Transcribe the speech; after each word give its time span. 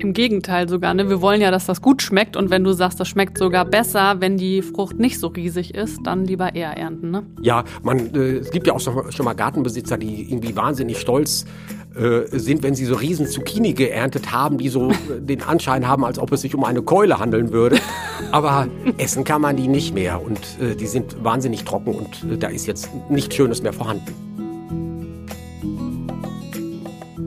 Im 0.00 0.14
Gegenteil 0.14 0.66
sogar, 0.66 0.94
ne? 0.94 1.10
Wir 1.10 1.20
wollen 1.20 1.42
ja, 1.42 1.50
dass 1.50 1.66
das 1.66 1.82
gut 1.82 2.00
schmeckt 2.00 2.34
und 2.34 2.48
wenn 2.48 2.64
du 2.64 2.72
sagst, 2.72 2.98
das 2.98 3.06
schmeckt 3.06 3.36
sogar 3.36 3.66
besser, 3.66 4.16
wenn 4.20 4.38
die 4.38 4.62
Frucht 4.62 4.98
nicht 4.98 5.18
so 5.18 5.26
riesig 5.26 5.74
ist, 5.74 5.98
dann 6.04 6.24
lieber 6.24 6.54
eher 6.54 6.74
ernten, 6.74 7.10
ne? 7.10 7.26
Ja, 7.42 7.64
man, 7.82 8.14
äh, 8.14 8.38
es 8.38 8.50
gibt 8.50 8.66
ja 8.66 8.72
auch 8.72 8.80
schon 8.80 9.24
mal 9.24 9.34
Gartenbesitzer, 9.34 9.98
die 9.98 10.22
irgendwie 10.30 10.56
wahnsinnig 10.56 10.98
stolz 10.98 11.44
äh, 11.94 12.22
sind, 12.38 12.62
wenn 12.62 12.74
sie 12.74 12.86
so 12.86 12.94
riesen 12.94 13.26
Zucchini 13.26 13.74
geerntet 13.74 14.32
haben, 14.32 14.56
die 14.56 14.70
so 14.70 14.90
den 15.18 15.42
Anschein 15.42 15.86
haben, 15.86 16.04
als 16.04 16.18
ob 16.18 16.32
es 16.32 16.40
sich 16.40 16.54
um 16.54 16.64
eine 16.64 16.80
Keule 16.80 17.18
handeln 17.18 17.52
würde. 17.52 17.78
Aber 18.32 18.68
essen 18.96 19.24
kann 19.24 19.42
man 19.42 19.56
die 19.56 19.68
nicht 19.68 19.94
mehr 19.94 20.22
und 20.22 20.40
äh, 20.62 20.76
die 20.76 20.86
sind 20.86 21.22
wahnsinnig 21.22 21.64
trocken 21.64 21.94
und 21.94 22.32
äh, 22.32 22.38
da 22.38 22.48
ist 22.48 22.66
jetzt 22.66 22.88
nichts 23.10 23.34
Schönes 23.34 23.62
mehr 23.62 23.74
vorhanden. 23.74 24.29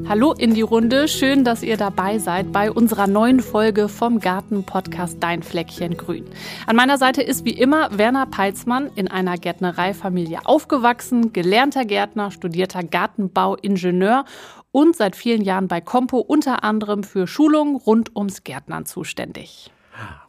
Hallo 0.05 0.33
in 0.33 0.53
die 0.53 0.61
Runde, 0.61 1.07
schön, 1.07 1.45
dass 1.45 1.63
ihr 1.63 1.77
dabei 1.77 2.19
seid 2.19 2.51
bei 2.51 2.69
unserer 2.69 3.07
neuen 3.07 3.39
Folge 3.39 3.87
vom 3.87 4.19
Garten-Podcast 4.19 5.17
Dein 5.21 5.41
Fleckchen 5.41 5.95
Grün. 5.95 6.25
An 6.67 6.75
meiner 6.75 6.97
Seite 6.97 7.21
ist 7.23 7.45
wie 7.45 7.53
immer 7.53 7.97
Werner 7.97 8.25
Peitzmann, 8.25 8.91
in 8.95 9.07
einer 9.07 9.37
Gärtnereifamilie 9.37 10.39
aufgewachsen, 10.43 11.31
gelernter 11.31 11.85
Gärtner, 11.85 12.31
studierter 12.31 12.83
Gartenbauingenieur 12.83 14.25
und 14.71 14.95
seit 14.95 15.15
vielen 15.15 15.41
Jahren 15.41 15.69
bei 15.69 15.79
Compo 15.79 16.17
unter 16.17 16.65
anderem 16.65 17.03
für 17.03 17.25
Schulungen 17.25 17.77
rund 17.77 18.15
ums 18.15 18.43
Gärtnern 18.43 18.85
zuständig. 18.85 19.71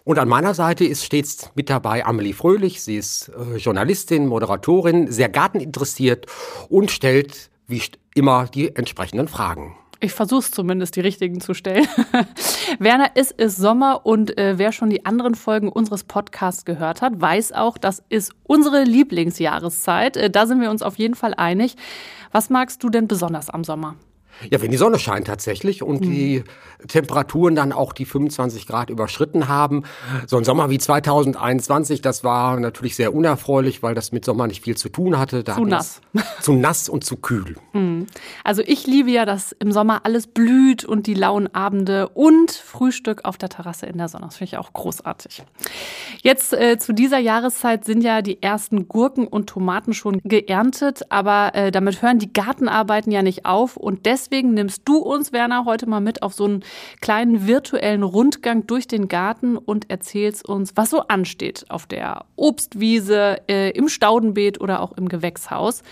Und 0.05 0.19
an 0.19 0.29
meiner 0.29 0.55
Seite 0.55 0.85
ist 0.85 1.05
stets 1.05 1.51
mit 1.55 1.69
dabei 1.69 2.05
Amelie 2.05 2.35
Fröhlich. 2.35 2.83
Sie 2.83 2.97
ist 2.97 3.31
äh, 3.31 3.57
Journalistin, 3.57 4.27
Moderatorin, 4.27 5.11
sehr 5.11 5.31
garteninteressiert 5.31 6.27
und 6.69 6.91
stellt 6.91 7.51
wie 7.67 7.83
immer 8.15 8.47
die 8.47 8.75
entsprechenden 8.75 9.29
Fragen. 9.29 9.77
Ich 10.01 10.13
versuche 10.13 10.41
es 10.41 10.51
zumindest, 10.51 10.97
die 10.97 11.01
richtigen 11.01 11.41
zu 11.41 11.55
stellen. 11.55 11.87
Werner, 12.79 13.13
es 13.15 13.31
ist 13.31 13.57
Sommer 13.57 14.05
und 14.05 14.37
äh, 14.37 14.59
wer 14.59 14.71
schon 14.73 14.91
die 14.91 15.07
anderen 15.07 15.35
Folgen 15.35 15.71
unseres 15.71 16.05
Podcasts 16.05 16.67
gehört 16.67 17.01
hat, 17.01 17.21
weiß 17.21 17.53
auch, 17.53 17.79
das 17.79 18.03
ist 18.11 18.33
unsere 18.43 18.85
Lieblingsjahreszeit. 18.85 20.17
Äh, 20.19 20.31
da 20.31 20.47
sind 20.47 20.61
wir 20.61 20.71
uns 20.71 20.83
auf 20.83 20.97
jeden 20.97 21.15
Fall 21.15 21.33
einig. 21.35 21.77
Was 22.33 22.51
magst 22.51 22.83
du 22.83 22.91
denn 22.91 23.09
besonders 23.09 23.49
am 23.49 23.65
Sommer? 23.65 23.97
Ja, 24.51 24.61
wenn 24.61 24.71
die 24.71 24.77
Sonne 24.77 24.99
scheint 24.99 25.27
tatsächlich 25.27 25.83
und 25.83 26.01
mhm. 26.01 26.11
die 26.11 26.45
Temperaturen 26.89 27.55
dann 27.55 27.73
auch 27.73 27.93
die 27.93 28.05
25 28.05 28.67
Grad 28.67 28.91
überschritten 28.91 29.49
haben. 29.49 29.85
So 30.27 30.37
ein 30.37 30.45
Sommer 30.45 30.71
wie 30.71 30.79
2021, 30.79 32.03
das 32.03 32.25
war 32.25 32.59
natürlich 32.61 32.97
sehr 32.97 33.15
unerfreulich, 33.15 33.83
weil 33.83 33.95
das 33.95 34.13
mit 34.13 34.25
Sommer 34.25 34.47
nicht 34.47 34.63
viel 34.63 34.77
zu 34.77 34.89
tun 34.89 35.19
hatte. 35.19 35.45
Da 35.45 35.55
zu 35.55 35.65
nass. 35.65 36.01
Zu 36.41 36.55
nass 36.55 36.89
und 36.89 37.05
zu 37.05 37.17
kühl. 37.17 37.57
Mhm. 37.73 38.07
Also 38.43 38.63
ich 38.65 38.87
liebe 38.87 39.11
ja, 39.11 39.25
dass 39.25 39.53
im 39.53 39.73
Sommer 39.73 40.05
alles 40.05 40.27
blüht 40.27 40.85
und 40.85 41.07
die 41.07 41.15
lauen 41.15 41.53
Abende 41.55 42.09
und 42.09 42.51
Frühstück 42.51 43.25
auf 43.25 43.39
der 43.39 43.49
Terrasse 43.49 43.87
in 43.87 43.99
der 43.99 44.09
Sonne. 44.09 44.27
Das 44.27 44.37
finde 44.37 44.53
ich 44.53 44.59
auch 44.59 44.73
großartig. 44.73 45.43
Jetzt 46.23 46.53
äh, 46.53 46.79
zu 46.79 46.93
dieser 46.93 47.19
Jahreszeit 47.19 47.85
sind 47.85 48.03
ja 48.03 48.23
die 48.23 48.43
ersten 48.43 48.89
Gurken 48.89 49.27
und 49.27 49.49
Tomaten 49.49 49.95
schon 49.95 50.21
geerntet, 50.25 51.03
aber 51.11 51.55
äh, 51.55 51.71
damit 51.71 52.03
hören 52.03 52.19
die 52.19 52.33
Gartenarbeiten 52.33 53.11
ja 53.11 53.23
nicht 53.23 53.47
auf 53.47 53.77
und 53.77 54.07
deswegen 54.07 54.24
deswegen 54.25 54.55
nimmst 54.55 54.83
du 54.87 54.99
uns, 54.99 55.33
Werner, 55.33 55.65
heute 55.65 55.87
mal 55.87 56.01
mit 56.01 56.23
auf 56.23 56.33
so 56.33 56.45
einen 56.45 56.65
kleinen 57.01 57.47
virtuellen 57.47 58.03
Rundgang 58.03 58.67
durch 58.67 58.87
den 58.87 59.09
Garten 59.09 59.57
und 59.57 59.91
erzählst 59.91 60.49
uns, 60.49 60.73
was 60.77 60.91
so 60.91 61.01
ansteht 61.09 61.67
auf 61.69 61.87
der 61.87 62.25
Obstwiese, 62.37 63.39
äh, 63.49 63.71
im 63.71 63.89
Staudenbeet 63.89 64.61
oder 64.61 64.81
auch 64.81 64.93
im 64.93 65.09
Gewächshaus. 65.09 65.83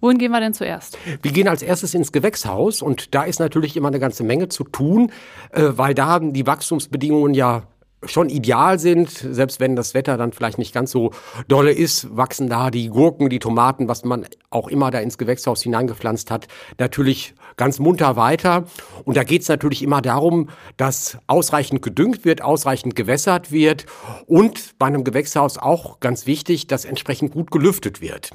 Wohin 0.00 0.18
gehen 0.18 0.32
wir 0.32 0.40
denn 0.40 0.52
zuerst? 0.52 0.98
Wir 1.22 1.30
gehen 1.30 1.48
als 1.48 1.62
erstes 1.62 1.94
ins 1.94 2.10
Gewächshaus 2.12 2.82
und 2.82 3.14
da 3.14 3.22
ist 3.22 3.38
natürlich 3.38 3.76
immer 3.76 3.88
eine 3.88 4.00
ganze 4.00 4.24
Menge 4.24 4.48
zu 4.48 4.64
tun, 4.64 5.12
äh, 5.52 5.62
weil 5.76 5.94
da 5.94 6.18
die 6.18 6.46
Wachstumsbedingungen 6.46 7.34
ja 7.34 7.62
schon 8.04 8.28
ideal 8.28 8.78
sind, 8.78 9.10
selbst 9.10 9.60
wenn 9.60 9.76
das 9.76 9.94
Wetter 9.94 10.16
dann 10.16 10.32
vielleicht 10.32 10.58
nicht 10.58 10.74
ganz 10.74 10.90
so 10.90 11.12
dolle 11.48 11.72
ist, 11.72 12.16
wachsen 12.16 12.48
da 12.48 12.70
die 12.70 12.88
Gurken, 12.88 13.28
die 13.28 13.38
Tomaten, 13.38 13.88
was 13.88 14.04
man 14.04 14.26
auch 14.50 14.68
immer 14.68 14.90
da 14.90 14.98
ins 14.98 15.18
Gewächshaus 15.18 15.62
hineingepflanzt 15.62 16.30
hat, 16.30 16.48
natürlich 16.78 17.34
ganz 17.56 17.78
munter 17.78 18.16
weiter. 18.16 18.64
Und 19.04 19.16
da 19.16 19.24
geht 19.24 19.42
es 19.42 19.48
natürlich 19.48 19.82
immer 19.82 20.02
darum, 20.02 20.48
dass 20.76 21.18
ausreichend 21.26 21.82
gedüngt 21.82 22.24
wird, 22.24 22.42
ausreichend 22.42 22.96
gewässert 22.96 23.52
wird 23.52 23.86
und 24.26 24.78
bei 24.78 24.86
einem 24.86 25.04
Gewächshaus 25.04 25.58
auch 25.58 26.00
ganz 26.00 26.26
wichtig, 26.26 26.66
dass 26.66 26.84
entsprechend 26.84 27.32
gut 27.32 27.50
gelüftet 27.50 28.00
wird. 28.00 28.30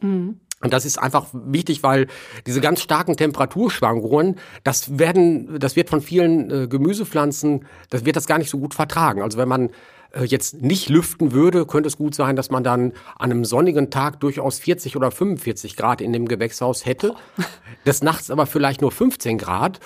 Mhm. 0.00 0.40
Und 0.60 0.72
das 0.72 0.84
ist 0.84 0.98
einfach 0.98 1.26
wichtig, 1.32 1.82
weil 1.82 2.08
diese 2.46 2.60
ganz 2.60 2.80
starken 2.80 3.16
Temperaturschwankungen, 3.16 4.36
das 4.64 4.98
werden, 4.98 5.58
das 5.60 5.76
wird 5.76 5.88
von 5.88 6.00
vielen 6.00 6.50
äh, 6.50 6.66
Gemüsepflanzen, 6.66 7.64
das 7.90 8.04
wird 8.04 8.16
das 8.16 8.26
gar 8.26 8.38
nicht 8.38 8.50
so 8.50 8.58
gut 8.58 8.74
vertragen. 8.74 9.22
Also 9.22 9.38
wenn 9.38 9.48
man 9.48 9.70
äh, 10.12 10.24
jetzt 10.24 10.60
nicht 10.60 10.88
lüften 10.88 11.32
würde, 11.32 11.64
könnte 11.64 11.86
es 11.86 11.96
gut 11.96 12.14
sein, 12.14 12.34
dass 12.34 12.50
man 12.50 12.64
dann 12.64 12.92
an 13.18 13.30
einem 13.30 13.44
sonnigen 13.44 13.90
Tag 13.90 14.18
durchaus 14.20 14.58
40 14.58 14.96
oder 14.96 15.10
45 15.10 15.76
Grad 15.76 16.00
in 16.00 16.12
dem 16.12 16.26
Gewächshaus 16.26 16.86
hätte. 16.86 17.14
Des 17.86 18.02
Nachts 18.02 18.30
aber 18.30 18.46
vielleicht 18.46 18.80
nur 18.80 18.90
15 18.90 19.38
Grad. 19.38 19.78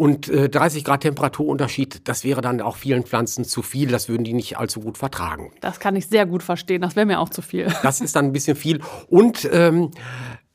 Und 0.00 0.30
äh, 0.30 0.48
30 0.48 0.82
Grad 0.84 1.02
Temperaturunterschied, 1.02 2.08
das 2.08 2.24
wäre 2.24 2.40
dann 2.40 2.62
auch 2.62 2.76
vielen 2.78 3.02
Pflanzen 3.02 3.44
zu 3.44 3.60
viel. 3.60 3.88
Das 3.88 4.08
würden 4.08 4.24
die 4.24 4.32
nicht 4.32 4.56
allzu 4.56 4.80
gut 4.80 4.96
vertragen. 4.96 5.52
Das 5.60 5.78
kann 5.78 5.94
ich 5.94 6.06
sehr 6.06 6.24
gut 6.24 6.42
verstehen. 6.42 6.80
Das 6.80 6.96
wäre 6.96 7.04
mir 7.04 7.20
auch 7.20 7.28
zu 7.28 7.42
viel. 7.42 7.66
Das 7.82 8.00
ist 8.00 8.16
dann 8.16 8.24
ein 8.24 8.32
bisschen 8.32 8.56
viel. 8.56 8.80
Und 9.08 9.46
ähm, 9.52 9.90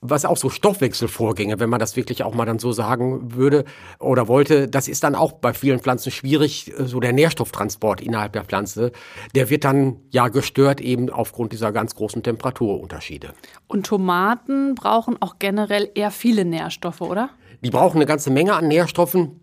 was 0.01 0.25
auch 0.25 0.37
so 0.37 0.49
Stoffwechselvorgänge, 0.49 1.59
wenn 1.59 1.69
man 1.69 1.79
das 1.79 1.95
wirklich 1.95 2.23
auch 2.23 2.33
mal 2.33 2.45
dann 2.45 2.57
so 2.57 2.71
sagen 2.71 3.35
würde 3.35 3.65
oder 3.99 4.27
wollte, 4.27 4.67
das 4.67 4.87
ist 4.87 5.03
dann 5.03 5.13
auch 5.13 5.33
bei 5.33 5.53
vielen 5.53 5.79
Pflanzen 5.79 6.11
schwierig, 6.11 6.73
äh, 6.79 6.85
so 6.85 6.99
der 6.99 7.13
Nährstofftransport 7.13 8.01
innerhalb 8.01 8.33
der 8.33 8.45
Pflanze, 8.45 8.93
der 9.35 9.51
wird 9.51 9.63
dann 9.63 9.97
ja 10.09 10.27
gestört 10.29 10.81
eben 10.81 11.11
aufgrund 11.11 11.53
dieser 11.53 11.71
ganz 11.71 11.93
großen 11.93 12.23
Temperaturunterschiede. 12.23 13.35
Und 13.67 13.85
Tomaten 13.85 14.73
brauchen 14.73 15.21
auch 15.21 15.35
generell 15.37 15.91
eher 15.93 16.09
viele 16.09 16.45
Nährstoffe, 16.45 17.01
oder? 17.01 17.29
Die 17.61 17.69
brauchen 17.69 17.97
eine 17.97 18.05
ganze 18.05 18.31
Menge 18.31 18.53
an 18.53 18.67
Nährstoffen. 18.67 19.39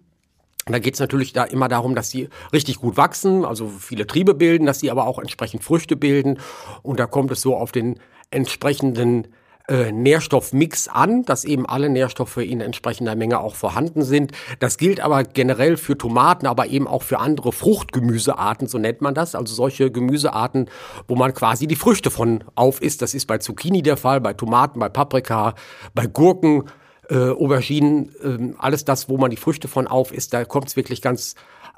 Da 0.66 0.78
geht 0.78 0.94
es 0.94 1.00
natürlich 1.00 1.32
da 1.32 1.44
immer 1.44 1.68
darum, 1.68 1.94
dass 1.94 2.10
sie 2.10 2.28
richtig 2.52 2.78
gut 2.78 2.96
wachsen, 2.96 3.44
also 3.44 3.66
viele 3.66 4.06
Triebe 4.06 4.34
bilden, 4.34 4.64
dass 4.66 4.78
sie 4.78 4.92
aber 4.92 5.06
auch 5.06 5.18
entsprechend 5.18 5.64
Früchte 5.64 5.96
bilden. 5.96 6.38
Und 6.82 7.00
da 7.00 7.06
kommt 7.06 7.32
es 7.32 7.40
so 7.40 7.56
auf 7.56 7.72
den 7.72 7.98
entsprechenden 8.30 9.26
äh, 9.68 9.90
Nährstoffmix 9.90 10.88
an, 10.88 11.24
dass 11.24 11.44
eben 11.44 11.66
alle 11.66 11.88
Nährstoffe 11.88 12.36
in 12.38 12.60
entsprechender 12.60 13.16
Menge 13.16 13.40
auch 13.40 13.54
vorhanden 13.54 14.02
sind. 14.02 14.32
Das 14.58 14.76
gilt 14.76 15.00
aber 15.00 15.24
generell 15.24 15.76
für 15.76 15.96
Tomaten, 15.96 16.46
aber 16.46 16.66
eben 16.66 16.86
auch 16.86 17.02
für 17.02 17.18
andere 17.18 17.52
Fruchtgemüsearten, 17.52 18.68
so 18.68 18.78
nennt 18.78 19.00
man 19.00 19.14
das. 19.14 19.34
Also 19.34 19.54
solche 19.54 19.90
Gemüsearten, 19.90 20.68
wo 21.08 21.16
man 21.16 21.34
quasi 21.34 21.66
die 21.66 21.76
Früchte 21.76 22.10
von 22.10 22.44
auf 22.54 22.82
isst. 22.82 23.02
Das 23.02 23.14
ist 23.14 23.26
bei 23.26 23.38
Zucchini 23.38 23.82
der 23.82 23.96
Fall, 23.96 24.20
bei 24.20 24.32
Tomaten, 24.32 24.80
bei 24.80 24.88
Paprika, 24.88 25.54
bei 25.94 26.06
Gurken 26.06 26.64
äh, 27.08 27.30
Auberginen, 27.30 28.10
äh, 28.22 28.54
alles 28.58 28.84
das, 28.84 29.08
wo 29.08 29.18
man 29.18 29.30
die 29.30 29.36
Früchte 29.36 29.68
von 29.68 29.86
auf 29.86 30.12
isst, 30.12 30.32
da 30.32 30.44
kommt 30.44 30.68
es 30.68 30.76
wirklich 30.76 31.02
ganz 31.02 31.34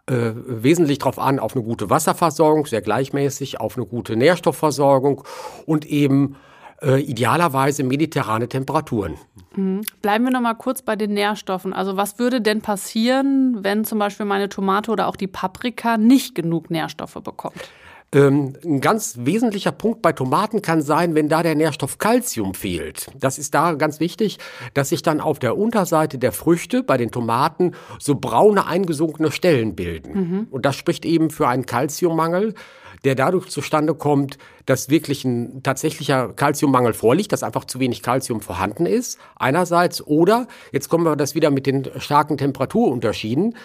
äh, 0.06 0.32
wesentlich 0.34 0.98
darauf 0.98 1.18
an, 1.18 1.38
auf 1.38 1.54
eine 1.56 1.64
gute 1.64 1.88
Wasserversorgung, 1.90 2.66
sehr 2.66 2.82
gleichmäßig, 2.82 3.60
auf 3.60 3.76
eine 3.76 3.86
gute 3.86 4.16
Nährstoffversorgung 4.16 5.24
und 5.66 5.86
eben 5.86 6.36
äh, 6.82 7.00
idealerweise 7.00 7.84
mediterrane 7.84 8.48
Temperaturen. 8.48 9.14
Mhm. 9.56 9.82
Bleiben 10.02 10.24
wir 10.24 10.30
noch 10.30 10.40
mal 10.40 10.54
kurz 10.54 10.82
bei 10.82 10.96
den 10.96 11.14
Nährstoffen. 11.14 11.72
Also 11.72 11.96
was 11.96 12.18
würde 12.18 12.40
denn 12.40 12.60
passieren, 12.60 13.58
wenn 13.62 13.84
zum 13.84 13.98
Beispiel 13.98 14.26
meine 14.26 14.48
Tomate 14.48 14.90
oder 14.90 15.08
auch 15.08 15.16
die 15.16 15.26
Paprika 15.26 15.96
nicht 15.96 16.34
genug 16.34 16.70
Nährstoffe 16.70 17.18
bekommt? 17.22 17.70
Ähm, 18.14 18.54
ein 18.64 18.80
ganz 18.80 19.16
wesentlicher 19.20 19.72
Punkt 19.72 20.00
bei 20.00 20.12
Tomaten 20.12 20.62
kann 20.62 20.82
sein, 20.82 21.14
wenn 21.14 21.28
da 21.28 21.42
der 21.42 21.56
Nährstoff 21.56 21.98
Calcium 21.98 22.54
fehlt. 22.54 23.10
Das 23.18 23.38
ist 23.38 23.54
da 23.54 23.72
ganz 23.72 23.98
wichtig, 23.98 24.38
dass 24.72 24.90
sich 24.90 25.02
dann 25.02 25.20
auf 25.20 25.40
der 25.40 25.58
Unterseite 25.58 26.18
der 26.18 26.32
Früchte 26.32 26.84
bei 26.84 26.96
den 26.96 27.10
Tomaten 27.10 27.72
so 27.98 28.14
braune 28.14 28.66
eingesunkene 28.66 29.32
Stellen 29.32 29.74
bilden. 29.74 30.12
Mhm. 30.14 30.46
Und 30.50 30.64
das 30.64 30.76
spricht 30.76 31.04
eben 31.04 31.30
für 31.30 31.48
einen 31.48 31.66
Calciummangel 31.66 32.54
der 33.04 33.14
dadurch 33.14 33.48
zustande 33.48 33.94
kommt, 33.94 34.38
dass 34.66 34.88
wirklich 34.88 35.24
ein 35.24 35.62
tatsächlicher 35.62 36.32
Kalziummangel 36.32 36.94
vorliegt, 36.94 37.32
dass 37.32 37.42
einfach 37.42 37.64
zu 37.66 37.78
wenig 37.78 38.02
Kalzium 38.02 38.40
vorhanden 38.40 38.86
ist, 38.86 39.18
einerseits. 39.36 40.06
Oder, 40.06 40.46
jetzt 40.72 40.88
kommen 40.88 41.04
wir 41.04 41.16
das 41.16 41.34
wieder 41.34 41.50
mit 41.50 41.66
den 41.66 41.88
starken 41.98 42.38
Temperaturunterschieden, 42.38 43.56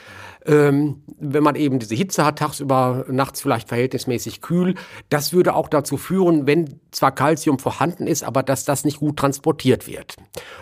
ähm, 0.46 1.04
wenn 1.20 1.44
man 1.44 1.56
eben 1.56 1.80
diese 1.80 1.96
Hitze 1.96 2.26
hat, 2.26 2.40
tagsüber, 2.40 3.06
nachts 3.10 3.42
vielleicht 3.42 3.68
verhältnismäßig 3.68 4.42
kühl, 4.42 4.76
das 5.10 5.34
würde 5.34 5.54
auch 5.56 5.70
dazu 5.70 5.98
führen, 5.98 6.48
wenn 6.48 6.80
zwar 6.92 7.14
Kalzium 7.14 7.60
vorhanden 7.60 8.08
ist, 8.08 8.24
aber 8.24 8.44
dass 8.44 8.66
das 8.66 8.86
nicht 8.86 9.00
gut 9.00 9.18
transportiert 9.18 9.88
wird. 9.88 10.16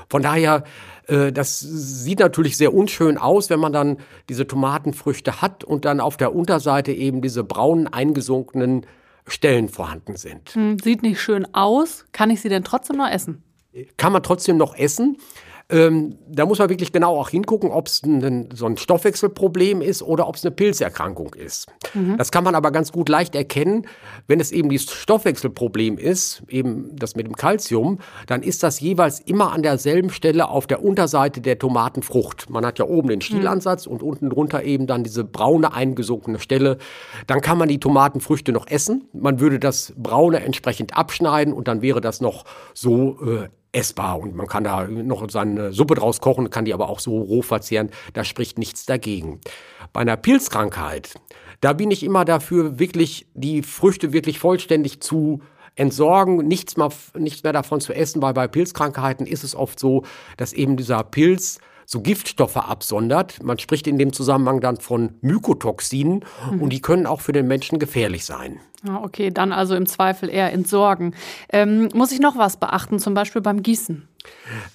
Von 0.10 0.22
daher 0.22 0.64
das 1.08 1.60
sieht 1.60 2.20
natürlich 2.20 2.58
sehr 2.58 2.74
unschön 2.74 3.18
aus, 3.18 3.50
wenn 3.50 3.60
man 3.60 3.72
dann 3.72 3.98
diese 4.28 4.46
Tomatenfrüchte 4.46 5.42
hat 5.42 5.64
und 5.64 5.86
dann 5.86 6.00
auf 6.02 6.18
der 6.18 6.36
Unterseite 6.36 6.92
eben 6.92 7.22
diese 7.22 7.44
braunen 7.44 7.88
eingesunkenen 7.88 8.86
Stellen 9.26 9.70
vorhanden 9.70 10.16
sind. 10.16 10.50
Hm, 10.50 10.80
sieht 10.80 11.04
nicht 11.04 11.22
schön 11.22 11.54
aus. 11.54 12.06
Kann 12.12 12.30
ich 12.30 12.42
sie 12.42 12.50
denn 12.50 12.64
trotzdem 12.64 12.98
noch 12.98 13.10
essen? 13.10 13.44
Kann 13.98 14.14
man 14.14 14.24
trotzdem 14.24 14.58
noch 14.58 14.76
essen. 14.76 15.18
Ähm, 15.70 16.18
da 16.30 16.46
muss 16.46 16.60
man 16.60 16.70
wirklich 16.70 16.94
genau 16.94 17.20
auch 17.20 17.30
hingucken, 17.30 17.72
ob 17.72 17.88
es 17.88 18.02
so 18.54 18.66
ein 18.66 18.78
Stoffwechselproblem 18.78 19.82
ist 19.82 20.02
oder 20.02 20.28
ob 20.28 20.36
es 20.36 20.46
eine 20.46 20.52
Pilzerkrankung 20.52 21.34
ist. 21.34 21.68
Mhm. 21.94 22.16
Das 22.18 22.32
kann 22.32 22.46
man 22.46 22.56
aber 22.56 22.72
ganz 22.72 22.94
gut 22.94 23.10
leicht 23.10 23.36
erkennen. 23.36 23.86
Wenn 24.28 24.40
es 24.40 24.54
eben 24.54 24.70
dieses 24.70 24.92
Stoffwechselproblem 24.92 25.98
ist, 25.98 26.44
eben 26.48 26.96
das 26.96 27.18
mit 27.18 27.28
dem 27.28 27.36
Kalzium, 27.36 28.00
dann 28.28 28.44
ist 28.44 28.64
das 28.64 28.80
jeweils 28.80 29.20
immer 29.20 29.52
an 29.52 29.62
derselben 29.62 30.10
Stelle 30.10 30.48
auf 30.48 30.68
der 30.68 30.84
Unterseite 30.84 31.42
der 31.42 31.60
Tomatenfrucht. 31.60 32.50
Man 32.50 32.66
hat 32.66 32.80
ja 32.80 32.86
oben 32.86 33.10
den 33.10 33.20
Stielansatz 33.20 33.88
mhm. 33.88 33.94
und 33.94 34.04
unten 34.04 34.30
drunter 34.30 34.64
eben 34.64 34.88
dann 34.88 35.04
diese 35.04 35.26
braune 35.26 35.74
eingesunkene 35.74 36.40
Stelle. 36.40 36.78
Dann 37.28 37.42
kann 37.42 37.58
man 37.58 37.68
die 37.68 37.82
Tomatenfrüchte 37.82 38.54
noch 38.54 38.68
essen. 38.68 39.10
Man 39.12 39.42
würde 39.42 39.60
das 39.60 39.94
braune 39.98 40.40
entsprechend 40.40 40.96
abschneiden 40.96 41.54
und 41.54 41.68
dann 41.68 41.82
wäre 41.82 42.00
das 42.00 42.22
noch 42.22 42.46
so 42.74 43.18
äh, 43.22 43.50
essbar 43.78 44.20
und 44.20 44.36
man 44.36 44.48
kann 44.48 44.64
da 44.64 44.88
noch 44.88 45.30
seine 45.30 45.72
Suppe 45.72 45.96
draus 45.96 46.20
kochen, 46.20 46.50
kann 46.50 46.66
die 46.66 46.74
aber 46.74 46.90
auch 46.90 47.00
so 47.00 47.20
roh 47.20 47.42
verzehren. 47.42 47.90
Da 48.14 48.24
spricht 48.24 48.58
nichts 48.58 48.86
dagegen. 48.86 49.40
Bei 49.94 50.02
einer 50.02 50.18
Pilzkrankheit, 50.18 51.14
da 51.62 51.74
bin 51.74 51.92
ich 51.92 52.04
immer 52.04 52.26
dafür, 52.26 52.80
wirklich 52.80 53.28
die 53.34 53.62
Früchte 53.62 54.14
wirklich 54.14 54.40
vollständig 54.40 55.02
zu 55.02 55.42
entsorgen, 55.76 56.38
nichts 56.48 56.76
mehr, 56.76 56.90
nichts 57.18 57.44
mehr 57.44 57.54
davon 57.54 57.80
zu 57.80 57.94
essen, 57.94 58.22
weil 58.22 58.34
bei 58.34 58.48
Pilzkrankheiten 58.48 59.28
ist 59.28 59.44
es 59.44 59.56
oft 59.56 59.80
so, 59.80 60.04
dass 60.36 60.54
eben 60.54 60.76
dieser 60.76 61.04
Pilz 61.04 61.60
so 61.90 62.02
Giftstoffe 62.02 62.58
absondert. 62.58 63.42
Man 63.42 63.58
spricht 63.60 63.88
in 63.88 63.98
dem 63.98 64.12
Zusammenhang 64.12 64.60
dann 64.60 64.76
von 64.76 65.16
Mykotoxinen 65.22 66.26
mhm. 66.52 66.62
und 66.62 66.74
die 66.74 66.82
können 66.82 67.06
auch 67.06 67.22
für 67.22 67.32
den 67.32 67.48
Menschen 67.48 67.80
gefährlich 67.80 68.26
sein. 68.26 68.60
Ah, 68.86 69.00
okay, 69.04 69.32
dann 69.32 69.54
also 69.54 69.74
im 69.74 69.86
Zweifel 69.86 70.30
eher 70.30 70.52
entsorgen. 70.52 71.16
Ähm, 71.50 71.88
muss 71.94 72.12
ich 72.12 72.20
noch 72.20 72.38
was 72.38 72.58
beachten, 72.58 73.00
zum 73.00 73.14
Beispiel 73.14 73.42
beim 73.42 73.64
Gießen? 73.64 74.06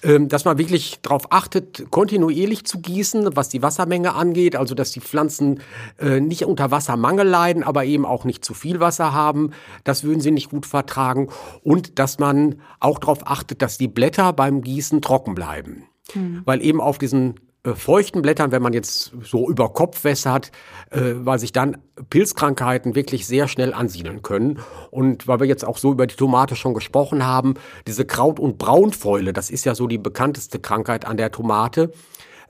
Ähm, 0.01 0.27
dass 0.27 0.43
man 0.43 0.57
wirklich 0.57 1.01
darauf 1.03 1.31
achtet, 1.31 1.91
kontinuierlich 1.91 2.65
zu 2.65 2.79
gießen, 2.79 3.35
was 3.35 3.49
die 3.49 3.61
Wassermenge 3.61 4.15
angeht, 4.15 4.55
also 4.55 4.73
dass 4.73 4.91
die 4.91 4.99
Pflanzen 4.99 5.61
äh, 5.99 6.19
nicht 6.19 6.45
unter 6.45 6.71
Wassermangel 6.71 7.27
leiden, 7.27 7.63
aber 7.63 7.85
eben 7.85 8.07
auch 8.07 8.25
nicht 8.25 8.43
zu 8.43 8.55
viel 8.55 8.79
Wasser 8.79 9.13
haben. 9.13 9.51
Das 9.83 10.03
würden 10.03 10.19
sie 10.19 10.31
nicht 10.31 10.49
gut 10.49 10.65
vertragen. 10.65 11.29
Und 11.61 11.99
dass 11.99 12.17
man 12.17 12.59
auch 12.79 12.97
darauf 12.97 13.27
achtet, 13.27 13.61
dass 13.61 13.77
die 13.77 13.87
Blätter 13.87 14.33
beim 14.33 14.61
Gießen 14.61 15.01
trocken 15.03 15.35
bleiben. 15.35 15.87
Hm. 16.11 16.41
Weil 16.45 16.61
eben 16.61 16.81
auf 16.81 16.97
diesen 16.97 17.39
äh, 17.63 17.75
feuchten 17.75 18.21
Blättern, 18.21 18.51
wenn 18.51 18.61
man 18.61 18.73
jetzt 18.73 19.13
so 19.23 19.49
über 19.49 19.69
Kopf 19.69 20.03
wässert, 20.03 20.51
äh, 20.89 21.13
weil 21.15 21.39
sich 21.39 21.53
dann 21.53 21.77
Pilzkrankheiten 22.09 22.93
wirklich 22.93 23.25
sehr 23.25 23.47
schnell 23.47 23.73
ansiedeln 23.73 24.21
können. 24.21 24.59
Und 24.91 25.27
weil 25.27 25.39
wir 25.39 25.47
jetzt 25.47 25.65
auch 25.65 25.77
so 25.77 25.91
über 25.91 26.05
die 26.05 26.15
Tomate 26.15 26.55
schon 26.57 26.73
gesprochen 26.73 27.25
haben, 27.25 27.53
diese 27.87 28.05
Kraut- 28.05 28.39
und 28.39 28.57
Braunfäule, 28.57 29.31
das 29.31 29.49
ist 29.49 29.65
ja 29.65 29.75
so 29.75 29.87
die 29.87 29.97
bekannteste 29.97 30.59
Krankheit 30.59 31.05
an 31.05 31.15
der 31.15 31.31
Tomate, 31.31 31.93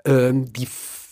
äh, 0.03 0.31
die 0.33 0.67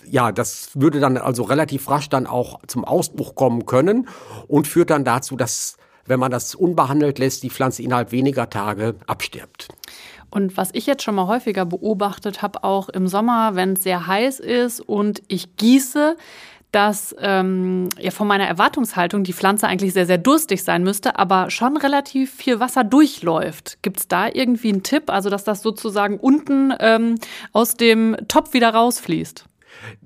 ja, 0.09 0.31
das 0.31 0.71
würde 0.73 0.99
dann 0.99 1.17
also 1.17 1.43
relativ 1.43 1.87
rasch 1.87 2.09
dann 2.09 2.25
auch 2.25 2.59
zum 2.65 2.83
Ausbruch 2.83 3.35
kommen 3.35 3.67
können 3.67 4.07
und 4.47 4.67
führt 4.67 4.89
dann 4.89 5.05
dazu, 5.05 5.35
dass, 5.35 5.77
wenn 6.07 6.19
man 6.19 6.31
das 6.31 6.55
unbehandelt 6.55 7.19
lässt, 7.19 7.43
die 7.43 7.51
Pflanze 7.51 7.83
innerhalb 7.83 8.11
weniger 8.11 8.49
Tage 8.49 8.95
abstirbt. 9.05 9.67
Und 10.31 10.57
was 10.57 10.69
ich 10.73 10.85
jetzt 10.85 11.03
schon 11.03 11.15
mal 11.15 11.27
häufiger 11.27 11.65
beobachtet 11.65 12.41
habe, 12.41 12.63
auch 12.63 12.89
im 12.89 13.07
Sommer, 13.07 13.55
wenn 13.55 13.73
es 13.73 13.83
sehr 13.83 14.07
heiß 14.07 14.39
ist 14.39 14.79
und 14.79 15.21
ich 15.27 15.57
gieße, 15.57 16.15
dass 16.71 17.13
ähm, 17.19 17.89
ja 17.99 18.11
von 18.11 18.27
meiner 18.27 18.47
Erwartungshaltung 18.47 19.23
die 19.23 19.33
Pflanze 19.33 19.67
eigentlich 19.67 19.93
sehr, 19.93 20.05
sehr 20.05 20.17
durstig 20.17 20.63
sein 20.63 20.83
müsste, 20.83 21.19
aber 21.19 21.49
schon 21.49 21.75
relativ 21.75 22.33
viel 22.33 22.59
Wasser 22.61 22.85
durchläuft. 22.85 23.79
Gibt 23.81 23.99
es 23.99 24.07
da 24.07 24.27
irgendwie 24.27 24.69
einen 24.69 24.83
Tipp, 24.83 25.09
also 25.09 25.29
dass 25.29 25.43
das 25.43 25.61
sozusagen 25.61 26.17
unten 26.17 26.73
ähm, 26.79 27.15
aus 27.51 27.75
dem 27.75 28.15
Topf 28.29 28.53
wieder 28.53 28.69
rausfließt? 28.69 29.45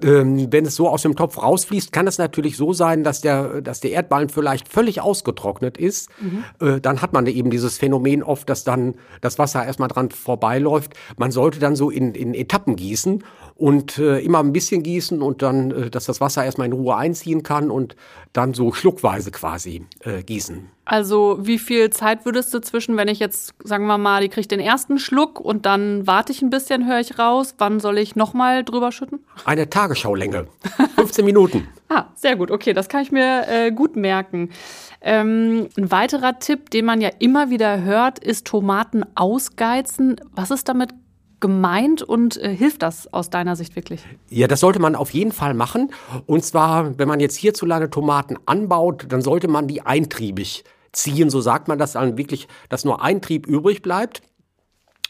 Ähm, 0.03 0.51
wenn 0.51 0.65
es 0.65 0.75
so 0.75 0.89
aus 0.89 1.01
dem 1.01 1.15
Topf 1.15 1.41
rausfließt, 1.41 1.91
kann 1.91 2.07
es 2.07 2.17
natürlich 2.17 2.57
so 2.57 2.73
sein, 2.73 3.03
dass 3.03 3.21
der, 3.21 3.61
dass 3.61 3.79
der 3.79 3.91
Erdballen 3.91 4.29
vielleicht 4.29 4.67
völlig 4.67 5.01
ausgetrocknet 5.01 5.77
ist. 5.77 6.09
Mhm. 6.21 6.43
Äh, 6.59 6.81
dann 6.81 7.01
hat 7.01 7.13
man 7.13 7.25
eben 7.27 7.49
dieses 7.49 7.77
Phänomen 7.77 8.23
oft, 8.23 8.49
dass 8.49 8.63
dann 8.63 8.95
das 9.21 9.39
Wasser 9.39 9.65
erstmal 9.65 9.89
dran 9.89 10.11
vorbeiläuft. 10.11 10.93
Man 11.17 11.31
sollte 11.31 11.59
dann 11.59 11.75
so 11.75 11.89
in, 11.89 12.13
in 12.13 12.33
Etappen 12.33 12.75
gießen 12.75 13.23
und 13.55 13.97
äh, 13.97 14.19
immer 14.19 14.39
ein 14.39 14.51
bisschen 14.51 14.83
gießen 14.83 15.21
und 15.21 15.41
dann, 15.41 15.71
äh, 15.71 15.89
dass 15.89 16.05
das 16.05 16.19
Wasser 16.19 16.43
erstmal 16.43 16.67
in 16.67 16.73
Ruhe 16.73 16.95
einziehen 16.95 17.41
kann 17.41 17.71
und 17.71 17.95
dann 18.33 18.53
so 18.53 18.73
schluckweise 18.73 19.31
quasi 19.31 19.85
äh, 20.01 20.23
gießen. 20.23 20.69
Also 20.83 21.39
wie 21.41 21.57
viel 21.57 21.89
Zeit 21.89 22.25
würdest 22.25 22.53
du 22.53 22.59
zwischen, 22.59 22.97
wenn 22.97 23.07
ich 23.07 23.19
jetzt, 23.19 23.53
sagen 23.63 23.87
wir 23.87 23.97
mal, 23.97 24.21
die 24.21 24.29
kriegt 24.29 24.51
den 24.51 24.59
ersten 24.59 24.99
Schluck 24.99 25.39
und 25.39 25.65
dann 25.65 26.05
warte 26.05 26.33
ich 26.33 26.41
ein 26.41 26.49
bisschen, 26.49 26.85
höre 26.85 26.99
ich 26.99 27.17
raus, 27.17 27.55
wann 27.57 27.79
soll 27.79 27.97
ich 27.97 28.15
nochmal 28.15 28.63
drüber 28.63 28.91
schütten? 28.91 29.19
Eine 29.45 29.69
Tagesschaulänge, 29.69 30.47
15 30.95 31.23
Minuten. 31.23 31.67
ah, 31.89 32.05
sehr 32.13 32.35
gut, 32.35 32.51
okay, 32.51 32.73
das 32.73 32.89
kann 32.89 33.01
ich 33.01 33.11
mir 33.11 33.47
äh, 33.47 33.71
gut 33.71 33.95
merken. 33.95 34.49
Ähm, 35.01 35.69
ein 35.77 35.91
weiterer 35.91 36.39
Tipp, 36.39 36.71
den 36.71 36.85
man 36.85 36.99
ja 36.99 37.09
immer 37.19 37.49
wieder 37.49 37.83
hört, 37.83 38.19
ist 38.19 38.45
Tomaten 38.45 39.05
ausgeizen. 39.15 40.17
Was 40.33 40.51
ist 40.51 40.67
damit 40.67 40.93
gemeint 41.45 42.01
und 42.01 42.37
äh, 42.37 42.55
hilft 42.55 42.81
das 42.81 43.13
aus 43.13 43.29
deiner 43.29 43.55
Sicht 43.55 43.75
wirklich? 43.75 44.01
Ja, 44.31 44.47
das 44.47 44.61
sollte 44.61 44.79
man 44.79 44.95
auf 44.95 45.11
jeden 45.11 45.31
Fall 45.31 45.53
machen. 45.53 45.91
Und 46.25 46.43
zwar, 46.43 46.97
wenn 46.97 47.07
man 47.07 47.19
jetzt 47.19 47.35
hierzulande 47.35 47.91
Tomaten 47.91 48.35
anbaut, 48.47 49.05
dann 49.09 49.21
sollte 49.21 49.47
man 49.47 49.67
die 49.67 49.81
eintriebig 49.81 50.63
ziehen. 50.91 51.29
So 51.29 51.41
sagt 51.41 51.67
man 51.67 51.77
das 51.77 51.91
dann 51.91 52.17
wirklich, 52.17 52.47
dass 52.69 52.83
nur 52.83 53.03
ein 53.03 53.21
Trieb 53.21 53.45
übrig 53.45 53.83
bleibt 53.83 54.23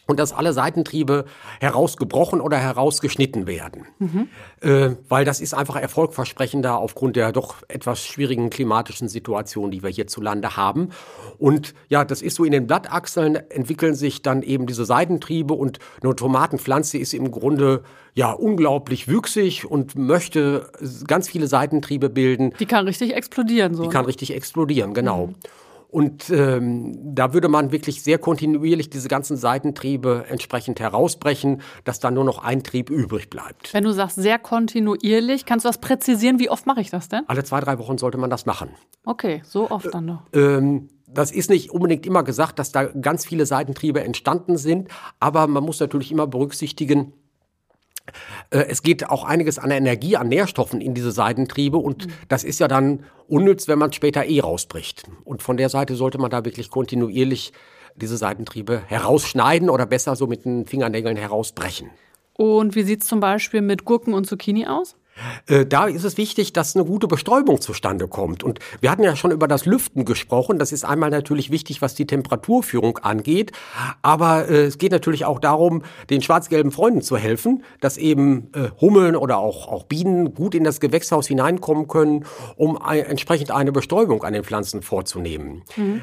und 0.07 0.19
dass 0.19 0.33
alle 0.33 0.53
Seitentriebe 0.53 1.25
herausgebrochen 1.59 2.41
oder 2.41 2.57
herausgeschnitten 2.57 3.47
werden. 3.47 3.85
Mhm. 3.99 4.27
Äh, 4.61 4.95
weil 5.09 5.25
das 5.25 5.41
ist 5.41 5.53
einfach 5.53 5.75
erfolgversprechender 5.75 6.77
aufgrund 6.77 7.15
der 7.15 7.31
doch 7.31 7.55
etwas 7.67 8.05
schwierigen 8.05 8.49
klimatischen 8.49 9.07
Situation, 9.09 9.71
die 9.71 9.83
wir 9.83 9.89
hierzulande 9.89 10.55
haben. 10.55 10.89
Und 11.37 11.73
ja, 11.89 12.05
das 12.05 12.21
ist 12.21 12.35
so 12.35 12.43
in 12.43 12.51
den 12.51 12.67
Blattachseln 12.67 13.35
entwickeln 13.35 13.95
sich 13.95 14.21
dann 14.21 14.41
eben 14.43 14.67
diese 14.67 14.85
Seitentriebe 14.85 15.53
und 15.53 15.79
eine 16.01 16.15
Tomatenpflanze 16.15 16.97
ist 16.97 17.13
im 17.13 17.31
Grunde 17.31 17.83
ja 18.13 18.31
unglaublich 18.31 19.07
wüchsig 19.07 19.69
und 19.69 19.95
möchte 19.95 20.69
ganz 21.07 21.27
viele 21.29 21.47
Seitentriebe 21.47 22.09
bilden. 22.09 22.53
Die 22.59 22.65
kann 22.65 22.85
richtig 22.85 23.13
explodieren, 23.13 23.75
so. 23.75 23.83
Die 23.83 23.89
kann 23.89 24.03
ne? 24.03 24.07
richtig 24.07 24.33
explodieren, 24.33 24.93
genau. 24.93 25.27
Mhm. 25.27 25.35
Und 25.95 26.29
ähm, 26.29 27.15
da 27.15 27.33
würde 27.33 27.47
man 27.47 27.71
wirklich 27.71 28.03
sehr 28.03 28.17
kontinuierlich 28.17 28.89
diese 28.89 29.07
ganzen 29.07 29.37
Seitentriebe 29.37 30.25
entsprechend 30.27 30.81
herausbrechen, 30.81 31.61
dass 31.85 32.01
dann 32.01 32.15
nur 32.15 32.25
noch 32.25 32.43
ein 32.43 32.63
Trieb 32.63 32.89
übrig 32.89 33.29
bleibt. 33.29 33.73
Wenn 33.73 33.85
du 33.85 33.93
sagst 33.93 34.17
sehr 34.17 34.37
kontinuierlich, 34.37 35.45
kannst 35.45 35.63
du 35.63 35.69
das 35.69 35.77
präzisieren? 35.77 36.37
Wie 36.37 36.49
oft 36.49 36.65
mache 36.65 36.81
ich 36.81 36.89
das 36.89 37.07
denn? 37.07 37.23
Alle 37.27 37.45
zwei, 37.45 37.61
drei 37.61 37.79
Wochen 37.79 37.97
sollte 37.97 38.17
man 38.17 38.29
das 38.29 38.45
machen. 38.45 38.71
Okay, 39.05 39.41
so 39.45 39.71
oft 39.71 39.93
dann 39.93 40.03
noch. 40.03 40.23
Ähm, 40.33 40.89
das 41.07 41.31
ist 41.31 41.49
nicht 41.49 41.71
unbedingt 41.71 42.05
immer 42.05 42.23
gesagt, 42.23 42.59
dass 42.59 42.73
da 42.73 42.83
ganz 42.83 43.25
viele 43.25 43.45
Seitentriebe 43.45 44.03
entstanden 44.03 44.57
sind, 44.57 44.89
aber 45.21 45.47
man 45.47 45.63
muss 45.63 45.79
natürlich 45.79 46.11
immer 46.11 46.27
berücksichtigen, 46.27 47.13
äh, 47.13 47.24
es 48.49 48.83
geht 48.83 49.09
auch 49.09 49.23
einiges 49.23 49.59
an 49.59 49.71
Energie, 49.71 50.17
an 50.17 50.27
Nährstoffen 50.27 50.81
in 50.81 50.93
diese 50.93 51.11
Seitentriebe 51.11 51.77
und 51.77 52.07
das 52.27 52.43
ist 52.43 52.59
ja 52.59 52.67
dann 52.67 53.03
unnütz, 53.27 53.67
wenn 53.67 53.79
man 53.79 53.91
später 53.93 54.25
eh 54.25 54.39
rausbricht. 54.39 55.03
Und 55.23 55.41
von 55.41 55.57
der 55.57 55.69
Seite 55.69 55.95
sollte 55.95 56.17
man 56.17 56.29
da 56.29 56.45
wirklich 56.45 56.69
kontinuierlich 56.69 57.53
diese 57.95 58.17
Seitentriebe 58.17 58.83
herausschneiden 58.87 59.69
oder 59.69 59.85
besser 59.85 60.15
so 60.15 60.27
mit 60.27 60.45
den 60.45 60.65
Fingernägeln 60.65 61.17
herausbrechen. 61.17 61.89
Und 62.33 62.75
wie 62.75 62.83
sieht 62.83 63.01
es 63.01 63.07
zum 63.07 63.21
Beispiel 63.21 63.61
mit 63.61 63.85
Gurken 63.85 64.13
und 64.13 64.27
Zucchini 64.27 64.67
aus? 64.67 64.97
Äh, 65.47 65.65
da 65.65 65.85
ist 65.85 66.03
es 66.03 66.17
wichtig, 66.17 66.53
dass 66.53 66.75
eine 66.75 66.85
gute 66.85 67.07
Bestäubung 67.07 67.61
zustande 67.61 68.07
kommt. 68.07 68.43
Und 68.43 68.59
wir 68.81 68.91
hatten 68.91 69.03
ja 69.03 69.15
schon 69.15 69.31
über 69.31 69.47
das 69.47 69.65
Lüften 69.65 70.05
gesprochen. 70.05 70.59
Das 70.59 70.71
ist 70.71 70.85
einmal 70.85 71.09
natürlich 71.09 71.51
wichtig, 71.51 71.81
was 71.81 71.95
die 71.95 72.05
Temperaturführung 72.05 72.97
angeht. 72.99 73.51
Aber 74.01 74.49
äh, 74.49 74.65
es 74.65 74.77
geht 74.77 74.91
natürlich 74.91 75.25
auch 75.25 75.39
darum, 75.39 75.83
den 76.09 76.21
schwarz-gelben 76.21 76.71
Freunden 76.71 77.01
zu 77.01 77.17
helfen, 77.17 77.63
dass 77.79 77.97
eben 77.97 78.49
äh, 78.53 78.69
Hummeln 78.81 79.15
oder 79.15 79.37
auch, 79.37 79.67
auch 79.67 79.83
Bienen 79.83 80.33
gut 80.33 80.55
in 80.55 80.63
das 80.63 80.79
Gewächshaus 80.79 81.27
hineinkommen 81.27 81.87
können, 81.87 82.25
um 82.55 82.79
entsprechend 82.85 83.51
eine 83.51 83.71
Bestäubung 83.71 84.23
an 84.23 84.33
den 84.33 84.43
Pflanzen 84.43 84.81
vorzunehmen. 84.81 85.63
Mhm. 85.75 86.01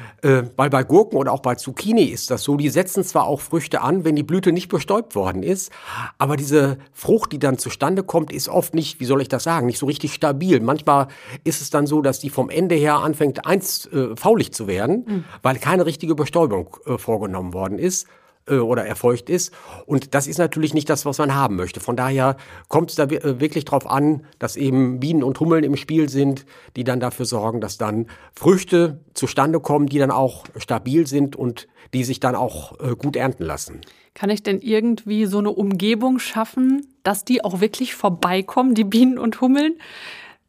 Weil 0.55 0.69
bei 0.69 0.83
Gurken 0.83 1.17
oder 1.17 1.31
auch 1.31 1.41
bei 1.41 1.55
Zucchini 1.55 2.03
ist 2.03 2.31
das 2.31 2.43
so, 2.43 2.57
die 2.57 2.69
setzen 2.69 3.03
zwar 3.03 3.27
auch 3.27 3.41
Früchte 3.41 3.81
an, 3.81 4.05
wenn 4.05 4.15
die 4.15 4.23
Blüte 4.23 4.51
nicht 4.51 4.69
bestäubt 4.69 5.15
worden 5.15 5.43
ist, 5.43 5.71
aber 6.17 6.35
diese 6.37 6.77
Frucht, 6.93 7.31
die 7.31 7.39
dann 7.39 7.57
zustande 7.57 8.03
kommt, 8.03 8.31
ist 8.31 8.49
oft 8.49 8.73
nicht 8.73 8.99
wie 9.03 9.07
soll 9.07 9.21
ich 9.21 9.27
das 9.27 9.43
sagen, 9.43 9.65
nicht 9.65 9.79
so 9.79 9.85
richtig 9.85 10.13
stabil. 10.13 10.61
Manchmal 10.61 11.09
ist 11.43 11.61
es 11.61 11.69
dann 11.69 11.87
so, 11.87 12.01
dass 12.01 12.19
die 12.19 12.29
vom 12.29 12.49
Ende 12.49 12.75
her 12.75 12.99
anfängt, 12.99 13.45
eins 13.45 13.85
äh, 13.87 14.15
faulig 14.15 14.53
zu 14.53 14.65
werden, 14.65 15.03
mhm. 15.05 15.23
weil 15.41 15.57
keine 15.57 15.85
richtige 15.85 16.15
Bestäubung 16.15 16.77
äh, 16.85 16.97
vorgenommen 16.97 17.53
worden 17.53 17.79
ist 17.79 18.07
äh, 18.47 18.55
oder 18.55 18.85
erfolgt 18.85 19.29
ist. 19.29 19.53
Und 19.85 20.15
das 20.15 20.25
ist 20.25 20.37
natürlich 20.37 20.73
nicht 20.73 20.89
das, 20.89 21.05
was 21.05 21.17
man 21.17 21.35
haben 21.35 21.57
möchte. 21.57 21.81
Von 21.81 21.97
daher 21.97 22.37
kommt 22.69 22.91
es 22.91 22.95
da 22.95 23.03
äh, 23.03 23.41
wirklich 23.41 23.65
darauf 23.65 23.89
an, 23.89 24.25
dass 24.39 24.55
eben 24.55 25.01
Bienen 25.01 25.21
und 25.21 25.37
Hummeln 25.41 25.65
im 25.65 25.75
Spiel 25.75 26.07
sind, 26.07 26.45
die 26.77 26.85
dann 26.85 27.01
dafür 27.01 27.25
sorgen, 27.25 27.59
dass 27.59 27.77
dann 27.77 28.07
Früchte 28.33 29.01
zustande 29.13 29.59
kommen, 29.59 29.87
die 29.87 29.99
dann 29.99 30.11
auch 30.11 30.45
stabil 30.55 31.07
sind 31.07 31.35
und 31.35 31.67
die 31.93 32.05
sich 32.05 32.21
dann 32.21 32.35
auch 32.35 32.79
äh, 32.79 32.95
gut 32.95 33.17
ernten 33.17 33.43
lassen. 33.43 33.81
Kann 34.13 34.29
ich 34.29 34.43
denn 34.43 34.61
irgendwie 34.61 35.25
so 35.25 35.39
eine 35.39 35.49
Umgebung 35.49 36.19
schaffen, 36.19 36.87
dass 37.03 37.25
die 37.25 37.43
auch 37.43 37.61
wirklich 37.61 37.95
vorbeikommen, 37.95 38.75
die 38.75 38.83
Bienen 38.83 39.17
und 39.17 39.41
Hummeln? 39.41 39.75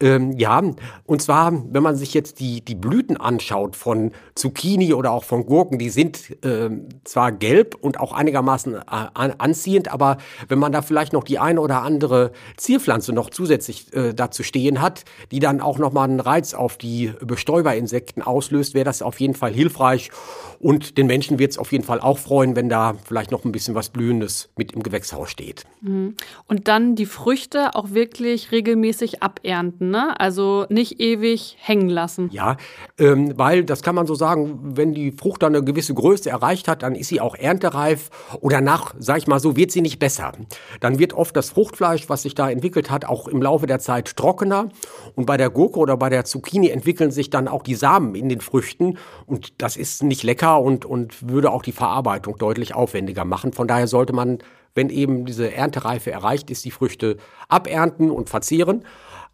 Ähm, 0.00 0.32
ja, 0.32 0.60
und 1.06 1.22
zwar, 1.22 1.52
wenn 1.72 1.82
man 1.82 1.94
sich 1.94 2.14
jetzt 2.14 2.40
die, 2.40 2.64
die 2.64 2.74
Blüten 2.74 3.16
anschaut 3.16 3.76
von 3.76 4.10
Zucchini 4.34 4.92
oder 4.92 5.12
auch 5.12 5.22
von 5.22 5.46
Gurken, 5.46 5.78
die 5.78 5.88
sind 5.88 6.44
äh, 6.44 6.68
zwar 7.04 7.30
gelb 7.30 7.76
und 7.80 8.00
auch 8.00 8.12
einigermaßen 8.12 8.74
äh, 8.74 8.80
anziehend, 8.90 9.92
aber 9.92 10.18
wenn 10.48 10.58
man 10.58 10.72
da 10.72 10.82
vielleicht 10.82 11.12
noch 11.12 11.22
die 11.22 11.38
eine 11.38 11.60
oder 11.60 11.82
andere 11.82 12.32
Zierpflanze 12.56 13.12
noch 13.12 13.30
zusätzlich 13.30 13.94
äh, 13.94 14.12
dazu 14.14 14.42
stehen 14.42 14.82
hat, 14.82 15.04
die 15.30 15.38
dann 15.38 15.60
auch 15.60 15.78
nochmal 15.78 16.08
einen 16.08 16.20
Reiz 16.20 16.54
auf 16.54 16.76
die 16.76 17.12
Bestäuberinsekten 17.20 18.20
auslöst, 18.20 18.74
wäre 18.74 18.84
das 18.84 19.00
auf 19.00 19.20
jeden 19.20 19.34
Fall 19.34 19.52
hilfreich. 19.52 20.10
Und 20.58 20.98
den 20.98 21.06
Menschen 21.06 21.38
wird 21.38 21.52
es 21.52 21.58
auf 21.58 21.72
jeden 21.72 21.84
Fall 21.84 22.00
auch 22.00 22.18
freuen, 22.18 22.56
wenn 22.56 22.68
da 22.68 22.94
vielleicht 23.04 23.30
noch 23.30 23.44
ein 23.44 23.52
bisschen 23.52 23.74
was 23.74 23.90
Blühendes 23.90 24.50
mit 24.56 24.72
im 24.72 24.82
Gewächshaus 24.82 25.30
steht. 25.30 25.64
Mhm. 25.82 26.16
Und 26.48 26.68
dann 26.68 26.96
die 26.96 27.06
Früchte 27.06 27.74
auch 27.74 27.90
wirklich 27.90 28.50
regelmäßig 28.50 29.22
abernten, 29.22 29.83
ne? 29.90 30.18
Also 30.18 30.66
nicht 30.68 31.00
ewig 31.00 31.56
hängen 31.60 31.88
lassen. 31.88 32.30
Ja, 32.32 32.56
ähm, 32.98 33.32
weil 33.36 33.64
das 33.64 33.82
kann 33.82 33.94
man 33.94 34.06
so 34.06 34.14
sagen, 34.14 34.76
wenn 34.76 34.94
die 34.94 35.12
Frucht 35.12 35.42
dann 35.42 35.54
eine 35.54 35.64
gewisse 35.64 35.94
Größe 35.94 36.30
erreicht 36.30 36.68
hat, 36.68 36.82
dann 36.82 36.94
ist 36.94 37.08
sie 37.08 37.20
auch 37.20 37.34
erntereif 37.34 38.10
oder 38.40 38.60
nach, 38.60 38.94
sag 38.98 39.18
ich 39.18 39.26
mal 39.26 39.40
so, 39.40 39.56
wird 39.56 39.70
sie 39.70 39.80
nicht 39.80 39.98
besser. 39.98 40.32
Dann 40.80 40.98
wird 40.98 41.12
oft 41.12 41.36
das 41.36 41.50
Fruchtfleisch, 41.50 42.08
was 42.08 42.22
sich 42.22 42.34
da 42.34 42.50
entwickelt 42.50 42.90
hat, 42.90 43.04
auch 43.04 43.28
im 43.28 43.42
Laufe 43.42 43.66
der 43.66 43.78
Zeit 43.78 44.16
trockener. 44.16 44.68
Und 45.14 45.26
bei 45.26 45.36
der 45.36 45.50
Gurke 45.50 45.78
oder 45.78 45.96
bei 45.96 46.08
der 46.08 46.24
Zucchini 46.24 46.68
entwickeln 46.68 47.10
sich 47.10 47.30
dann 47.30 47.48
auch 47.48 47.62
die 47.62 47.74
Samen 47.74 48.14
in 48.14 48.28
den 48.28 48.40
Früchten 48.40 48.98
und 49.26 49.62
das 49.62 49.76
ist 49.76 50.02
nicht 50.02 50.22
lecker 50.22 50.60
und, 50.60 50.84
und 50.84 51.28
würde 51.28 51.50
auch 51.50 51.62
die 51.62 51.72
Verarbeitung 51.72 52.38
deutlich 52.38 52.74
aufwendiger 52.74 53.24
machen. 53.24 53.52
Von 53.52 53.68
daher 53.68 53.86
sollte 53.86 54.12
man, 54.12 54.38
wenn 54.74 54.90
eben 54.90 55.24
diese 55.24 55.52
Erntereife 55.52 56.10
erreicht 56.10 56.50
ist, 56.50 56.64
die 56.64 56.70
Früchte 56.70 57.16
abernten 57.48 58.10
und 58.10 58.28
verzehren. 58.28 58.84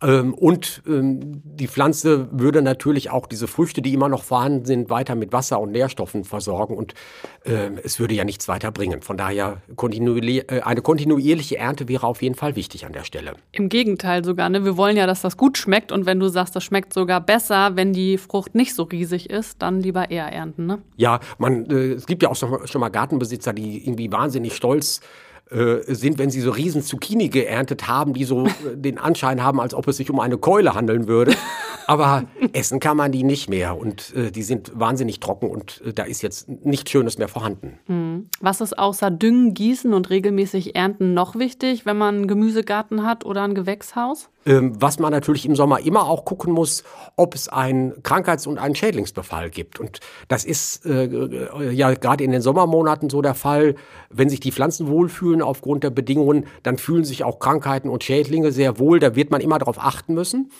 Ähm, 0.03 0.35
und 0.35 0.83
ähm, 0.87 1.43
die 1.45 1.69
Pflanze 1.69 2.29
würde 2.33 2.63
natürlich 2.63 3.11
auch 3.11 3.27
diese 3.27 3.47
Früchte, 3.47 3.83
die 3.83 3.93
immer 3.93 4.09
noch 4.09 4.23
vorhanden 4.23 4.65
sind, 4.65 4.91
weiter 4.91 5.15
mit 5.15 5.33
Wasser 5.33 5.61
und 5.61 5.73
Nährstoffen 5.73 6.25
versorgen 6.25 6.77
und 6.77 6.95
äh, 7.45 7.71
es 7.83 8.01
würde 8.01 8.15
ja 8.15 8.25
nichts 8.25 8.49
weiter 8.49 8.73
bringen. 8.73 9.03
Von 9.03 9.17
daher 9.17 9.63
äh, 9.69 10.61
eine 10.63 10.83
kontinuierliche 10.83 11.59
Ernte 11.59 11.89
wäre 11.89 12.07
auf 12.07 12.23
jeden 12.23 12.35
Fall 12.35 12.57
wichtig 12.57 12.87
an 12.87 12.93
der 12.93 13.05
Stelle. 13.05 13.35
Im 13.53 13.69
Gegenteil 13.69 14.25
sogar. 14.25 14.49
Ne? 14.49 14.65
Wir 14.65 14.77
wollen 14.77 14.97
ja, 14.97 15.07
dass 15.07 15.21
das 15.21 15.37
gut 15.37 15.59
schmeckt 15.59 15.93
und 15.93 16.07
wenn 16.07 16.19
du 16.19 16.29
sagst, 16.29 16.57
das 16.57 16.65
schmeckt 16.65 16.95
sogar 16.95 17.21
besser, 17.21 17.77
wenn 17.77 17.93
die 17.93 18.17
Frucht 18.17 18.55
nicht 18.55 18.75
so 18.75 18.85
riesig 18.85 19.29
ist, 19.29 19.61
dann 19.61 19.81
lieber 19.81 20.11
eher 20.11 20.33
ernten. 20.33 20.67
Ne? 20.67 20.79
Ja, 20.97 21.21
man, 21.39 21.67
äh, 21.67 21.93
es 21.93 22.07
gibt 22.07 22.23
ja 22.23 22.31
auch 22.31 22.37
schon 22.37 22.81
mal 22.81 22.89
Gartenbesitzer, 22.89 23.53
die 23.53 23.87
irgendwie 23.87 24.11
wahnsinnig 24.11 24.57
stolz 24.57 25.01
äh, 25.01 25.21
sind, 25.51 26.19
wenn 26.19 26.31
sie 26.31 26.41
so 26.41 26.53
riesen 26.53 26.83
Zucchini 26.83 27.29
geerntet 27.29 27.89
haben, 27.89 28.15
die 28.15 28.25
so 28.25 28.47
den 28.73 28.99
Anschein 28.99 29.43
haben, 29.43 29.61
als 29.61 29.75
ob 29.75 29.89
es 29.89 29.97
sich 29.97 30.09
um 30.11 30.21
eine 30.21 30.39
Keule 30.39 30.75
handeln 30.75 31.09
würde. 31.09 31.35
Aber 31.91 32.23
essen 32.53 32.79
kann 32.79 32.97
man 32.97 33.11
die 33.11 33.25
nicht 33.25 33.51
mehr 33.51 33.77
und 33.77 34.15
äh, 34.15 34.31
die 34.31 34.45
sind 34.45 34.71
wahnsinnig 34.79 35.19
trocken 35.19 35.51
und 35.51 35.83
äh, 35.85 35.93
da 35.93 36.05
ist 36.05 36.23
jetzt 36.23 36.49
nichts 36.49 36.89
Schönes 36.89 37.19
mehr 37.19 37.27
vorhanden. 37.27 37.81
Hm. 37.87 38.29
Was 38.41 38.61
ist 38.61 38.79
außer 38.79 39.11
Düngen, 39.11 39.55
Gießen 39.55 39.93
und 39.93 40.09
regelmäßig 40.09 40.77
Ernten 40.77 41.15
noch 41.15 41.35
wichtig, 41.35 41.87
wenn 41.87 41.99
man 41.99 42.15
einen 42.15 42.29
Gemüsegarten 42.29 43.05
hat 43.05 43.25
oder 43.25 43.43
ein 43.43 43.57
Gewächshaus? 43.57 44.31
Ähm, 44.47 44.81
was 44.81 44.99
man 44.99 45.13
natürlich 45.13 45.45
im 45.45 45.55
Sommer 45.55 45.81
immer 45.81 46.09
auch 46.09 46.25
gucken 46.25 46.55
muss, 46.55 46.83
ob 47.17 47.35
es 47.35 47.49
einen 47.49 48.03
Krankheits- 48.03 48.47
und 48.47 48.57
einen 48.57 48.75
Schädlingsbefall 48.75 49.51
gibt. 49.51 49.79
Und 49.79 50.01
das 50.29 50.47
ist 50.47 50.87
äh, 50.87 51.05
äh, 51.05 51.71
ja 51.73 51.93
gerade 51.93 52.25
in 52.25 52.31
den 52.31 52.41
Sommermonaten 52.41 53.11
so 53.11 53.21
der 53.21 53.35
Fall. 53.35 53.75
Wenn 54.09 54.31
sich 54.31 54.41
die 54.41 54.51
Pflanzen 54.51 54.89
wohlfühlen 54.89 55.43
aufgrund 55.43 55.85
der 55.85 55.91
Bedingungen, 55.91 56.47
dann 56.63 56.79
fühlen 56.79 57.05
sich 57.05 57.23
auch 57.23 57.39
Krankheiten 57.39 57.91
und 57.91 58.03
Schädlinge 58.03 58.51
sehr 58.51 58.79
wohl. 58.79 58.99
Da 58.99 59.15
wird 59.15 59.31
man 59.31 59.43
immer 59.43 59.59
darauf 59.59 59.79
achten 59.79 60.15
müssen. 60.15 60.51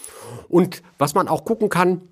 Und 0.49 0.83
was 0.99 1.15
man 1.15 1.20
auch 1.29 1.45
gucken 1.45 1.69
kann, 1.69 2.03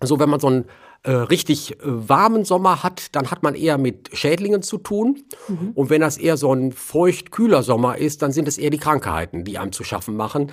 so 0.00 0.18
wenn 0.18 0.30
man 0.30 0.40
so 0.40 0.48
einen 0.48 0.64
äh, 1.02 1.12
richtig 1.12 1.72
äh, 1.72 1.76
warmen 1.82 2.44
Sommer 2.44 2.82
hat, 2.82 3.14
dann 3.16 3.30
hat 3.30 3.42
man 3.42 3.54
eher 3.54 3.78
mit 3.78 4.10
Schädlingen 4.12 4.62
zu 4.62 4.78
tun. 4.78 5.22
Mhm. 5.48 5.72
Und 5.74 5.90
wenn 5.90 6.00
das 6.00 6.18
eher 6.18 6.36
so 6.36 6.52
ein 6.52 6.72
feucht-kühler 6.72 7.62
Sommer 7.62 7.96
ist, 7.96 8.22
dann 8.22 8.32
sind 8.32 8.46
es 8.48 8.58
eher 8.58 8.70
die 8.70 8.78
Krankheiten, 8.78 9.44
die 9.44 9.58
einem 9.58 9.72
zu 9.72 9.82
schaffen 9.84 10.16
machen. 10.16 10.52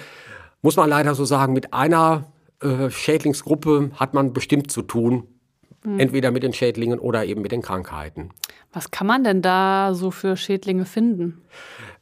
Muss 0.62 0.78
man 0.78 0.90
leider 0.90 1.16
so 1.16 1.26
sagen, 1.26 1.54
mit 1.54 1.74
einer 1.74 2.32
äh, 2.62 2.90
Schädlingsgruppe 2.90 3.92
hat 3.96 4.14
man 4.14 4.34
bestimmt 4.34 4.72
zu 4.72 4.84
tun. 4.84 5.28
Mhm. 5.84 6.00
Entweder 6.00 6.32
mit 6.32 6.44
den 6.44 6.54
Schädlingen 6.54 7.00
oder 7.00 7.26
eben 7.26 7.42
mit 7.42 7.52
den 7.52 7.62
Krankheiten. 7.62 8.32
Was 8.74 8.92
kann 8.92 9.08
man 9.08 9.24
denn 9.24 9.42
da 9.42 9.94
so 9.94 10.12
für 10.12 10.38
Schädlinge 10.38 10.86
finden? 10.86 11.42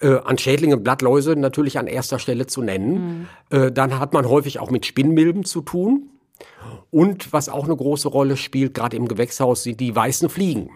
Äh, 0.05 0.19
an 0.23 0.37
Schädlinge 0.37 0.77
Blattläuse 0.77 1.35
natürlich 1.35 1.79
an 1.79 1.87
erster 1.87 2.19
Stelle 2.19 2.45
zu 2.45 2.61
nennen. 2.61 3.27
Mhm. 3.49 3.57
Äh, 3.57 3.71
dann 3.71 3.97
hat 3.97 4.13
man 4.13 4.29
häufig 4.29 4.59
auch 4.59 4.69
mit 4.69 4.85
Spinnmilben 4.85 5.45
zu 5.45 5.61
tun. 5.61 6.11
Und 6.91 7.33
was 7.33 7.49
auch 7.49 7.65
eine 7.65 7.75
große 7.75 8.09
Rolle 8.09 8.37
spielt, 8.37 8.75
gerade 8.75 8.95
im 8.97 9.07
Gewächshaus, 9.07 9.63
sind 9.63 9.79
die 9.79 9.95
weißen 9.95 10.29
Fliegen. 10.29 10.69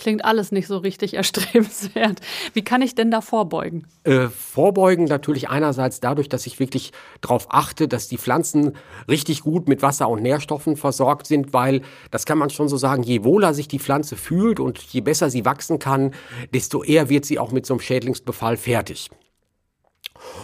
Klingt 0.00 0.24
alles 0.24 0.50
nicht 0.50 0.66
so 0.66 0.78
richtig 0.78 1.12
erstrebenswert. 1.20 2.20
Wie 2.54 2.64
kann 2.64 2.80
ich 2.80 2.94
denn 2.94 3.10
da 3.10 3.20
vorbeugen? 3.20 3.86
Äh, 4.04 4.28
vorbeugen 4.28 5.04
natürlich 5.04 5.50
einerseits 5.50 6.00
dadurch, 6.00 6.30
dass 6.30 6.46
ich 6.46 6.58
wirklich 6.58 6.92
darauf 7.20 7.48
achte, 7.50 7.86
dass 7.86 8.08
die 8.08 8.16
Pflanzen 8.16 8.72
richtig 9.10 9.42
gut 9.42 9.68
mit 9.68 9.82
Wasser 9.82 10.08
und 10.08 10.22
Nährstoffen 10.22 10.76
versorgt 10.76 11.26
sind, 11.26 11.52
weil 11.52 11.82
das 12.10 12.24
kann 12.24 12.38
man 12.38 12.48
schon 12.48 12.70
so 12.70 12.78
sagen, 12.78 13.02
je 13.02 13.24
wohler 13.24 13.52
sich 13.52 13.68
die 13.68 13.78
Pflanze 13.78 14.16
fühlt 14.16 14.58
und 14.58 14.78
je 14.78 15.02
besser 15.02 15.28
sie 15.28 15.44
wachsen 15.44 15.78
kann, 15.78 16.14
desto 16.54 16.82
eher 16.82 17.10
wird 17.10 17.26
sie 17.26 17.38
auch 17.38 17.52
mit 17.52 17.66
so 17.66 17.74
einem 17.74 17.80
Schädlingsbefall 17.80 18.56
fertig. 18.56 19.10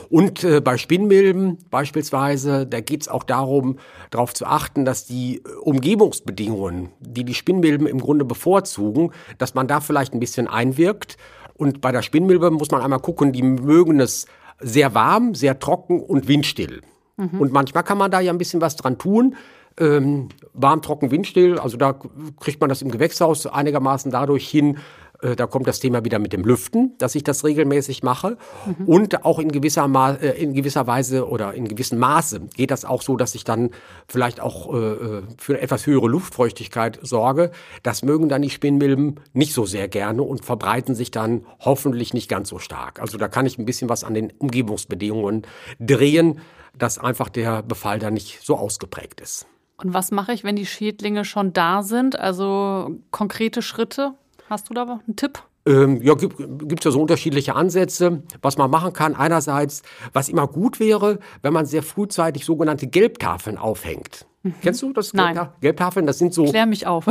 Und 0.08 0.44
äh, 0.44 0.60
bei 0.60 0.76
Spinnmilben 0.76 1.58
beispielsweise, 1.70 2.66
da 2.66 2.80
geht 2.80 3.02
es 3.02 3.08
auch 3.08 3.24
darum, 3.24 3.78
darauf 4.10 4.34
zu 4.34 4.46
achten, 4.46 4.84
dass 4.84 5.06
die 5.06 5.38
äh, 5.38 5.48
Umgebungsbedingungen, 5.60 6.90
die 7.00 7.24
die 7.24 7.34
Spinnmilben 7.34 7.86
im 7.86 8.00
Grunde 8.00 8.24
bevorzugen, 8.24 9.12
dass 9.38 9.54
man 9.54 9.68
da 9.68 9.80
vielleicht 9.80 10.14
ein 10.14 10.20
bisschen 10.20 10.48
einwirkt. 10.48 11.16
Und 11.54 11.80
bei 11.80 11.92
der 11.92 12.02
Spinnmilbe 12.02 12.50
muss 12.50 12.70
man 12.70 12.82
einmal 12.82 13.00
gucken, 13.00 13.32
die 13.32 13.42
mögen 13.42 14.00
es 14.00 14.26
sehr 14.60 14.94
warm, 14.94 15.34
sehr 15.34 15.58
trocken 15.58 16.00
und 16.00 16.28
windstill. 16.28 16.82
Mhm. 17.16 17.40
Und 17.40 17.52
manchmal 17.52 17.82
kann 17.82 17.98
man 17.98 18.10
da 18.10 18.20
ja 18.20 18.32
ein 18.32 18.38
bisschen 18.38 18.60
was 18.60 18.76
dran 18.76 18.98
tun. 18.98 19.36
Ähm, 19.78 20.30
warm, 20.54 20.80
trocken, 20.80 21.10
windstill, 21.10 21.58
also 21.58 21.76
da 21.76 21.94
kriegt 22.40 22.62
man 22.62 22.70
das 22.70 22.80
im 22.80 22.90
Gewächshaus 22.90 23.46
einigermaßen 23.46 24.10
dadurch 24.10 24.48
hin, 24.48 24.78
da 25.20 25.46
kommt 25.46 25.66
das 25.66 25.80
Thema 25.80 26.04
wieder 26.04 26.18
mit 26.18 26.32
dem 26.32 26.44
Lüften, 26.44 26.94
dass 26.98 27.14
ich 27.14 27.24
das 27.24 27.44
regelmäßig 27.44 28.02
mache. 28.02 28.36
Mhm. 28.66 28.86
Und 28.86 29.24
auch 29.24 29.38
in 29.38 29.50
gewisser, 29.50 29.88
Ma 29.88 30.12
äh, 30.12 30.40
in 30.42 30.54
gewisser 30.54 30.86
Weise 30.86 31.28
oder 31.28 31.54
in 31.54 31.68
gewissem 31.68 31.98
Maße 31.98 32.40
geht 32.54 32.70
das 32.70 32.84
auch 32.84 33.02
so, 33.02 33.16
dass 33.16 33.34
ich 33.34 33.44
dann 33.44 33.70
vielleicht 34.08 34.40
auch 34.40 34.74
äh, 34.74 35.22
für 35.38 35.60
etwas 35.60 35.86
höhere 35.86 36.08
Luftfeuchtigkeit 36.08 36.98
sorge. 37.02 37.50
Das 37.82 38.02
mögen 38.02 38.28
dann 38.28 38.42
die 38.42 38.50
Spinnmilben 38.50 39.20
nicht 39.32 39.54
so 39.54 39.64
sehr 39.66 39.88
gerne 39.88 40.22
und 40.22 40.44
verbreiten 40.44 40.94
sich 40.94 41.10
dann 41.10 41.46
hoffentlich 41.60 42.14
nicht 42.14 42.28
ganz 42.28 42.48
so 42.48 42.58
stark. 42.58 43.00
Also 43.00 43.18
da 43.18 43.28
kann 43.28 43.46
ich 43.46 43.58
ein 43.58 43.64
bisschen 43.64 43.88
was 43.88 44.04
an 44.04 44.14
den 44.14 44.32
Umgebungsbedingungen 44.38 45.42
drehen, 45.80 46.40
dass 46.76 46.98
einfach 46.98 47.28
der 47.28 47.62
Befall 47.62 47.98
da 47.98 48.10
nicht 48.10 48.40
so 48.42 48.56
ausgeprägt 48.56 49.20
ist. 49.20 49.46
Und 49.78 49.92
was 49.92 50.10
mache 50.10 50.32
ich, 50.32 50.42
wenn 50.44 50.56
die 50.56 50.66
Schädlinge 50.66 51.24
schon 51.24 51.52
da 51.52 51.82
sind? 51.82 52.18
Also 52.18 52.96
konkrete 53.10 53.62
Schritte? 53.62 54.14
Hast 54.48 54.70
du 54.70 54.74
da 54.74 54.82
einen 54.82 55.16
Tipp? 55.16 55.42
Ähm, 55.66 56.00
ja, 56.00 56.14
gibt 56.14 56.38
es 56.38 56.84
ja 56.84 56.90
so 56.92 57.00
unterschiedliche 57.00 57.56
Ansätze, 57.56 58.22
was 58.40 58.56
man 58.56 58.70
machen 58.70 58.92
kann. 58.92 59.16
Einerseits, 59.16 59.82
was 60.12 60.28
immer 60.28 60.46
gut 60.46 60.78
wäre, 60.78 61.18
wenn 61.42 61.52
man 61.52 61.66
sehr 61.66 61.82
frühzeitig 61.82 62.44
sogenannte 62.44 62.86
Gelbtafeln 62.86 63.58
aufhängt. 63.58 64.26
Mhm. 64.44 64.54
Kennst 64.62 64.82
du 64.82 64.92
das? 64.92 65.12
Nein. 65.12 65.48
Gelbtafeln, 65.60 66.06
das 66.06 66.18
sind 66.18 66.32
so. 66.32 66.44
Klär 66.44 66.66
mich 66.66 66.86
auf. 66.86 67.06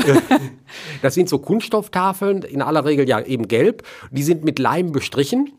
das 1.02 1.14
sind 1.14 1.28
so 1.28 1.40
Kunststofftafeln, 1.40 2.44
in 2.44 2.62
aller 2.62 2.86
Regel 2.86 3.10
ja 3.10 3.20
eben 3.20 3.50
gelb. 3.50 3.84
Die 4.12 4.24
sind 4.24 4.46
mit 4.46 4.58
Leim 4.58 4.94
bestrichen. 4.94 5.52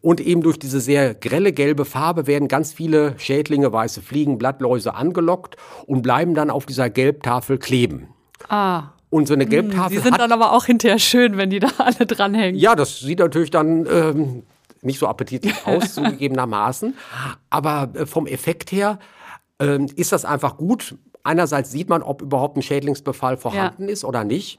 Und 0.00 0.20
eben 0.20 0.42
durch 0.42 0.58
diese 0.58 0.78
sehr 0.78 1.14
grelle 1.14 1.52
gelbe 1.52 1.84
Farbe 1.84 2.26
werden 2.26 2.48
ganz 2.48 2.72
viele 2.72 3.18
Schädlinge, 3.18 3.72
weiße 3.72 4.02
Fliegen, 4.02 4.38
Blattläuse 4.38 4.94
angelockt 4.94 5.56
und 5.86 6.02
bleiben 6.02 6.34
dann 6.34 6.50
auf 6.50 6.66
dieser 6.66 6.90
Gelbtafel 6.90 7.58
kleben. 7.58 8.08
Ah. 8.48 8.90
Und 9.16 9.26
so 9.26 9.32
eine 9.32 9.44
hm, 9.44 9.50
Gelbtafel. 9.50 9.96
Die 9.96 10.02
sind 10.02 10.18
dann 10.18 10.30
aber 10.30 10.52
auch 10.52 10.66
hinterher 10.66 10.98
schön, 10.98 11.38
wenn 11.38 11.48
die 11.48 11.58
da 11.58 11.68
alle 11.78 12.04
dranhängen. 12.04 12.60
Ja, 12.60 12.76
das 12.76 13.00
sieht 13.00 13.18
natürlich 13.18 13.50
dann 13.50 13.86
ähm, 13.90 14.42
nicht 14.82 14.98
so 14.98 15.06
appetitlich 15.06 15.54
aus, 15.64 15.94
zugegebenermaßen. 15.94 16.94
Aber 17.48 17.88
äh, 17.94 18.04
vom 18.04 18.26
Effekt 18.26 18.72
her 18.72 18.98
äh, 19.58 19.78
ist 19.96 20.12
das 20.12 20.26
einfach 20.26 20.58
gut. 20.58 20.96
Einerseits 21.24 21.70
sieht 21.70 21.88
man, 21.88 22.02
ob 22.02 22.20
überhaupt 22.20 22.58
ein 22.58 22.62
Schädlingsbefall 22.62 23.38
vorhanden 23.38 23.84
ja. 23.84 23.88
ist 23.88 24.04
oder 24.04 24.22
nicht. 24.22 24.58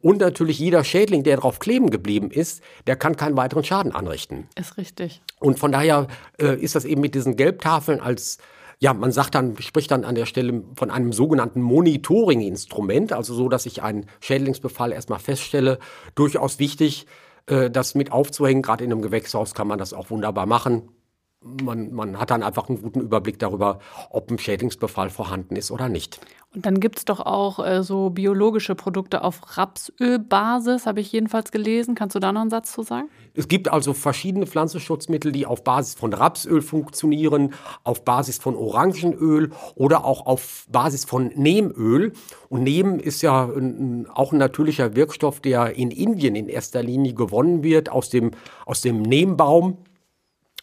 Und 0.00 0.20
natürlich 0.20 0.58
jeder 0.58 0.84
Schädling, 0.84 1.22
der 1.22 1.36
drauf 1.36 1.58
kleben 1.58 1.90
geblieben 1.90 2.30
ist, 2.30 2.62
der 2.86 2.96
kann 2.96 3.16
keinen 3.16 3.36
weiteren 3.36 3.62
Schaden 3.62 3.94
anrichten. 3.94 4.48
Ist 4.58 4.78
richtig. 4.78 5.20
Und 5.38 5.58
von 5.58 5.70
daher 5.70 6.06
äh, 6.40 6.56
ist 6.58 6.76
das 6.76 6.86
eben 6.86 7.02
mit 7.02 7.14
diesen 7.14 7.36
Gelbtafeln 7.36 8.00
als 8.00 8.38
ja, 8.82 8.92
man 8.94 9.12
sagt 9.12 9.36
dann, 9.36 9.56
spricht 9.58 9.92
dann 9.92 10.04
an 10.04 10.16
der 10.16 10.26
Stelle 10.26 10.64
von 10.74 10.90
einem 10.90 11.12
sogenannten 11.12 11.62
Monitoring-Instrument, 11.62 13.12
also 13.12 13.32
so, 13.32 13.48
dass 13.48 13.64
ich 13.64 13.80
einen 13.80 14.06
Schädlingsbefall 14.18 14.90
erstmal 14.90 15.20
feststelle, 15.20 15.78
durchaus 16.16 16.58
wichtig, 16.58 17.06
äh, 17.46 17.70
das 17.70 17.94
mit 17.94 18.10
aufzuhängen. 18.10 18.60
Gerade 18.60 18.82
in 18.82 18.90
einem 18.90 19.00
Gewächshaus 19.00 19.54
kann 19.54 19.68
man 19.68 19.78
das 19.78 19.92
auch 19.92 20.10
wunderbar 20.10 20.46
machen. 20.46 20.88
Man, 21.42 21.92
man 21.92 22.18
hat 22.18 22.30
dann 22.30 22.42
einfach 22.42 22.68
einen 22.68 22.80
guten 22.80 23.00
Überblick 23.00 23.38
darüber, 23.38 23.80
ob 24.10 24.30
ein 24.30 24.38
Schädlingsbefall 24.38 25.10
vorhanden 25.10 25.56
ist 25.56 25.70
oder 25.70 25.88
nicht. 25.88 26.20
Und 26.54 26.66
dann 26.66 26.80
gibt 26.80 26.98
es 26.98 27.04
doch 27.06 27.20
auch 27.20 27.64
äh, 27.64 27.82
so 27.82 28.10
biologische 28.10 28.74
Produkte 28.74 29.24
auf 29.24 29.56
Rapsölbasis, 29.56 30.84
habe 30.84 31.00
ich 31.00 31.10
jedenfalls 31.10 31.50
gelesen. 31.50 31.94
Kannst 31.94 32.14
du 32.14 32.20
da 32.20 32.30
noch 32.30 32.42
einen 32.42 32.50
Satz 32.50 32.72
zu 32.72 32.82
sagen? 32.82 33.08
Es 33.34 33.48
gibt 33.48 33.72
also 33.72 33.94
verschiedene 33.94 34.46
Pflanzenschutzmittel, 34.46 35.32
die 35.32 35.46
auf 35.46 35.64
Basis 35.64 35.94
von 35.94 36.12
Rapsöl 36.12 36.60
funktionieren, 36.60 37.54
auf 37.84 38.04
Basis 38.04 38.36
von 38.36 38.54
Orangenöl 38.54 39.50
oder 39.76 40.04
auch 40.04 40.26
auf 40.26 40.66
Basis 40.70 41.06
von 41.06 41.28
Nehmöl. 41.34 42.12
Und 42.50 42.64
Neem 42.64 42.98
ist 42.98 43.22
ja 43.22 43.44
ein, 43.44 44.06
auch 44.12 44.32
ein 44.32 44.38
natürlicher 44.38 44.94
Wirkstoff, 44.94 45.40
der 45.40 45.74
in 45.76 45.90
Indien 45.90 46.36
in 46.36 46.48
erster 46.48 46.82
Linie 46.82 47.14
gewonnen 47.14 47.62
wird 47.62 47.88
aus 47.88 48.10
dem, 48.10 48.32
aus 48.66 48.82
dem 48.82 49.00
Nehmbaum 49.00 49.78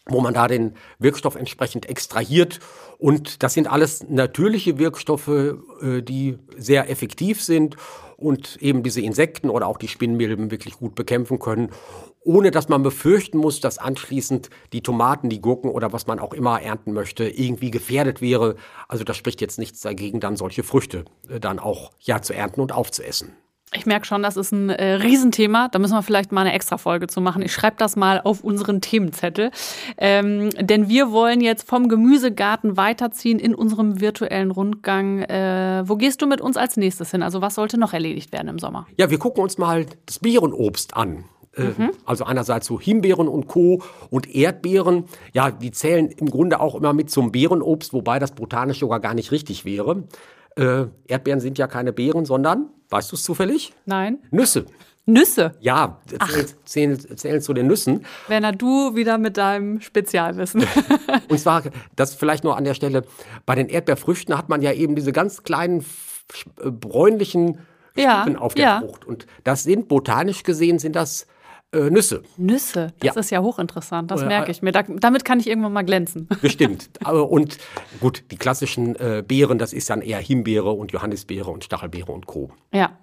wo 0.06 0.20
man 0.20 0.34
da 0.34 0.48
den 0.48 0.74
Wirkstoff 0.98 1.36
entsprechend 1.36 1.88
extrahiert. 1.88 2.60
Und 2.98 3.42
das 3.42 3.54
sind 3.54 3.70
alles 3.70 4.04
natürliche 4.08 4.78
Wirkstoffe, 4.78 5.28
äh, 5.28 6.02
die 6.02 6.38
sehr 6.56 6.90
effektiv 6.90 7.42
sind 7.42 7.76
und 8.16 8.60
eben 8.60 8.82
diese 8.82 9.00
Insekten 9.00 9.48
oder 9.48 9.66
auch 9.66 9.78
die 9.78 9.88
Spinnmilben 9.88 10.50
wirklich 10.50 10.76
gut 10.76 10.94
bekämpfen 10.94 11.38
können, 11.38 11.70
ohne 12.22 12.50
dass 12.50 12.68
man 12.68 12.82
befürchten 12.82 13.38
muss, 13.38 13.60
dass 13.60 13.78
anschließend 13.78 14.50
die 14.72 14.82
Tomaten, 14.82 15.30
die 15.30 15.40
Gurken 15.40 15.70
oder 15.70 15.92
was 15.92 16.06
man 16.06 16.18
auch 16.18 16.34
immer 16.34 16.60
ernten 16.60 16.92
möchte, 16.92 17.28
irgendwie 17.28 17.70
gefährdet 17.70 18.20
wäre. 18.20 18.56
Also 18.88 19.04
das 19.04 19.16
spricht 19.16 19.40
jetzt 19.40 19.58
nichts 19.58 19.80
dagegen, 19.80 20.20
dann 20.20 20.36
solche 20.36 20.62
Früchte 20.62 21.04
äh, 21.28 21.40
dann 21.40 21.58
auch 21.58 21.92
ja 22.00 22.20
zu 22.20 22.34
ernten 22.34 22.60
und 22.60 22.72
aufzuessen. 22.72 23.32
Ich 23.72 23.86
merke 23.86 24.04
schon, 24.04 24.22
das 24.22 24.36
ist 24.36 24.50
ein 24.50 24.68
äh, 24.68 24.94
Riesenthema. 24.94 25.68
Da 25.68 25.78
müssen 25.78 25.94
wir 25.94 26.02
vielleicht 26.02 26.32
mal 26.32 26.40
eine 26.40 26.52
extra 26.52 26.76
Folge 26.76 27.06
zu 27.06 27.20
machen. 27.20 27.40
Ich 27.40 27.52
schreibe 27.52 27.76
das 27.78 27.94
mal 27.94 28.20
auf 28.20 28.42
unseren 28.42 28.80
Themenzettel. 28.80 29.52
Ähm, 29.96 30.50
denn 30.58 30.88
wir 30.88 31.12
wollen 31.12 31.40
jetzt 31.40 31.68
vom 31.68 31.88
Gemüsegarten 31.88 32.76
weiterziehen 32.76 33.38
in 33.38 33.54
unserem 33.54 34.00
virtuellen 34.00 34.50
Rundgang. 34.50 35.20
Äh, 35.20 35.84
wo 35.86 35.94
gehst 35.94 36.20
du 36.20 36.26
mit 36.26 36.40
uns 36.40 36.56
als 36.56 36.76
nächstes 36.76 37.12
hin? 37.12 37.22
Also 37.22 37.42
was 37.42 37.54
sollte 37.54 37.78
noch 37.78 37.92
erledigt 37.92 38.32
werden 38.32 38.48
im 38.48 38.58
Sommer? 38.58 38.88
Ja, 38.96 39.08
wir 39.08 39.18
gucken 39.18 39.42
uns 39.42 39.56
mal 39.56 39.86
das 40.04 40.18
Beerenobst 40.18 40.96
an. 40.96 41.24
Äh, 41.56 41.62
mhm. 41.62 41.90
Also 42.04 42.24
einerseits 42.24 42.66
so 42.66 42.80
Himbeeren 42.80 43.28
und 43.28 43.46
Co. 43.46 43.82
und 44.10 44.34
Erdbeeren. 44.34 45.04
Ja, 45.32 45.52
die 45.52 45.70
zählen 45.70 46.08
im 46.08 46.28
Grunde 46.28 46.58
auch 46.58 46.74
immer 46.74 46.92
mit 46.92 47.10
zum 47.10 47.30
Beerenobst, 47.30 47.92
wobei 47.92 48.18
das 48.18 48.32
botanisch 48.32 48.80
sogar 48.80 48.98
gar 48.98 49.14
nicht 49.14 49.30
richtig 49.30 49.64
wäre. 49.64 50.04
Äh, 50.56 50.86
Erdbeeren 51.06 51.40
sind 51.40 51.58
ja 51.58 51.66
keine 51.66 51.92
Beeren, 51.92 52.24
sondern 52.24 52.70
Weißt 52.90 53.12
du 53.12 53.16
es 53.16 53.22
zufällig? 53.22 53.72
Nein. 53.86 54.18
Nüsse. 54.32 54.66
Nüsse? 55.06 55.54
Ja, 55.60 56.00
zählen, 56.64 56.98
zählen 57.16 57.40
zu 57.40 57.54
den 57.54 57.68
Nüssen. 57.68 58.04
Werner, 58.28 58.52
du 58.52 58.96
wieder 58.96 59.16
mit 59.16 59.36
deinem 59.36 59.80
Spezialwissen. 59.80 60.66
Und 61.28 61.38
zwar, 61.38 61.62
das 61.96 62.14
vielleicht 62.14 62.44
nur 62.44 62.56
an 62.56 62.64
der 62.64 62.74
Stelle, 62.74 63.04
bei 63.46 63.54
den 63.54 63.68
Erdbeerfrüchten 63.68 64.36
hat 64.36 64.48
man 64.48 64.60
ja 64.60 64.72
eben 64.72 64.96
diese 64.96 65.12
ganz 65.12 65.42
kleinen 65.44 65.84
äh, 66.60 66.70
bräunlichen 66.70 67.60
Stücken 67.92 68.32
ja, 68.34 68.38
auf 68.38 68.54
der 68.54 68.64
ja. 68.64 68.80
Frucht. 68.80 69.04
Und 69.04 69.26
das 69.44 69.62
sind, 69.62 69.88
botanisch 69.88 70.42
gesehen, 70.42 70.78
sind 70.78 70.96
das 70.96 71.26
äh, 71.72 71.90
Nüsse. 71.90 72.22
Nüsse, 72.36 72.92
das 72.98 73.14
ja. 73.14 73.20
ist 73.20 73.30
ja 73.30 73.42
hochinteressant, 73.42 74.10
das 74.10 74.24
merke 74.24 74.50
ich 74.50 74.62
mir. 74.62 74.72
Da, 74.72 74.82
damit 74.82 75.24
kann 75.24 75.38
ich 75.38 75.46
irgendwann 75.46 75.72
mal 75.72 75.84
glänzen. 75.84 76.28
Bestimmt. 76.42 76.90
Und 77.06 77.58
gut, 78.00 78.24
die 78.30 78.36
klassischen 78.36 78.96
äh, 78.96 79.22
Beeren, 79.26 79.58
das 79.58 79.72
ist 79.72 79.90
dann 79.90 80.02
eher 80.02 80.18
Himbeere 80.18 80.72
und 80.72 80.92
Johannisbeere 80.92 81.50
und 81.50 81.64
Stachelbeere 81.64 82.10
und 82.12 82.26
Co. 82.26 82.50
Ja. 82.72 82.98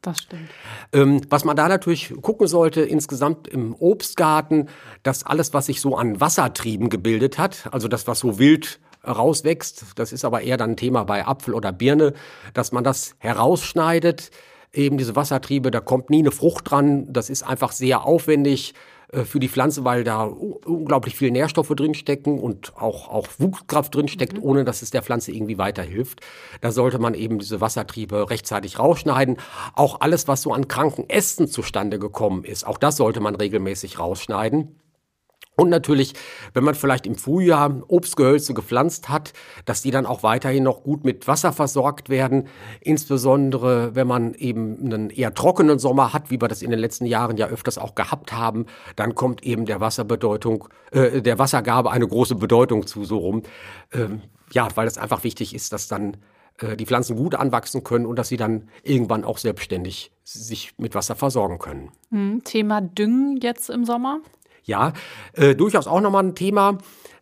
Das 0.00 0.20
stimmt. 0.20 0.48
Ähm, 0.92 1.20
was 1.28 1.44
man 1.44 1.56
da 1.56 1.66
natürlich 1.68 2.14
gucken 2.22 2.46
sollte, 2.46 2.82
insgesamt 2.82 3.48
im 3.48 3.74
Obstgarten, 3.74 4.68
dass 5.02 5.26
alles, 5.26 5.52
was 5.54 5.66
sich 5.66 5.80
so 5.80 5.96
an 5.96 6.20
Wassertrieben 6.20 6.88
gebildet 6.88 7.36
hat, 7.36 7.68
also 7.72 7.88
das, 7.88 8.06
was 8.06 8.20
so 8.20 8.38
wild 8.38 8.78
rauswächst, 9.06 9.84
das 9.96 10.12
ist 10.12 10.24
aber 10.24 10.42
eher 10.42 10.56
dann 10.56 10.70
ein 10.70 10.76
Thema 10.76 11.02
bei 11.02 11.26
Apfel 11.26 11.52
oder 11.52 11.72
Birne, 11.72 12.14
dass 12.54 12.70
man 12.70 12.84
das 12.84 13.16
herausschneidet, 13.18 14.30
eben 14.78 14.98
diese 14.98 15.16
Wassertriebe, 15.16 15.70
da 15.70 15.80
kommt 15.80 16.10
nie 16.10 16.20
eine 16.20 16.30
Frucht 16.30 16.70
dran. 16.70 17.12
Das 17.12 17.30
ist 17.30 17.42
einfach 17.42 17.72
sehr 17.72 18.04
aufwendig 18.04 18.74
äh, 19.12 19.24
für 19.24 19.40
die 19.40 19.48
Pflanze, 19.48 19.84
weil 19.84 20.04
da 20.04 20.24
unglaublich 20.24 21.16
viele 21.16 21.32
Nährstoffe 21.32 21.68
drinstecken 21.74 22.38
und 22.38 22.76
auch, 22.76 23.08
auch 23.08 23.26
Wuchskraft 23.38 23.94
drinsteckt, 23.94 24.34
mhm. 24.34 24.42
ohne 24.42 24.64
dass 24.64 24.82
es 24.82 24.90
der 24.90 25.02
Pflanze 25.02 25.32
irgendwie 25.32 25.58
weiterhilft. 25.58 26.20
Da 26.60 26.72
sollte 26.72 26.98
man 26.98 27.14
eben 27.14 27.38
diese 27.38 27.60
Wassertriebe 27.60 28.30
rechtzeitig 28.30 28.78
rausschneiden. 28.78 29.36
Auch 29.74 30.00
alles, 30.00 30.28
was 30.28 30.42
so 30.42 30.52
an 30.52 30.68
kranken 30.68 31.08
Ästen 31.08 31.48
zustande 31.48 31.98
gekommen 31.98 32.44
ist, 32.44 32.66
auch 32.66 32.78
das 32.78 32.96
sollte 32.96 33.20
man 33.20 33.34
regelmäßig 33.34 33.98
rausschneiden. 33.98 34.76
Und 35.58 35.70
natürlich, 35.70 36.14
wenn 36.54 36.62
man 36.62 36.76
vielleicht 36.76 37.04
im 37.04 37.16
Frühjahr 37.16 37.82
Obstgehölze 37.88 38.54
gepflanzt 38.54 39.08
hat, 39.08 39.32
dass 39.64 39.82
die 39.82 39.90
dann 39.90 40.06
auch 40.06 40.22
weiterhin 40.22 40.62
noch 40.62 40.84
gut 40.84 41.04
mit 41.04 41.26
Wasser 41.26 41.52
versorgt 41.52 42.08
werden. 42.08 42.46
Insbesondere, 42.80 43.96
wenn 43.96 44.06
man 44.06 44.34
eben 44.34 44.78
einen 44.84 45.10
eher 45.10 45.34
trockenen 45.34 45.80
Sommer 45.80 46.12
hat, 46.12 46.30
wie 46.30 46.40
wir 46.40 46.46
das 46.46 46.62
in 46.62 46.70
den 46.70 46.78
letzten 46.78 47.06
Jahren 47.06 47.36
ja 47.36 47.48
öfters 47.48 47.76
auch 47.76 47.96
gehabt 47.96 48.32
haben, 48.32 48.66
dann 48.94 49.16
kommt 49.16 49.42
eben 49.42 49.66
der 49.66 49.80
Wasserbedeutung, 49.80 50.68
äh, 50.92 51.22
der 51.22 51.40
Wassergabe 51.40 51.90
eine 51.90 52.06
große 52.06 52.36
Bedeutung 52.36 52.86
zu 52.86 53.04
so 53.04 53.18
rum. 53.18 53.42
Ähm, 53.92 54.22
ja, 54.52 54.68
weil 54.76 54.86
es 54.86 54.96
einfach 54.96 55.24
wichtig 55.24 55.56
ist, 55.56 55.72
dass 55.72 55.88
dann 55.88 56.18
äh, 56.58 56.76
die 56.76 56.86
Pflanzen 56.86 57.16
gut 57.16 57.34
anwachsen 57.34 57.82
können 57.82 58.06
und 58.06 58.16
dass 58.16 58.28
sie 58.28 58.36
dann 58.36 58.68
irgendwann 58.84 59.24
auch 59.24 59.38
selbstständig 59.38 60.12
sich 60.24 60.74
mit 60.78 60.94
Wasser 60.94 61.16
versorgen 61.16 61.58
können. 61.58 61.90
Hm, 62.10 62.42
Thema 62.44 62.80
Düngen 62.80 63.38
jetzt 63.40 63.70
im 63.70 63.84
Sommer? 63.84 64.20
Ja, 64.68 64.92
äh, 65.32 65.54
durchaus 65.54 65.86
auch 65.86 66.02
nochmal 66.02 66.24
ein 66.24 66.34
Thema. 66.34 66.76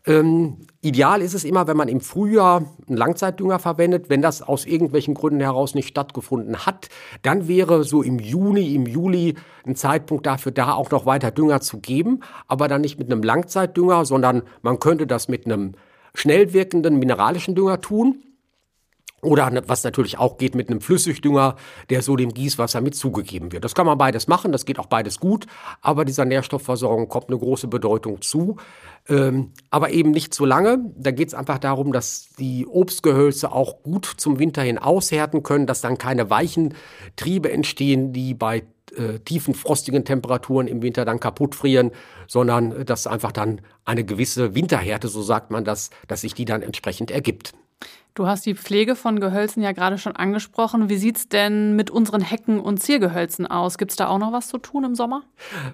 Ähm, 0.05 0.67
ideal 0.83 1.23
ist 1.23 1.33
es 1.33 1.45
immer, 1.45 1.69
wenn 1.69 1.77
man 1.77 1.87
im 1.87 2.01
Frühjahr 2.01 2.65
einen 2.89 2.97
Langzeitdünger 2.97 3.61
verwendet. 3.61 4.11
Wenn 4.11 4.21
das 4.21 4.43
aus 4.43 4.67
irgendwelchen 4.67 5.15
Gründen 5.15 5.41
heraus 5.41 5.77
nicht 5.77 5.87
stattgefunden 5.87 6.67
hat, 6.67 6.89
dann 7.23 7.47
wäre 7.47 7.85
so 7.85 8.03
im 8.03 8.19
Juni, 8.19 8.75
im 8.75 8.87
Juli 8.87 9.37
ein 9.65 9.77
Zeitpunkt 9.77 10.27
dafür 10.27 10.51
da, 10.51 10.75
auch 10.75 10.91
noch 10.91 11.07
weiter 11.07 11.31
Dünger 11.31 11.61
zu 11.61 11.79
geben. 11.79 12.21
Aber 12.49 12.67
dann 12.67 12.81
nicht 12.81 12.99
mit 12.99 13.13
einem 13.13 13.23
Langzeitdünger, 13.23 14.05
sondern 14.05 14.43
man 14.63 14.81
könnte 14.81 15.07
das 15.07 15.29
mit 15.29 15.47
einem 15.47 15.75
schnell 16.15 16.53
wirkenden 16.53 16.99
mineralischen 16.99 17.55
Dünger 17.55 17.81
tun. 17.81 18.26
Oder 19.27 19.51
was 19.67 19.85
natürlich 19.85 20.19
auch 20.19 20.39
geht 20.39 20.55
mit 20.55 20.71
einem 20.71 20.81
Flüssigdünger, 20.81 21.57
der 21.91 22.03
so 22.03 22.17
dem 22.17 22.33
Gießwasser 22.33 22.81
mit 22.81 22.95
zugegeben 22.95 23.53
wird. 23.53 23.65
Das 23.65 23.75
kann 23.75 23.87
man 23.87 23.99
beides 23.99 24.29
machen, 24.29 24.53
das 24.53 24.65
geht 24.65 24.79
auch 24.79 24.87
beides 24.87 25.21
gut, 25.21 25.47
aber 25.81 26.05
dieser 26.05 26.25
Nährstoffversorgung 26.25 27.09
kommt 27.09 27.29
eine 27.29 27.39
große 27.39 27.69
Bedeutung 27.69 28.23
zu. 28.23 28.57
Ähm, 29.09 29.53
aber 29.71 29.91
eben 29.91 30.11
nicht 30.11 30.35
zu 30.35 30.45
lange. 30.45 30.79
Da 30.97 31.13
geht 31.13 31.29
es 31.29 31.35
einfach 31.35 31.59
darum, 31.59 31.93
dass 31.93 32.31
die 32.39 32.67
Obstgehölze 32.67 33.53
auch 33.53 33.83
gut 33.83 34.07
zum 34.17 34.39
Winter 34.39 34.63
hin 34.63 34.79
aushärten 34.79 35.43
können, 35.43 35.67
dass 35.67 35.81
dann 35.81 35.99
keine 35.99 36.29
weichen 36.31 36.75
Triebe 37.15 37.53
entstehen, 37.53 38.13
die 38.13 38.35
bei 38.35 38.65
äh, 38.97 39.19
tiefen 39.21 39.55
frostigen 39.55 40.05
Temperaturen 40.05 40.67
im 40.67 40.83
Winter 40.83 41.05
dann 41.05 41.21
kaputt 41.21 41.55
frieren, 41.55 41.91
sondern 42.27 42.85
dass 42.85 43.07
einfach 43.07 43.33
dann 43.33 43.61
eine 43.85 44.05
gewisse 44.05 44.55
Winterhärte, 44.55 45.09
so 45.09 45.23
sagt 45.23 45.51
man 45.51 45.65
das, 45.65 45.91
dass 46.09 46.23
sich 46.23 46.35
die 46.35 46.45
dann 46.45 46.63
entsprechend 46.63 47.11
ergibt. 47.11 47.55
Du 48.17 48.27
hast 48.27 48.47
die 48.47 48.55
Pflege 48.55 48.97
von 48.97 49.21
Gehölzen 49.21 49.63
ja 49.63 49.73
gerade 49.73 49.99
schon 49.99 50.17
angesprochen. 50.17 50.89
Wie 50.89 50.97
sieht 50.97 51.19
es 51.19 51.29
denn 51.29 51.77
mit 51.77 51.91
unseren 51.91 52.23
Hecken 52.23 52.61
und 52.61 52.83
Ziergehölzen 52.83 53.47
aus? 53.47 53.77
Gibt 53.77 53.91
es 53.91 53.99
da 53.99 54.09
auch 54.09 54.17
noch 54.17 54.33
was 54.33 54.49
zu 54.49 54.57
tun 54.57 54.85
im 54.85 54.95
Sommer? 54.95 55.23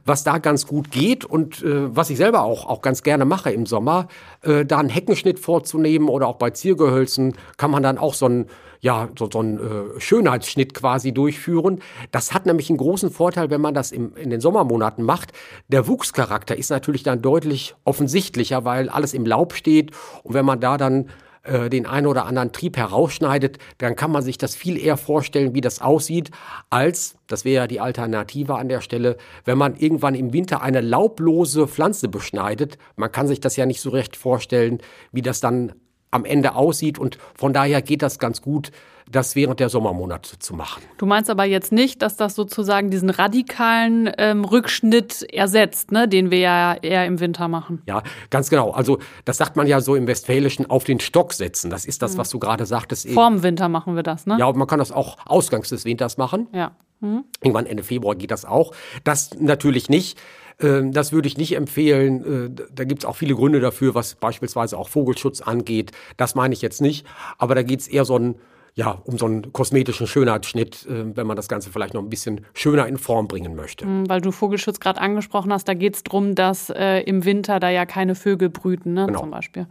Was 0.04 0.24
da 0.24 0.38
ganz 0.38 0.66
gut 0.66 0.90
geht 0.90 1.24
und 1.24 1.62
äh, 1.62 1.96
was 1.96 2.10
ich 2.10 2.16
selber 2.16 2.42
auch, 2.42 2.66
auch 2.66 2.82
ganz 2.82 3.04
gerne 3.04 3.24
mache 3.26 3.52
im 3.52 3.64
Sommer, 3.64 4.08
äh, 4.42 4.66
da 4.66 4.78
einen 4.78 4.88
Heckenschnitt 4.88 5.38
vorzunehmen 5.38 6.08
oder 6.08 6.26
auch 6.26 6.34
bei 6.34 6.50
Ziergehölzen 6.50 7.36
kann 7.58 7.70
man 7.70 7.84
dann 7.84 7.96
auch 7.96 8.12
so 8.12 8.26
einen 8.26 8.46
ja, 8.80 9.08
so, 9.16 9.30
so 9.32 9.40
äh, 9.40 10.00
Schönheitsschnitt 10.00 10.74
quasi 10.74 11.12
durchführen. 11.12 11.78
Das 12.10 12.34
hat 12.34 12.46
nämlich 12.46 12.70
einen 12.70 12.78
großen 12.78 13.12
Vorteil, 13.12 13.50
wenn 13.50 13.60
man 13.60 13.74
das 13.74 13.92
im, 13.92 14.16
in 14.16 14.30
den 14.30 14.40
Sommermonaten 14.40 15.04
macht. 15.04 15.30
Der 15.68 15.86
Wuchscharakter 15.86 16.56
ist 16.56 16.70
natürlich 16.70 17.04
dann 17.04 17.22
deutlich 17.22 17.76
offensichtlicher, 17.84 18.64
weil 18.64 18.88
alles 18.88 19.14
im 19.14 19.26
Laub 19.26 19.52
steht. 19.52 19.92
Und 20.24 20.34
wenn 20.34 20.44
man 20.44 20.58
da 20.58 20.76
dann 20.76 21.08
äh, 21.44 21.68
den 21.68 21.86
einen 21.86 22.06
oder 22.06 22.26
anderen 22.26 22.52
Trieb 22.52 22.76
herausschneidet, 22.76 23.58
dann 23.78 23.96
kann 23.96 24.12
man 24.12 24.22
sich 24.22 24.38
das 24.38 24.54
viel 24.54 24.78
eher 24.78 24.96
vorstellen, 24.96 25.54
wie 25.54 25.60
das 25.60 25.80
aussieht, 25.80 26.30
als, 26.70 27.16
das 27.26 27.44
wäre 27.44 27.62
ja 27.62 27.66
die 27.66 27.80
Alternative 27.80 28.56
an 28.56 28.68
der 28.68 28.80
Stelle, 28.80 29.16
wenn 29.44 29.58
man 29.58 29.74
irgendwann 29.76 30.14
im 30.14 30.32
Winter 30.32 30.62
eine 30.62 30.80
laublose 30.80 31.66
Pflanze 31.66 32.08
beschneidet. 32.08 32.78
Man 32.96 33.10
kann 33.10 33.26
sich 33.26 33.40
das 33.40 33.56
ja 33.56 33.66
nicht 33.66 33.80
so 33.80 33.90
recht 33.90 34.16
vorstellen, 34.16 34.78
wie 35.10 35.22
das 35.22 35.40
dann 35.40 35.72
am 36.12 36.24
Ende 36.24 36.54
aussieht 36.54 36.98
und 36.98 37.18
von 37.34 37.52
daher 37.52 37.82
geht 37.82 38.02
das 38.02 38.18
ganz 38.18 38.42
gut, 38.42 38.70
das 39.10 39.36
während 39.36 39.60
der 39.60 39.68
Sommermonate 39.68 40.38
zu 40.38 40.54
machen. 40.54 40.82
Du 40.98 41.06
meinst 41.06 41.30
aber 41.30 41.44
jetzt 41.44 41.72
nicht, 41.72 42.02
dass 42.02 42.16
das 42.16 42.34
sozusagen 42.34 42.90
diesen 42.90 43.10
radikalen 43.10 44.10
ähm, 44.18 44.44
Rückschnitt 44.44 45.22
ersetzt, 45.32 45.92
ne, 45.92 46.08
den 46.08 46.30
wir 46.30 46.38
ja 46.38 46.74
eher 46.74 47.06
im 47.06 47.20
Winter 47.20 47.48
machen. 47.48 47.82
Ja, 47.86 48.02
ganz 48.30 48.50
genau. 48.50 48.70
Also 48.70 48.98
das 49.24 49.36
sagt 49.36 49.56
man 49.56 49.66
ja 49.66 49.80
so 49.80 49.94
im 49.94 50.06
Westfälischen 50.06 50.68
auf 50.68 50.84
den 50.84 51.00
Stock 51.00 51.32
setzen. 51.32 51.70
Das 51.70 51.84
ist 51.84 52.02
das, 52.02 52.14
mhm. 52.14 52.18
was 52.18 52.30
du 52.30 52.38
gerade 52.38 52.66
sagtest. 52.66 53.08
Vorm 53.10 53.42
Winter 53.42 53.68
machen 53.68 53.96
wir 53.96 54.02
das, 54.02 54.26
ne? 54.26 54.36
Ja, 54.38 54.52
man 54.52 54.66
kann 54.66 54.78
das 54.78 54.92
auch 54.92 55.18
ausgangs 55.26 55.68
des 55.68 55.84
Winters 55.84 56.16
machen. 56.16 56.48
Ja. 56.52 56.72
Mhm. 57.00 57.24
Irgendwann 57.40 57.66
Ende 57.66 57.82
Februar 57.82 58.14
geht 58.14 58.30
das 58.30 58.44
auch. 58.44 58.72
Das 59.04 59.30
natürlich 59.38 59.88
nicht. 59.88 60.18
Ähm, 60.60 60.92
das 60.92 61.12
würde 61.12 61.28
ich 61.28 61.36
nicht 61.36 61.56
empfehlen. 61.56 62.56
Äh, 62.58 62.64
da 62.72 62.84
gibt 62.84 63.02
es 63.02 63.08
auch 63.08 63.16
viele 63.16 63.34
Gründe 63.34 63.60
dafür, 63.60 63.94
was 63.94 64.14
beispielsweise 64.14 64.78
auch 64.78 64.88
Vogelschutz 64.88 65.40
angeht. 65.40 65.92
Das 66.16 66.34
meine 66.34 66.54
ich 66.54 66.62
jetzt 66.62 66.80
nicht. 66.80 67.06
Aber 67.38 67.54
da 67.54 67.62
geht 67.62 67.80
es 67.80 67.88
eher 67.88 68.04
so 68.04 68.16
ein, 68.16 68.36
ja, 68.74 69.02
um 69.04 69.18
so 69.18 69.26
einen 69.26 69.52
kosmetischen 69.52 70.06
Schönheitsschnitt, 70.06 70.86
äh, 70.86 71.16
wenn 71.16 71.26
man 71.26 71.36
das 71.36 71.48
Ganze 71.48 71.70
vielleicht 71.70 71.94
noch 71.94 72.02
ein 72.02 72.08
bisschen 72.08 72.46
schöner 72.54 72.86
in 72.86 72.96
Form 72.96 73.28
bringen 73.28 73.54
möchte. 73.54 73.86
Mhm, 73.86 74.08
weil 74.08 74.20
du 74.20 74.32
Vogelschutz 74.32 74.80
gerade 74.80 75.00
angesprochen 75.00 75.52
hast, 75.52 75.68
da 75.68 75.74
geht 75.74 75.96
es 75.96 76.02
darum, 76.02 76.34
dass 76.34 76.70
äh, 76.70 77.00
im 77.00 77.24
Winter 77.24 77.60
da 77.60 77.68
ja 77.68 77.84
keine 77.84 78.14
Vögel 78.14 78.48
brüten, 78.48 78.94
ne, 78.94 79.06
genau. 79.06 79.20
zum 79.20 79.30
Beispiel. 79.30 79.66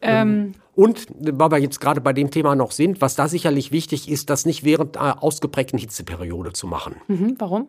Ähm, 0.00 0.54
und 0.78 1.08
weil 1.18 1.50
wir 1.50 1.58
jetzt 1.58 1.80
gerade 1.80 2.00
bei 2.00 2.12
dem 2.12 2.30
Thema 2.30 2.54
noch 2.54 2.70
sind, 2.70 3.00
was 3.00 3.16
da 3.16 3.26
sicherlich 3.26 3.72
wichtig 3.72 4.08
ist, 4.08 4.30
das 4.30 4.46
nicht 4.46 4.62
während 4.62 4.96
einer 4.96 5.24
ausgeprägten 5.24 5.76
Hitzeperiode 5.76 6.52
zu 6.52 6.68
machen. 6.68 6.94
Mhm, 7.08 7.34
warum? 7.40 7.66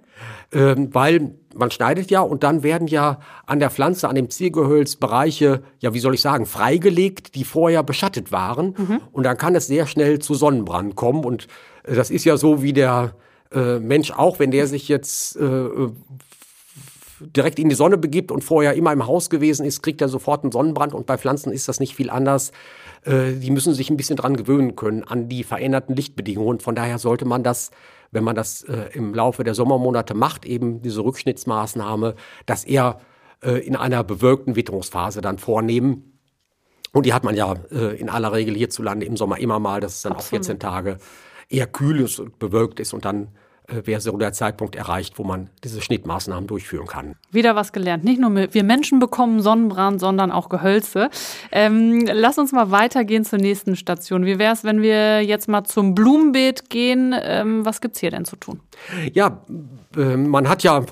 Ähm, 0.54 0.94
weil 0.94 1.32
man 1.56 1.72
schneidet 1.72 2.12
ja 2.12 2.22
und 2.22 2.44
dann 2.44 2.62
werden 2.62 2.88
ja 2.88 3.20
an 3.48 3.58
der 3.58 3.72
Pflanze, 3.72 4.08
an 4.08 4.14
dem 4.14 4.30
Ziergehölz 4.30 4.96
Bereiche, 4.96 5.64
ja, 5.80 5.96
wie 5.96 6.00
soll 6.00 6.14
ich 6.14 6.22
sagen, 6.22 6.46
freigelegt, 6.46 7.34
die 7.34 7.46
vorher 7.46 7.82
beschattet 7.82 8.32
waren. 8.32 8.76
Mhm. 8.78 9.02
Und 9.12 9.24
dann 9.24 9.38
kann 9.38 9.56
es 9.56 9.66
sehr 9.66 9.88
schnell 9.88 10.20
zu 10.20 10.36
Sonnenbrand 10.36 10.96
kommen. 10.96 11.26
Und 11.26 11.48
äh, 11.86 11.96
das 11.96 12.12
ist 12.12 12.26
ja 12.26 12.38
so 12.38 12.62
wie 12.62 12.74
der 12.74 13.16
äh, 13.52 13.80
Mensch 13.80 14.12
auch, 14.12 14.38
wenn 14.38 14.52
der 14.52 14.68
sich 14.68 14.88
jetzt 14.88 15.36
äh, 15.36 15.68
direkt 17.22 17.58
in 17.58 17.70
die 17.70 17.76
Sonne 17.76 17.98
begibt 17.98 18.32
und 18.32 18.44
vorher 18.44 18.76
immer 18.76 18.94
im 18.94 19.08
Haus 19.08 19.32
gewesen 19.32 19.66
ist, 19.66 19.82
kriegt 19.82 20.00
er 20.00 20.10
sofort 20.10 20.44
einen 20.44 20.52
Sonnenbrand. 20.52 20.94
Und 20.94 21.08
bei 21.08 21.18
Pflanzen 21.18 21.52
ist 21.52 21.68
das 21.68 21.80
nicht 21.80 21.96
viel 21.96 22.12
anders. 22.12 22.52
Äh, 23.04 23.34
die 23.34 23.52
müssen 23.52 23.74
sich 23.74 23.90
ein 23.90 23.98
bisschen 23.98 24.18
dran 24.18 24.36
gewöhnen 24.36 24.76
können 24.76 25.04
an 25.04 25.30
die 25.30 25.44
veränderten 25.44 25.96
Lichtbedingungen. 25.96 26.60
Von 26.60 26.76
daher 26.76 26.98
sollte 26.98 27.26
man 27.26 27.44
das, 27.44 27.72
wenn 28.12 28.24
man 28.24 28.36
das 28.36 28.64
äh, 28.64 28.90
im 28.94 29.14
Laufe 29.14 29.44
der 29.44 29.56
Sommermonate 29.56 30.14
macht, 30.14 30.46
eben 30.46 30.82
diese 30.82 31.04
Rückschnittsmaßnahme, 31.04 32.16
das 32.46 32.64
eher 32.64 33.00
äh, 33.42 33.66
in 33.66 33.76
einer 33.76 34.04
bewölkten 34.04 34.56
Witterungsphase 34.56 35.22
dann 35.22 35.38
vornehmen. 35.38 36.20
Und 36.92 37.06
die 37.06 37.14
hat 37.14 37.24
man 37.24 37.36
ja 37.36 37.54
in 38.00 38.10
aller 38.10 38.34
Regel 38.34 38.56
hierzulande 38.56 39.06
im 39.06 39.16
Sommer 39.16 39.38
immer 39.38 39.60
mal, 39.60 39.80
dass 39.80 39.98
es 39.98 40.02
dann 40.02 40.14
Absolut. 40.14 40.42
auch 40.42 40.48
14 40.48 40.60
Tage 40.60 40.98
eher 41.48 41.68
kühl 41.68 42.00
ist 42.00 42.20
und 42.20 42.40
bewölkt 42.40 42.80
ist 42.80 42.94
und 42.94 43.06
dann 43.06 43.26
äh, 43.26 43.28
wäre 43.86 44.02
so 44.02 44.16
der 44.18 44.34
Zeitpunkt 44.34 44.76
erreicht, 44.76 45.18
wo 45.18 45.24
man 45.24 45.50
diese 45.64 45.82
Schnittmaßnahmen 45.82 46.48
durchführen 46.48 46.88
kann. 46.88 47.16
Wieder 47.32 47.56
was 47.56 47.72
gelernt. 47.72 48.04
Nicht 48.04 48.20
nur 48.20 48.34
wir 48.36 48.64
Menschen 48.64 49.00
bekommen 49.00 49.42
Sonnenbrand, 49.42 50.00
sondern 50.00 50.32
auch 50.32 50.50
Gehölze. 50.50 51.10
Ähm, 51.52 52.06
lass 52.12 52.38
uns 52.38 52.52
mal 52.52 52.72
weitergehen 52.72 53.26
zur 53.26 53.40
nächsten 53.40 53.76
Station. 53.76 54.26
Wie 54.26 54.40
wäre 54.40 54.54
es, 54.54 54.64
wenn 54.64 54.82
wir 54.82 55.22
jetzt 55.22 55.48
mal 55.48 55.64
zum 55.64 55.96
Blumenbeet 55.96 56.70
gehen? 56.70 57.16
Ähm, 57.22 57.66
was 57.66 57.82
gibt 57.82 57.96
es 57.96 58.02
hier 58.02 58.12
denn 58.12 58.26
zu 58.26 58.36
tun? 58.36 58.60
Ja, 59.14 59.46
äh, 59.96 60.18
man 60.18 60.50
hat 60.50 60.64
ja 60.64 60.80
äh, 60.80 60.84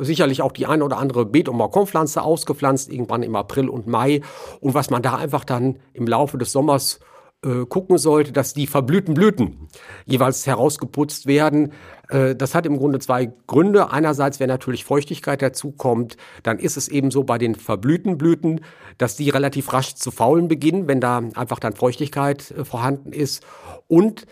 sicherlich 0.00 0.42
auch 0.42 0.52
die 0.52 0.66
eine 0.66 0.84
oder 0.84 0.98
andere 0.98 1.24
Beet- 1.24 1.48
und 1.48 1.58
Balkonpflanze 1.58 2.22
ausgepflanzt, 2.22 2.90
irgendwann 2.92 3.22
im 3.22 3.36
April 3.36 3.68
und 3.68 3.86
Mai. 3.86 4.22
Und 4.60 4.74
was 4.74 4.90
man 4.90 5.02
da 5.02 5.16
einfach 5.16 5.44
dann 5.44 5.78
im 5.92 6.06
Laufe 6.06 6.38
des 6.38 6.52
Sommers 6.52 7.00
äh, 7.44 7.66
gucken 7.66 7.98
sollte, 7.98 8.30
dass 8.30 8.54
die 8.54 8.68
verblühten 8.68 9.14
Blüten 9.14 9.68
jeweils 10.06 10.46
herausgeputzt 10.46 11.26
werden. 11.26 11.72
Äh, 12.12 12.36
das 12.36 12.54
hat 12.54 12.66
im 12.66 12.76
Grunde 12.76 12.98
zwei 12.98 13.32
Gründe. 13.46 13.90
Einerseits, 13.90 14.38
wenn 14.38 14.48
natürlich 14.48 14.84
Feuchtigkeit 14.84 15.42
dazukommt, 15.42 16.16
dann 16.42 16.58
ist 16.58 16.76
es 16.76 16.88
eben 16.88 17.10
so 17.10 17.24
bei 17.24 17.38
den 17.38 17.54
verblühten 17.54 18.18
Blüten, 18.18 18.60
dass 18.98 19.16
die 19.16 19.30
relativ 19.30 19.72
rasch 19.72 19.94
zu 19.94 20.10
faulen 20.10 20.48
beginnen, 20.48 20.88
wenn 20.88 21.00
da 21.00 21.22
einfach 21.34 21.58
dann 21.58 21.74
Feuchtigkeit 21.74 22.50
äh, 22.50 22.64
vorhanden 22.64 23.12
ist. 23.12 23.44
Und 23.88 24.26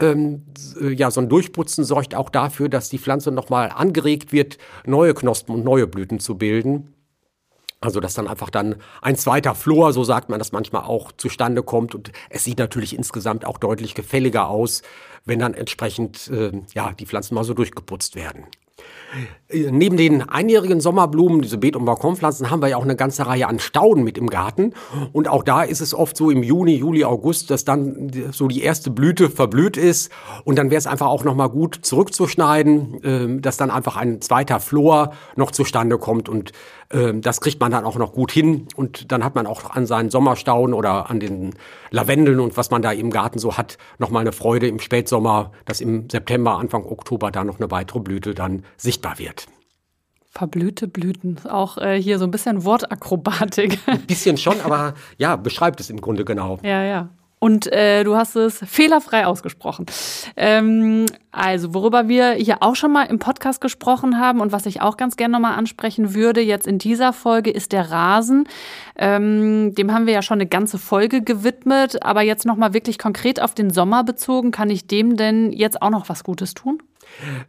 ähm, 0.00 0.42
ja, 0.80 1.10
so 1.10 1.20
ein 1.20 1.28
Durchputzen 1.28 1.84
sorgt 1.84 2.14
auch 2.14 2.28
dafür, 2.28 2.68
dass 2.68 2.88
die 2.88 2.98
Pflanze 2.98 3.30
nochmal 3.30 3.70
angeregt 3.70 4.32
wird, 4.32 4.58
neue 4.84 5.14
Knospen 5.14 5.54
und 5.54 5.64
neue 5.64 5.86
Blüten 5.86 6.18
zu 6.18 6.36
bilden. 6.36 6.92
Also 7.82 8.00
dass 8.00 8.14
dann 8.14 8.28
einfach 8.28 8.48
dann 8.48 8.76
ein 9.02 9.16
zweiter 9.16 9.54
Flor, 9.54 9.92
so 9.92 10.04
sagt 10.04 10.28
man 10.28 10.38
das 10.38 10.52
manchmal 10.52 10.84
auch, 10.84 11.12
zustande 11.12 11.62
kommt. 11.62 11.94
Und 11.94 12.12
es 12.30 12.44
sieht 12.44 12.58
natürlich 12.58 12.96
insgesamt 12.96 13.44
auch 13.44 13.58
deutlich 13.58 13.94
gefälliger 13.94 14.48
aus, 14.48 14.82
wenn 15.24 15.38
dann 15.38 15.54
entsprechend 15.54 16.28
äh, 16.28 16.52
ja, 16.74 16.92
die 16.92 17.06
Pflanzen 17.06 17.34
mal 17.34 17.44
so 17.44 17.54
durchgeputzt 17.54 18.16
werden. 18.16 18.46
Neben 19.52 19.98
den 19.98 20.22
einjährigen 20.26 20.80
Sommerblumen, 20.80 21.42
diese 21.42 21.58
Beet- 21.58 21.76
und 21.76 21.84
Balkonpflanzen, 21.84 22.50
haben 22.50 22.62
wir 22.62 22.68
ja 22.68 22.78
auch 22.78 22.84
eine 22.84 22.96
ganze 22.96 23.26
Reihe 23.26 23.46
an 23.46 23.58
Stauden 23.58 24.02
mit 24.02 24.16
im 24.16 24.30
Garten. 24.30 24.72
Und 25.12 25.28
auch 25.28 25.42
da 25.42 25.62
ist 25.62 25.82
es 25.82 25.92
oft 25.92 26.16
so 26.16 26.30
im 26.30 26.42
Juni, 26.42 26.76
Juli, 26.76 27.04
August, 27.04 27.50
dass 27.50 27.66
dann 27.66 28.10
so 28.32 28.48
die 28.48 28.62
erste 28.62 28.90
Blüte 28.90 29.28
verblüht 29.28 29.76
ist. 29.76 30.10
Und 30.44 30.56
dann 30.56 30.70
wäre 30.70 30.78
es 30.78 30.86
einfach 30.86 31.08
auch 31.08 31.24
nochmal 31.24 31.50
gut 31.50 31.80
zurückzuschneiden, 31.82 33.00
ähm, 33.04 33.42
dass 33.42 33.58
dann 33.58 33.70
einfach 33.70 33.96
ein 33.96 34.22
zweiter 34.22 34.58
Flor 34.58 35.12
noch 35.36 35.50
zustande 35.50 35.98
kommt. 35.98 36.30
Und 36.30 36.52
das 36.92 37.40
kriegt 37.40 37.60
man 37.60 37.72
dann 37.72 37.84
auch 37.84 37.96
noch 37.96 38.12
gut 38.12 38.30
hin. 38.32 38.68
Und 38.76 39.12
dann 39.12 39.24
hat 39.24 39.34
man 39.34 39.46
auch 39.46 39.70
an 39.70 39.86
seinen 39.86 40.10
Sommerstauden 40.10 40.74
oder 40.74 41.10
an 41.10 41.20
den 41.20 41.54
Lavendeln 41.90 42.40
und 42.40 42.56
was 42.56 42.70
man 42.70 42.82
da 42.82 42.92
im 42.92 43.10
Garten 43.10 43.38
so 43.38 43.56
hat, 43.56 43.78
nochmal 43.98 44.20
eine 44.20 44.32
Freude 44.32 44.68
im 44.68 44.78
Spätsommer, 44.78 45.52
dass 45.64 45.80
im 45.80 46.08
September, 46.10 46.58
Anfang 46.58 46.84
Oktober 46.84 47.30
da 47.30 47.44
noch 47.44 47.58
eine 47.58 47.70
weitere 47.70 48.00
Blüte 48.00 48.34
dann 48.34 48.64
sichtbar 48.76 49.18
wird. 49.18 49.46
Verblühte 50.30 50.88
Blüten, 50.88 51.38
auch 51.46 51.76
äh, 51.76 52.00
hier 52.00 52.18
so 52.18 52.24
ein 52.24 52.30
bisschen 52.30 52.64
Wortakrobatik. 52.64 53.78
Ein 53.86 54.00
bisschen 54.06 54.38
schon, 54.38 54.60
aber 54.62 54.94
ja, 55.18 55.36
beschreibt 55.36 55.78
es 55.80 55.90
im 55.90 56.00
Grunde 56.00 56.24
genau. 56.24 56.58
Ja, 56.62 56.82
ja. 56.82 57.10
Und 57.42 57.66
äh, 57.72 58.04
du 58.04 58.14
hast 58.14 58.36
es 58.36 58.60
fehlerfrei 58.64 59.26
ausgesprochen. 59.26 59.86
Ähm, 60.36 61.06
also, 61.32 61.74
worüber 61.74 62.06
wir 62.06 62.34
hier 62.34 62.58
auch 62.60 62.76
schon 62.76 62.92
mal 62.92 63.06
im 63.06 63.18
Podcast 63.18 63.60
gesprochen 63.60 64.20
haben 64.20 64.40
und 64.40 64.52
was 64.52 64.64
ich 64.64 64.80
auch 64.80 64.96
ganz 64.96 65.16
gerne 65.16 65.32
nochmal 65.32 65.58
ansprechen 65.58 66.14
würde, 66.14 66.40
jetzt 66.40 66.68
in 66.68 66.78
dieser 66.78 67.12
Folge, 67.12 67.50
ist 67.50 67.72
der 67.72 67.90
Rasen. 67.90 68.48
Ähm, 68.94 69.74
dem 69.74 69.92
haben 69.92 70.06
wir 70.06 70.12
ja 70.12 70.22
schon 70.22 70.36
eine 70.36 70.46
ganze 70.46 70.78
Folge 70.78 71.20
gewidmet, 71.20 72.00
aber 72.04 72.22
jetzt 72.22 72.46
nochmal 72.46 72.74
wirklich 72.74 72.96
konkret 72.96 73.42
auf 73.42 73.54
den 73.54 73.70
Sommer 73.70 74.04
bezogen, 74.04 74.52
kann 74.52 74.70
ich 74.70 74.86
dem 74.86 75.16
denn 75.16 75.50
jetzt 75.50 75.82
auch 75.82 75.90
noch 75.90 76.08
was 76.08 76.22
Gutes 76.22 76.54
tun? 76.54 76.80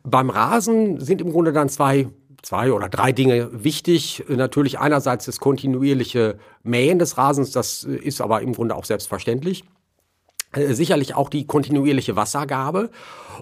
Beim 0.01 0.31
Rasen 0.31 1.01
sind 1.01 1.21
im 1.21 1.31
Grunde 1.31 1.53
dann 1.53 1.69
zwei 1.69 2.07
zwei 2.41 2.71
oder 2.71 2.89
drei 2.89 3.11
Dinge 3.11 3.49
wichtig. 3.63 4.23
Natürlich 4.27 4.79
einerseits 4.79 5.25
das 5.25 5.39
kontinuierliche 5.39 6.39
Mähen 6.63 6.97
des 6.97 7.17
Rasens, 7.17 7.51
das 7.51 7.83
ist 7.83 8.21
aber 8.21 8.41
im 8.41 8.53
Grunde 8.53 8.75
auch 8.75 8.85
selbstverständlich. 8.85 9.63
Äh, 10.53 10.73
sicherlich 10.73 11.15
auch 11.15 11.29
die 11.29 11.45
kontinuierliche 11.45 12.15
Wassergabe. 12.15 12.89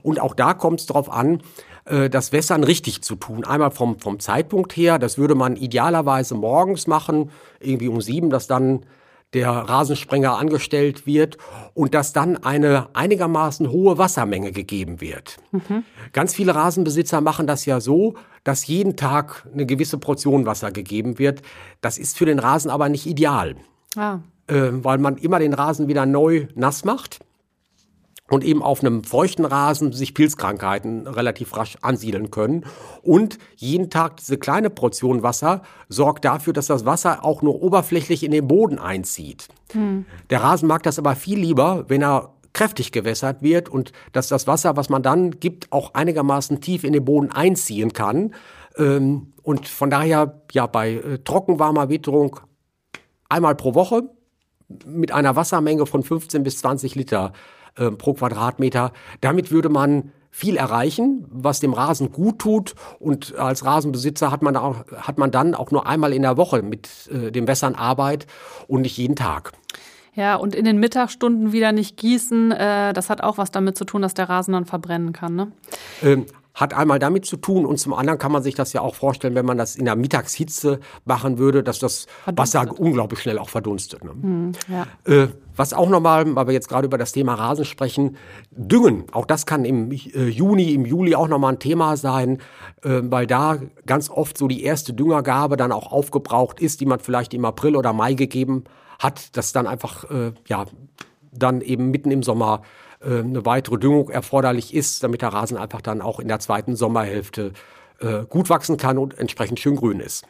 Und 0.02 0.19
auch 0.19 0.34
da 0.34 0.54
kommt 0.54 0.80
es 0.80 0.86
darauf 0.86 1.12
an, 1.12 1.41
äh, 1.86 2.10
das 2.10 2.32
Wässern 2.32 2.63
richtig 2.63 3.02
zu 3.02 3.15
tun. 3.15 3.43
Einmal 3.45 3.71
vom, 3.71 4.00
vom 4.00 4.19
Zeitpunkt 4.19 4.76
her, 4.76 5.00
das 5.00 5.17
würde 5.17 5.36
man 5.36 5.56
idealerweise 5.56 6.36
morgens 6.36 6.88
machen, 6.88 7.32
irgendwie 7.60 7.88
um 7.88 8.02
sieben, 8.02 8.30
dass 8.30 8.47
dann 8.47 8.86
der 9.34 9.50
Rasensprenger 9.50 10.38
angestellt 10.38 11.06
wird 11.06 11.38
und 11.74 11.93
dass 11.93 12.12
dann 12.12 12.43
eine 12.43 12.89
einigermaßen 12.93 13.69
hohe 13.69 13.97
Wassermenge 13.97 14.52
gegeben 14.52 15.00
wird. 15.00 15.38
Mhm. 15.52 15.86
Ganz 16.12 16.36
viele 16.36 16.54
Rasenbesitzer 16.54 17.21
machen 17.21 17.47
das 17.47 17.65
ja 17.65 17.80
so, 17.80 18.15
dass 18.43 18.67
jeden 18.67 18.97
Tag 18.97 19.47
eine 19.54 19.65
gewisse 19.65 19.97
Portion 19.97 20.45
Wasser 20.45 20.71
gegeben 20.71 21.17
wird. 21.17 21.43
Das 21.80 21.97
ist 21.97 22.17
für 22.17 22.26
den 22.26 22.39
Rasen 22.39 22.69
aber 22.69 22.89
nicht 22.89 23.06
ideal. 23.06 23.56
Ah 23.95 24.19
äh, 24.52 24.84
weil 24.84 24.98
man 24.98 25.18
immer 25.18 25.40
den 25.40 25.54
Rasen 25.54 25.88
wieder 25.88 26.06
neu 26.06 26.48
nass 26.56 26.84
macht 26.84 27.20
und 28.30 28.44
eben 28.44 28.62
auf 28.62 28.82
einem 28.82 29.04
feuchten 29.04 29.46
Rasen 29.46 29.94
sich 29.94 30.14
Pilzkrankheiten 30.14 31.08
relativ 31.08 31.56
rasch 31.56 31.78
ansiedeln 31.82 32.32
können. 32.32 32.66
Und 33.02 33.38
jeden 33.56 33.90
Tag 33.90 34.18
diese 34.18 34.38
kleine 34.38 34.70
Portion 34.70 35.24
Wasser 35.24 35.62
sorgt 35.88 36.26
dafür, 36.26 36.54
dass 36.54 36.68
das 36.68 36.86
Wasser 36.86 37.24
auch 37.24 37.42
nur 37.42 37.62
oberflächlich 37.62 38.24
in 38.24 38.32
den 38.32 38.48
Boden 38.48 38.78
einzieht. 38.78 39.48
Hm. 39.72 40.06
Der 40.30 40.44
Rasen 40.44 40.68
mag 40.68 40.84
das 40.84 41.00
aber 41.00 41.16
viel 41.16 41.40
lieber, 41.40 41.86
wenn 41.88 42.04
er 42.04 42.34
kräftig 42.54 42.92
gewässert 42.92 43.42
wird 43.42 43.70
und 43.70 43.94
dass 44.12 44.28
das 44.28 44.48
Wasser, 44.48 44.76
was 44.76 44.90
man 44.90 45.02
dann 45.02 45.32
gibt, 45.40 45.72
auch 45.72 45.94
einigermaßen 45.94 46.60
tief 46.60 46.84
in 46.84 46.92
den 46.92 47.06
Boden 47.06 47.32
einziehen 47.32 47.94
kann. 47.94 48.34
Ähm, 48.78 49.34
und 49.44 49.70
von 49.70 49.90
daher, 49.90 50.42
ja, 50.52 50.68
bei 50.68 50.94
äh, 50.96 51.20
trockenwarmer 51.20 51.90
Witterung 51.90 52.40
einmal 53.30 53.56
pro 53.56 53.74
Woche 53.76 54.10
mit 54.86 55.12
einer 55.12 55.36
Wassermenge 55.36 55.86
von 55.86 56.03
15 56.03 56.43
bis 56.43 56.57
20 56.60 56.95
Liter 56.95 57.34
äh, 57.75 57.91
pro 57.91 58.13
Quadratmeter. 58.13 58.91
Damit 59.21 59.51
würde 59.51 59.69
man 59.69 60.12
viel 60.31 60.55
erreichen, 60.55 61.25
was 61.29 61.60
dem 61.60 61.73
Rasen 61.73 62.12
gut 62.12 62.39
tut. 62.39 62.73
Und 62.99 63.36
als 63.36 63.65
Rasenbesitzer 63.65 64.31
hat 64.31 64.41
man, 64.41 64.55
auch, 64.55 64.86
hat 64.95 65.17
man 65.17 65.29
dann 65.29 65.53
auch 65.53 65.71
nur 65.71 65.88
einmal 65.88 66.13
in 66.13 66.21
der 66.21 66.38
Woche 66.38 66.62
mit 66.62 66.89
äh, 67.12 67.31
dem 67.31 67.47
Wässern 67.47 67.75
Arbeit 67.75 68.27
und 68.67 68.81
nicht 68.81 68.97
jeden 68.97 69.15
Tag. 69.15 69.51
Ja, 70.13 70.36
und 70.36 70.55
in 70.55 70.65
den 70.65 70.77
Mittagsstunden 70.77 71.53
wieder 71.53 71.71
nicht 71.71 71.95
gießen, 71.97 72.51
äh, 72.51 72.93
das 72.93 73.10
hat 73.10 73.21
auch 73.21 73.38
was 73.38 73.51
damit 73.51 73.77
zu 73.77 73.86
tun, 73.86 74.01
dass 74.01 74.13
der 74.13 74.27
Rasen 74.27 74.53
dann 74.53 74.65
verbrennen 74.65 75.13
kann. 75.13 75.36
Ne? 75.36 75.51
Ähm, 76.01 76.25
hat 76.54 76.74
einmal 76.74 77.00
damit 77.00 77.26
zu 77.26 77.38
tun 77.38 77.66
und 77.66 77.78
zum 77.78 77.94
anderen 77.94 78.20
kann 78.20 78.32
man 78.32 78.44
sich 78.44 78.56
das 78.56 78.74
ja 78.74 78.82
auch 78.82 78.96
vorstellen, 78.96 79.36
wenn 79.36 79.46
man 79.46 79.58
das 79.58 79.76
in 79.76 79.86
der 79.86 79.96
Mittagshitze 79.96 80.80
machen 81.06 81.38
würde, 81.38 81.64
dass 81.64 81.80
das 81.80 82.08
Wasser 82.26 82.68
unglaublich 82.78 83.22
schnell 83.22 83.40
auch 83.40 83.50
verdunstet. 83.50 84.04
Ne? 84.04 84.12
Hm, 84.12 84.52
ja. 84.68 84.86
äh, 85.06 85.28
was 85.56 85.74
auch 85.74 85.90
nochmal, 85.90 86.36
weil 86.36 86.48
wir 86.48 86.54
jetzt 86.54 86.68
gerade 86.68 86.86
über 86.86 86.98
das 86.98 87.12
Thema 87.14 87.36
Rasen 87.36 87.66
sprechen, 87.66 88.18
Düngen. 88.52 89.06
Auch 89.12 89.26
das 89.26 89.46
kann 89.46 89.64
im 89.64 89.92
äh, 89.92 90.28
Juni, 90.28 90.74
im 90.74 90.86
Juli 90.86 91.16
auch 91.16 91.28
nochmal 91.28 91.54
ein 91.54 91.60
Thema 91.60 91.96
sein, 91.98 92.40
äh, 92.84 93.02
weil 93.04 93.28
da 93.28 93.58
ganz 93.86 94.10
oft 94.10 94.38
so 94.38 94.48
die 94.48 94.64
erste 94.64 94.94
Düngergabe 94.94 95.58
dann 95.58 95.72
auch 95.72 95.92
aufgebraucht 95.92 96.60
ist, 96.60 96.82
die 96.82 96.86
man 96.86 97.00
vielleicht 97.00 97.34
im 97.34 97.46
April 97.46 97.76
oder 97.76 97.94
Mai 97.94 98.14
gegeben 98.14 98.66
hat, 99.00 99.36
dass 99.38 99.54
dann 99.54 99.68
einfach, 99.68 100.10
äh, 100.12 100.34
ja, 100.48 100.66
dann 101.32 101.62
eben 101.62 101.92
mitten 101.92 102.12
im 102.12 102.24
Sommer 102.24 102.62
äh, 103.04 103.20
eine 103.20 103.46
weitere 103.46 103.78
Düngung 103.78 104.10
erforderlich 104.10 104.74
ist, 104.74 105.04
damit 105.04 105.22
der 105.22 105.30
Rasen 105.30 105.58
einfach 105.58 105.82
dann 105.82 106.02
auch 106.02 106.20
in 106.20 106.28
der 106.28 106.40
zweiten 106.40 106.76
Sommerhälfte 106.76 107.54
äh, 108.00 108.26
gut 108.30 108.50
wachsen 108.50 108.78
kann 108.78 108.98
und 108.98 109.18
entsprechend 109.18 109.60
schön 109.60 109.76
grün 109.76 110.00
ist. 110.00 110.26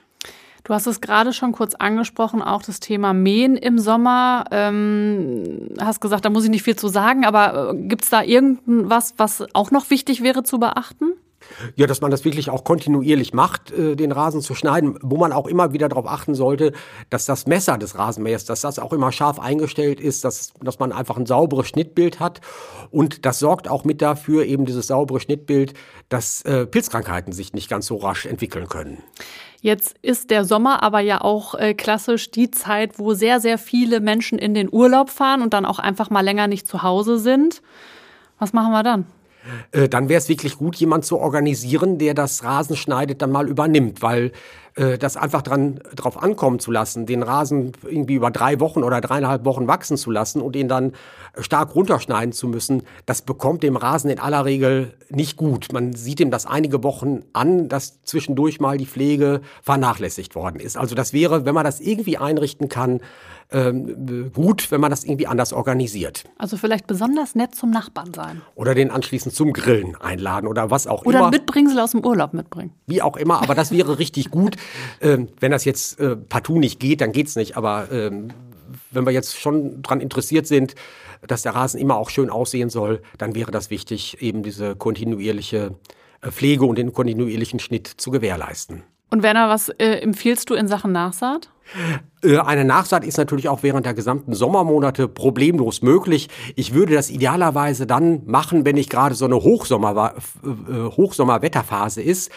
Du 0.63 0.73
hast 0.73 0.85
es 0.85 1.01
gerade 1.01 1.33
schon 1.33 1.53
kurz 1.53 1.73
angesprochen, 1.73 2.41
auch 2.41 2.61
das 2.61 2.79
Thema 2.79 3.13
Mähen 3.13 3.57
im 3.57 3.79
Sommer. 3.79 4.45
Ähm, 4.51 5.69
hast 5.79 6.01
gesagt, 6.01 6.23
da 6.23 6.29
muss 6.29 6.43
ich 6.43 6.51
nicht 6.51 6.63
viel 6.63 6.75
zu 6.75 6.87
sagen, 6.87 7.25
aber 7.25 7.71
äh, 7.71 7.75
gibt 7.75 8.03
es 8.03 8.09
da 8.09 8.21
irgendwas, 8.21 9.15
was 9.17 9.43
auch 9.53 9.71
noch 9.71 9.89
wichtig 9.89 10.21
wäre 10.21 10.43
zu 10.43 10.59
beachten? 10.59 11.13
Ja, 11.75 11.87
dass 11.87 12.01
man 12.01 12.11
das 12.11 12.25
wirklich 12.25 12.49
auch 12.49 12.63
kontinuierlich 12.63 13.33
macht, 13.33 13.71
äh, 13.71 13.95
den 13.95 14.11
Rasen 14.11 14.41
zu 14.41 14.55
schneiden, 14.55 14.97
wo 15.01 15.17
man 15.17 15.31
auch 15.31 15.47
immer 15.47 15.73
wieder 15.73 15.89
darauf 15.89 16.07
achten 16.07 16.35
sollte, 16.35 16.73
dass 17.09 17.25
das 17.25 17.47
Messer 17.47 17.77
des 17.77 17.97
Rasenmähers, 17.97 18.45
dass 18.45 18.61
das 18.61 18.79
auch 18.79 18.93
immer 18.93 19.11
scharf 19.11 19.39
eingestellt 19.39 19.99
ist, 19.99 20.23
dass, 20.23 20.53
dass 20.61 20.79
man 20.79 20.91
einfach 20.91 21.17
ein 21.17 21.25
sauberes 21.25 21.67
Schnittbild 21.67 22.19
hat. 22.19 22.41
Und 22.89 23.25
das 23.25 23.39
sorgt 23.39 23.67
auch 23.67 23.83
mit 23.83 24.01
dafür, 24.01 24.45
eben 24.45 24.65
dieses 24.65 24.87
saubere 24.87 25.19
Schnittbild, 25.19 25.73
dass 26.09 26.41
äh, 26.43 26.65
Pilzkrankheiten 26.65 27.33
sich 27.33 27.53
nicht 27.53 27.69
ganz 27.69 27.87
so 27.87 27.97
rasch 27.97 28.25
entwickeln 28.25 28.67
können. 28.67 29.03
Jetzt 29.61 29.95
ist 30.01 30.31
der 30.31 30.43
Sommer 30.43 30.81
aber 30.81 31.01
ja 31.01 31.21
auch 31.21 31.53
äh, 31.53 31.75
klassisch 31.75 32.31
die 32.31 32.49
Zeit, 32.49 32.97
wo 32.97 33.13
sehr, 33.13 33.39
sehr 33.39 33.59
viele 33.59 33.99
Menschen 33.99 34.39
in 34.39 34.55
den 34.55 34.69
Urlaub 34.71 35.11
fahren 35.11 35.43
und 35.43 35.53
dann 35.53 35.65
auch 35.65 35.77
einfach 35.77 36.09
mal 36.09 36.21
länger 36.21 36.47
nicht 36.47 36.67
zu 36.67 36.81
Hause 36.81 37.19
sind. 37.19 37.61
Was 38.39 38.53
machen 38.53 38.71
wir 38.71 38.81
dann? 38.81 39.05
Äh, 39.71 39.89
dann 39.89 40.09
wäre 40.09 40.19
es 40.19 40.29
wirklich 40.29 40.57
gut, 40.57 40.75
jemand 40.75 41.05
zu 41.05 41.17
organisieren, 41.17 41.97
der 41.97 42.13
das 42.13 42.43
Rasenschneidet 42.43 43.21
dann 43.21 43.31
mal 43.31 43.47
übernimmt, 43.47 44.01
weil 44.01 44.31
das 44.97 45.17
einfach 45.17 45.41
dran, 45.41 45.79
drauf 45.95 46.21
ankommen 46.21 46.59
zu 46.59 46.71
lassen, 46.71 47.05
den 47.05 47.23
Rasen 47.23 47.73
irgendwie 47.83 48.15
über 48.15 48.31
drei 48.31 48.59
Wochen 48.59 48.83
oder 48.83 49.01
dreieinhalb 49.01 49.45
Wochen 49.45 49.67
wachsen 49.67 49.97
zu 49.97 50.11
lassen 50.11 50.41
und 50.41 50.55
ihn 50.55 50.67
dann 50.67 50.93
stark 51.39 51.75
runterschneiden 51.75 52.33
zu 52.33 52.47
müssen, 52.47 52.83
das 53.05 53.21
bekommt 53.21 53.63
dem 53.63 53.75
Rasen 53.75 54.09
in 54.09 54.19
aller 54.19 54.45
Regel 54.45 54.93
nicht 55.09 55.37
gut. 55.37 55.71
Man 55.71 55.93
sieht 55.93 56.19
ihm 56.19 56.31
das 56.31 56.45
einige 56.45 56.83
Wochen 56.83 57.23
an, 57.33 57.69
dass 57.69 58.01
zwischendurch 58.03 58.59
mal 58.59 58.77
die 58.77 58.85
Pflege 58.85 59.41
vernachlässigt 59.61 60.35
worden 60.35 60.59
ist. 60.59 60.77
Also 60.77 60.95
das 60.95 61.13
wäre, 61.13 61.45
wenn 61.45 61.55
man 61.55 61.65
das 61.65 61.79
irgendwie 61.79 62.17
einrichten 62.17 62.69
kann, 62.69 63.01
ähm, 63.51 64.31
gut, 64.33 64.71
wenn 64.71 64.79
man 64.79 64.89
das 64.89 65.03
irgendwie 65.03 65.27
anders 65.27 65.51
organisiert. 65.51 66.23
Also 66.37 66.57
vielleicht 66.57 66.87
besonders 66.87 67.35
nett 67.35 67.53
zum 67.53 67.69
Nachbarn 67.69 68.13
sein. 68.13 68.41
Oder 68.55 68.75
den 68.75 68.91
anschließend 68.91 69.35
zum 69.35 69.51
Grillen 69.51 69.95
einladen 69.97 70.47
oder 70.47 70.71
was 70.71 70.87
auch 70.87 71.01
oder 71.01 71.19
immer. 71.19 71.27
Oder 71.27 71.37
ein 71.37 71.41
Mitbringsel 71.41 71.79
aus 71.79 71.91
dem 71.91 72.05
Urlaub 72.05 72.33
mitbringen. 72.33 72.71
Wie 72.87 73.01
auch 73.01 73.17
immer, 73.17 73.41
aber 73.41 73.53
das 73.53 73.71
wäre 73.71 73.99
richtig 73.99 74.31
gut. 74.31 74.55
Ähm, 75.01 75.29
wenn 75.39 75.51
das 75.51 75.65
jetzt 75.65 75.99
äh, 75.99 76.15
partout 76.15 76.59
nicht 76.59 76.79
geht, 76.79 77.01
dann 77.01 77.11
geht's 77.11 77.35
nicht. 77.35 77.57
Aber 77.57 77.91
ähm, 77.91 78.29
wenn 78.91 79.05
wir 79.05 79.11
jetzt 79.11 79.39
schon 79.39 79.81
daran 79.81 80.01
interessiert 80.01 80.47
sind, 80.47 80.75
dass 81.27 81.43
der 81.43 81.55
Rasen 81.55 81.79
immer 81.79 81.97
auch 81.97 82.09
schön 82.09 82.29
aussehen 82.29 82.69
soll, 82.69 83.01
dann 83.17 83.35
wäre 83.35 83.51
das 83.51 83.69
wichtig, 83.69 84.21
eben 84.21 84.43
diese 84.43 84.75
kontinuierliche 84.75 85.75
äh, 86.21 86.31
Pflege 86.31 86.65
und 86.65 86.77
den 86.77 86.93
kontinuierlichen 86.93 87.59
Schnitt 87.59 87.87
zu 87.87 88.11
gewährleisten. 88.11 88.83
Und 89.09 89.23
Werner, 89.23 89.49
was 89.49 89.69
äh, 89.69 89.99
empfiehlst 89.99 90.49
du 90.49 90.53
in 90.53 90.67
Sachen 90.67 90.93
Nachsaat? 90.93 91.49
Äh, 92.23 92.37
eine 92.37 92.65
Nachsaat 92.65 93.05
ist 93.05 93.17
natürlich 93.17 93.49
auch 93.49 93.63
während 93.63 93.85
der 93.85 93.93
gesamten 93.93 94.33
Sommermonate 94.33 95.07
problemlos 95.07 95.81
möglich. 95.81 96.29
Ich 96.55 96.73
würde 96.73 96.93
das 96.93 97.09
idealerweise 97.09 97.87
dann 97.87 98.21
machen, 98.25 98.65
wenn 98.65 98.75
nicht 98.75 98.89
gerade 98.89 99.15
so 99.15 99.25
eine 99.25 99.35
Hochsommer, 99.35 100.15
äh, 100.43 100.73
Hochsommerwetterphase 100.95 102.01
ist. 102.01 102.31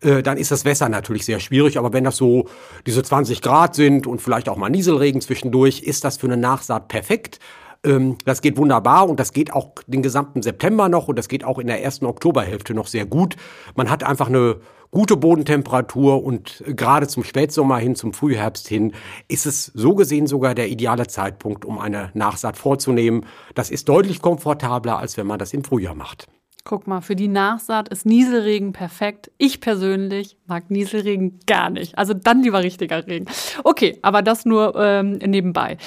Äh, 0.00 0.22
dann 0.22 0.38
ist 0.38 0.50
das 0.50 0.64
Wässer 0.64 0.88
natürlich 0.88 1.24
sehr 1.24 1.40
schwierig. 1.40 1.78
Aber 1.78 1.92
wenn 1.92 2.04
das 2.04 2.16
so 2.16 2.46
diese 2.86 3.02
20 3.02 3.42
Grad 3.42 3.74
sind 3.74 4.06
und 4.06 4.20
vielleicht 4.22 4.48
auch 4.48 4.56
mal 4.56 4.70
Nieselregen 4.70 5.20
zwischendurch, 5.20 5.82
ist 5.82 6.04
das 6.04 6.16
für 6.16 6.26
eine 6.26 6.36
Nachsaat 6.36 6.88
perfekt. 6.88 7.38
Ähm, 7.84 8.16
das 8.24 8.42
geht 8.42 8.56
wunderbar 8.56 9.08
und 9.08 9.20
das 9.20 9.32
geht 9.32 9.52
auch 9.52 9.72
den 9.86 10.02
gesamten 10.02 10.42
September 10.42 10.88
noch 10.88 11.08
und 11.08 11.16
das 11.16 11.28
geht 11.28 11.44
auch 11.44 11.58
in 11.58 11.66
der 11.66 11.82
ersten 11.82 12.06
Oktoberhälfte 12.06 12.74
noch 12.74 12.86
sehr 12.86 13.06
gut. 13.06 13.36
Man 13.76 13.90
hat 13.90 14.02
einfach 14.02 14.28
eine 14.28 14.56
gute 14.90 15.16
Bodentemperatur 15.16 16.22
und 16.22 16.62
gerade 16.66 17.06
zum 17.06 17.24
Spätsommer 17.24 17.78
hin, 17.78 17.94
zum 17.94 18.12
Frühherbst 18.12 18.68
hin, 18.68 18.92
ist 19.28 19.46
es 19.46 19.66
so 19.66 19.94
gesehen 19.94 20.26
sogar 20.26 20.54
der 20.54 20.68
ideale 20.68 21.06
Zeitpunkt, 21.06 21.64
um 21.64 21.78
eine 21.78 22.10
Nachsaat 22.14 22.56
vorzunehmen. 22.56 23.26
Das 23.54 23.70
ist 23.70 23.88
deutlich 23.88 24.22
komfortabler, 24.22 24.98
als 24.98 25.16
wenn 25.16 25.26
man 25.26 25.38
das 25.38 25.52
im 25.52 25.64
Frühjahr 25.64 25.94
macht. 25.94 26.26
Guck 26.64 26.86
mal, 26.86 27.00
für 27.00 27.16
die 27.16 27.28
Nachsaat 27.28 27.88
ist 27.88 28.04
Nieselregen 28.04 28.72
perfekt. 28.72 29.30
Ich 29.38 29.60
persönlich 29.60 30.36
mag 30.46 30.70
Nieselregen 30.70 31.40
gar 31.46 31.70
nicht. 31.70 31.96
Also 31.96 32.12
dann 32.12 32.42
lieber 32.42 32.62
richtiger 32.62 33.06
Regen. 33.06 33.26
Okay, 33.64 33.98
aber 34.02 34.20
das 34.20 34.44
nur 34.44 34.74
ähm, 34.76 35.12
nebenbei. 35.12 35.78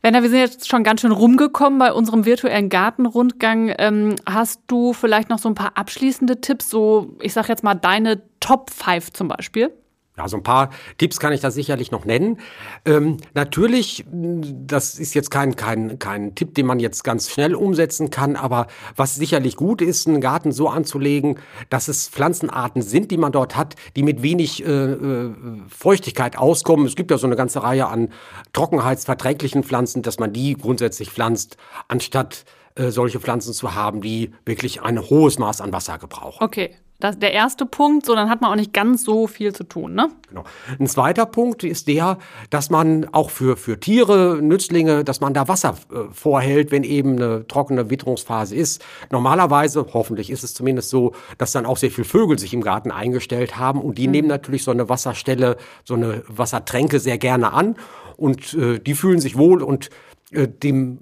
Werner, 0.00 0.22
wir 0.22 0.30
sind 0.30 0.38
jetzt 0.38 0.68
schon 0.68 0.84
ganz 0.84 1.00
schön 1.00 1.10
rumgekommen 1.10 1.78
bei 1.78 1.92
unserem 1.92 2.24
virtuellen 2.24 2.68
Gartenrundgang. 2.68 3.74
Ähm, 3.78 4.14
hast 4.26 4.60
du 4.68 4.92
vielleicht 4.92 5.28
noch 5.28 5.38
so 5.38 5.48
ein 5.48 5.56
paar 5.56 5.76
abschließende 5.76 6.40
Tipps, 6.40 6.70
so 6.70 7.16
ich 7.20 7.32
sag 7.32 7.48
jetzt 7.48 7.64
mal 7.64 7.74
deine 7.74 8.22
Top 8.38 8.70
5 8.70 9.12
zum 9.12 9.28
Beispiel? 9.28 9.72
Ja, 10.18 10.26
so 10.26 10.36
ein 10.36 10.42
paar 10.42 10.70
Tipps 10.98 11.20
kann 11.20 11.32
ich 11.32 11.40
da 11.40 11.52
sicherlich 11.52 11.92
noch 11.92 12.04
nennen. 12.04 12.40
Ähm, 12.84 13.18
natürlich, 13.34 14.04
das 14.10 14.98
ist 14.98 15.14
jetzt 15.14 15.30
kein, 15.30 15.54
kein, 15.54 16.00
kein 16.00 16.34
Tipp, 16.34 16.54
den 16.54 16.66
man 16.66 16.80
jetzt 16.80 17.04
ganz 17.04 17.30
schnell 17.30 17.54
umsetzen 17.54 18.10
kann, 18.10 18.34
aber 18.34 18.66
was 18.96 19.14
sicherlich 19.14 19.54
gut 19.54 19.80
ist, 19.80 20.08
einen 20.08 20.20
Garten 20.20 20.50
so 20.50 20.68
anzulegen, 20.68 21.38
dass 21.70 21.86
es 21.86 22.08
Pflanzenarten 22.08 22.82
sind, 22.82 23.12
die 23.12 23.16
man 23.16 23.30
dort 23.30 23.56
hat, 23.56 23.76
die 23.94 24.02
mit 24.02 24.22
wenig 24.22 24.66
äh, 24.66 24.68
äh 24.68 25.34
Feuchtigkeit 25.68 26.36
auskommen. 26.36 26.86
Es 26.86 26.96
gibt 26.96 27.12
ja 27.12 27.18
so 27.18 27.26
eine 27.26 27.36
ganze 27.36 27.62
Reihe 27.62 27.86
an 27.86 28.08
trockenheitsverträglichen 28.52 29.62
Pflanzen, 29.62 30.02
dass 30.02 30.18
man 30.18 30.32
die 30.32 30.54
grundsätzlich 30.54 31.10
pflanzt, 31.10 31.56
anstatt 31.86 32.44
äh, 32.74 32.90
solche 32.90 33.20
Pflanzen 33.20 33.52
zu 33.52 33.74
haben, 33.74 34.00
die 34.00 34.32
wirklich 34.44 34.82
ein 34.82 35.00
hohes 35.00 35.38
Maß 35.38 35.60
an 35.60 35.72
Wasser 35.72 35.98
gebrauchen. 35.98 36.42
Okay, 36.42 36.74
das 37.00 37.18
der 37.18 37.32
erste 37.32 37.64
Punkt, 37.64 38.06
so 38.06 38.14
dann 38.14 38.28
hat 38.28 38.40
man 38.40 38.50
auch 38.50 38.56
nicht 38.56 38.72
ganz 38.72 39.04
so 39.04 39.28
viel 39.28 39.54
zu 39.54 39.62
tun, 39.62 39.94
ne? 39.94 40.10
Genau. 40.28 40.44
Ein 40.78 40.88
zweiter 40.88 41.26
Punkt 41.26 41.62
ist 41.62 41.86
der, 41.86 42.18
dass 42.50 42.70
man 42.70 43.08
auch 43.12 43.30
für, 43.30 43.56
für 43.56 43.78
Tiere, 43.78 44.40
Nützlinge, 44.42 45.04
dass 45.04 45.20
man 45.20 45.32
da 45.32 45.46
Wasser 45.46 45.76
äh, 45.92 46.12
vorhält, 46.12 46.72
wenn 46.72 46.82
eben 46.82 47.12
eine 47.12 47.46
trockene 47.46 47.88
Witterungsphase 47.88 48.56
ist. 48.56 48.84
Normalerweise, 49.10 49.86
hoffentlich 49.92 50.30
ist 50.30 50.42
es 50.42 50.54
zumindest 50.54 50.90
so, 50.90 51.12
dass 51.38 51.52
dann 51.52 51.66
auch 51.66 51.76
sehr 51.76 51.92
viele 51.92 52.04
Vögel 52.04 52.38
sich 52.38 52.52
im 52.52 52.62
Garten 52.62 52.90
eingestellt 52.90 53.56
haben 53.56 53.80
und 53.80 53.96
die 53.96 54.06
mhm. 54.06 54.12
nehmen 54.12 54.28
natürlich 54.28 54.64
so 54.64 54.72
eine 54.72 54.88
Wasserstelle, 54.88 55.56
so 55.84 55.94
eine 55.94 56.24
Wassertränke 56.26 56.98
sehr 56.98 57.18
gerne 57.18 57.52
an 57.52 57.76
und 58.16 58.54
äh, 58.54 58.80
die 58.80 58.94
fühlen 58.94 59.20
sich 59.20 59.38
wohl 59.38 59.62
und 59.62 59.90
äh, 60.32 60.48
dem 60.48 60.98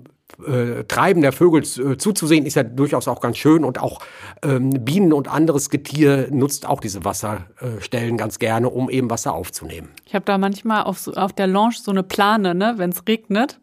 äh, 0.47 0.85
Treiben 0.85 1.23
der 1.23 1.33
Vögel 1.33 1.63
äh, 1.63 1.97
zuzusehen, 1.97 2.47
ist 2.47 2.57
ja 2.57 2.63
durchaus 2.63 3.09
auch 3.09 3.21
ganz 3.21 3.39
schön. 3.39 3.65
Und 3.65 3.81
auch 3.81 4.01
ähm, 4.43 4.71
Bienen 4.71 5.13
und 5.13 5.29
anderes 5.29 5.71
Getier 5.71 6.29
nutzt 6.31 6.67
auch 6.67 6.81
diese 6.81 7.05
Wasserstellen 7.05 8.17
ganz 8.17 8.39
gerne, 8.39 8.69
um 8.69 8.91
eben 8.91 9.09
Wasser 9.11 9.35
aufzunehmen. 9.35 9.89
Ich 10.05 10.15
habe 10.15 10.25
da 10.25 10.39
manchmal 10.39 10.83
auf, 10.83 11.09
auf 11.17 11.33
der 11.33 11.47
Lounge 11.47 11.77
so 11.81 11.91
eine 11.91 12.03
Plane, 12.03 12.55
ne, 12.55 12.75
wenn 12.77 12.91
es 12.91 13.07
regnet. 13.09 13.61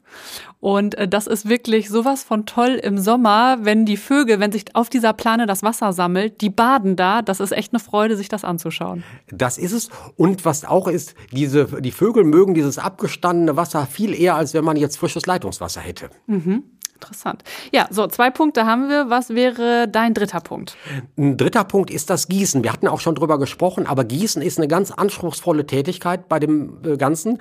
Und 0.59 0.95
äh, 0.95 1.07
das 1.07 1.27
ist 1.27 1.47
wirklich 1.49 1.89
sowas 1.89 2.23
von 2.23 2.45
toll 2.45 2.79
im 2.81 2.97
Sommer, 2.97 3.57
wenn 3.61 3.85
die 3.85 3.97
Vögel, 3.97 4.39
wenn 4.39 4.51
sich 4.51 4.75
auf 4.75 4.89
dieser 4.89 5.13
Plane 5.13 5.45
das 5.45 5.63
Wasser 5.63 5.93
sammelt, 5.93 6.41
die 6.41 6.49
baden 6.49 6.95
da. 6.95 7.21
Das 7.21 7.39
ist 7.39 7.51
echt 7.51 7.73
eine 7.73 7.79
Freude, 7.79 8.15
sich 8.15 8.29
das 8.29 8.43
anzuschauen. 8.43 9.03
Das 9.27 9.57
ist 9.57 9.73
es. 9.73 9.89
Und 10.15 10.45
was 10.45 10.65
auch 10.65 10.87
ist, 10.87 11.15
diese, 11.31 11.65
die 11.81 11.91
Vögel 11.91 12.23
mögen 12.23 12.53
dieses 12.53 12.77
abgestandene 12.77 13.57
Wasser 13.57 13.85
viel 13.85 14.13
eher, 14.13 14.35
als 14.35 14.53
wenn 14.53 14.63
man 14.63 14.77
jetzt 14.77 14.97
frisches 14.97 15.25
Leitungswasser 15.25 15.81
hätte. 15.81 16.09
Mhm. 16.27 16.63
Interessant. 17.03 17.43
Ja, 17.73 17.87
so 17.89 18.07
zwei 18.07 18.29
Punkte 18.29 18.65
haben 18.65 18.87
wir. 18.87 19.09
Was 19.09 19.29
wäre 19.29 19.87
dein 19.89 20.13
dritter 20.13 20.39
Punkt? 20.39 20.77
Ein 21.17 21.35
dritter 21.35 21.65
Punkt 21.65 21.91
ist 21.91 22.09
das 22.09 22.29
Gießen. 22.29 22.63
Wir 22.63 22.71
hatten 22.71 22.87
auch 22.87 23.01
schon 23.01 23.15
drüber 23.15 23.37
gesprochen, 23.37 23.87
aber 23.87 24.05
Gießen 24.05 24.41
ist 24.41 24.57
eine 24.57 24.69
ganz 24.69 24.91
anspruchsvolle 24.91 25.65
Tätigkeit 25.65 26.29
bei 26.29 26.39
dem 26.39 26.77
äh, 26.85 26.95
Ganzen 26.95 27.39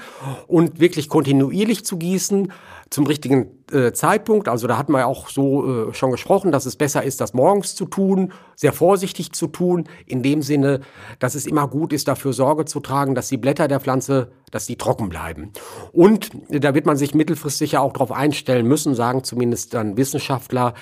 und 0.48 0.81
wirklich 0.81 1.09
kontinuierlich 1.09 1.85
zu 1.85 1.96
gießen 1.96 2.53
zum 2.93 3.07
richtigen 3.07 3.65
äh, 3.73 3.93
Zeitpunkt. 3.93 4.49
Also 4.49 4.67
da 4.67 4.77
hatten 4.77 4.93
wir 4.93 5.01
ja 5.01 5.07
auch 5.07 5.29
so 5.29 5.89
äh, 5.89 5.95
schon 5.95 6.11
gesprochen, 6.11 6.53
dass 6.53 6.67
es 6.67 6.77
besser 6.77 7.03
ist, 7.03 7.23
das 7.23 7.33
morgens 7.33 7.75
zu 7.75 7.87
tun, 7.87 8.33
sehr 8.55 8.73
vorsichtig 8.73 9.33
zu 9.33 9.47
tun, 9.47 9.89
in 10.07 10.23
dem 10.23 10.43
Sinne, 10.43 10.81
dass 11.19 11.35
es 11.35 11.47
immer 11.47 11.69
gut 11.69 11.95
ist, 11.95 12.07
dafür 12.07 12.35
Sorge 12.35 12.67
zu 12.67 12.81
tragen, 12.81 13.15
dass 13.15 13.29
die 13.29 13.39
Blätter 13.39 13.67
der 13.67 13.81
Pflanze, 13.81 14.31
dass 14.51 14.67
die 14.67 14.77
trocken 14.77 15.09
bleiben. 15.09 15.53
Und 15.93 16.31
da 16.51 16.75
wird 16.75 16.85
man 16.85 16.99
sich 16.99 17.15
mittelfristig 17.15 17.73
ja 17.73 17.81
auch 17.81 17.95
darauf 17.95 18.13
einstellen 18.13 18.67
müssen, 18.67 18.95
sagen 18.95 19.25
zumindest 19.25 19.73
dann 19.73 19.97
Wissenschaftler, 19.97 20.75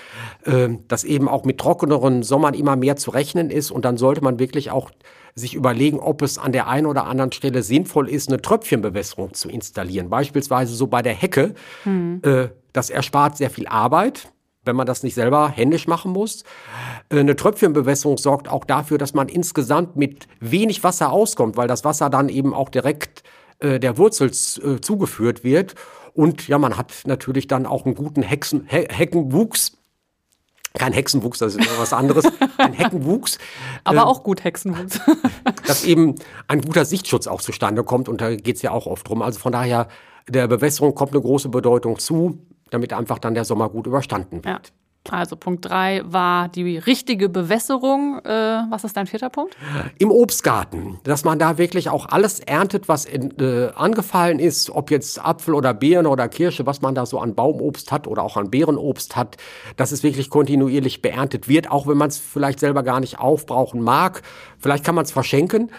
äh, 0.44 0.68
dass 0.88 1.04
eben 1.04 1.28
auch 1.28 1.44
mit 1.44 1.58
trockeneren 1.58 2.24
Sommern 2.24 2.54
immer 2.54 2.74
mehr 2.74 2.96
zu 2.96 3.12
rechnen 3.12 3.50
ist. 3.50 3.70
Und 3.70 3.84
dann 3.84 3.96
sollte 3.96 4.22
man 4.22 4.40
wirklich 4.40 4.72
auch 4.72 4.90
sich 5.34 5.54
überlegen, 5.54 5.98
ob 5.98 6.22
es 6.22 6.38
an 6.38 6.52
der 6.52 6.68
einen 6.68 6.86
oder 6.86 7.06
anderen 7.06 7.32
Stelle 7.32 7.62
sinnvoll 7.62 8.08
ist, 8.08 8.28
eine 8.28 8.40
Tröpfchenbewässerung 8.40 9.34
zu 9.34 9.48
installieren. 9.48 10.10
Beispielsweise 10.10 10.74
so 10.74 10.86
bei 10.86 11.02
der 11.02 11.14
Hecke. 11.14 11.54
Hm. 11.84 12.20
Äh, 12.24 12.48
das 12.72 12.90
erspart 12.90 13.36
sehr 13.36 13.50
viel 13.50 13.66
Arbeit 13.66 14.28
wenn 14.64 14.76
man 14.76 14.86
das 14.86 15.02
nicht 15.02 15.14
selber 15.14 15.48
händisch 15.48 15.86
machen 15.86 16.12
muss. 16.12 16.44
Äh, 17.08 17.20
eine 17.20 17.34
Tröpfchenbewässerung 17.34 18.18
sorgt 18.18 18.48
auch 18.48 18.64
dafür, 18.64 18.98
dass 18.98 19.14
man 19.14 19.28
insgesamt 19.28 19.96
mit 19.96 20.28
wenig 20.38 20.84
Wasser 20.84 21.12
auskommt, 21.12 21.56
weil 21.56 21.66
das 21.66 21.84
Wasser 21.84 22.10
dann 22.10 22.28
eben 22.28 22.52
auch 22.54 22.68
direkt 22.68 23.22
äh, 23.60 23.80
der 23.80 23.96
Wurzel 23.96 24.30
zugeführt 24.32 25.44
wird. 25.44 25.74
Und 26.12 26.48
ja, 26.48 26.58
man 26.58 26.76
hat 26.76 26.92
natürlich 27.06 27.46
dann 27.46 27.66
auch 27.66 27.86
einen 27.86 27.94
guten 27.94 28.22
Hexen, 28.22 28.66
He 28.68 28.86
Heckenwuchs 28.90 29.78
kein 30.74 30.92
Hexenwuchs, 30.92 31.38
das 31.38 31.56
ist 31.56 31.80
was 31.80 31.92
anderes. 31.92 32.24
Ein 32.58 32.72
Heckenwuchs. 32.72 33.38
Aber 33.84 33.98
äh, 33.98 34.02
auch 34.02 34.22
gut 34.22 34.44
Hexenwuchs. 34.44 35.00
dass 35.66 35.84
eben 35.84 36.14
ein 36.46 36.60
guter 36.60 36.84
Sichtschutz 36.84 37.26
auch 37.26 37.40
zustande 37.40 37.82
kommt. 37.82 38.08
Und 38.08 38.20
da 38.20 38.34
geht 38.36 38.56
es 38.56 38.62
ja 38.62 38.70
auch 38.70 38.86
oft 38.86 39.08
drum. 39.08 39.22
Also 39.22 39.40
von 39.40 39.52
daher, 39.52 39.88
der 40.28 40.46
Bewässerung 40.46 40.94
kommt 40.94 41.12
eine 41.12 41.20
große 41.20 41.48
Bedeutung 41.48 41.98
zu, 41.98 42.38
damit 42.70 42.92
einfach 42.92 43.18
dann 43.18 43.34
der 43.34 43.44
Sommer 43.44 43.68
gut 43.68 43.86
überstanden 43.86 44.44
wird. 44.44 44.68
Ja. 44.68 44.79
Also 45.08 45.34
Punkt 45.34 45.64
drei 45.64 46.02
war 46.04 46.48
die 46.48 46.76
richtige 46.76 47.30
Bewässerung. 47.30 48.20
Äh, 48.22 48.64
was 48.68 48.84
ist 48.84 48.96
dein 48.98 49.06
vierter 49.06 49.30
Punkt? 49.30 49.56
Im 49.98 50.10
Obstgarten, 50.10 50.98
dass 51.04 51.24
man 51.24 51.38
da 51.38 51.56
wirklich 51.56 51.88
auch 51.88 52.06
alles 52.10 52.38
erntet, 52.38 52.86
was 52.86 53.06
in, 53.06 53.30
äh, 53.40 53.70
angefallen 53.74 54.38
ist, 54.38 54.68
ob 54.68 54.90
jetzt 54.90 55.24
Apfel 55.24 55.54
oder 55.54 55.72
Beeren 55.72 56.06
oder 56.06 56.28
Kirsche, 56.28 56.66
was 56.66 56.82
man 56.82 56.94
da 56.94 57.06
so 57.06 57.18
an 57.18 57.34
Baumobst 57.34 57.90
hat 57.90 58.06
oder 58.06 58.22
auch 58.22 58.36
an 58.36 58.50
Beerenobst 58.50 59.16
hat, 59.16 59.38
dass 59.76 59.90
es 59.90 60.02
wirklich 60.02 60.28
kontinuierlich 60.28 61.00
beerntet 61.00 61.48
wird, 61.48 61.70
auch 61.70 61.86
wenn 61.86 61.96
man 61.96 62.08
es 62.08 62.18
vielleicht 62.18 62.60
selber 62.60 62.82
gar 62.82 63.00
nicht 63.00 63.18
aufbrauchen 63.18 63.80
mag. 63.80 64.20
Vielleicht 64.58 64.84
kann 64.84 64.94
man 64.94 65.06
es 65.06 65.12
verschenken, 65.12 65.70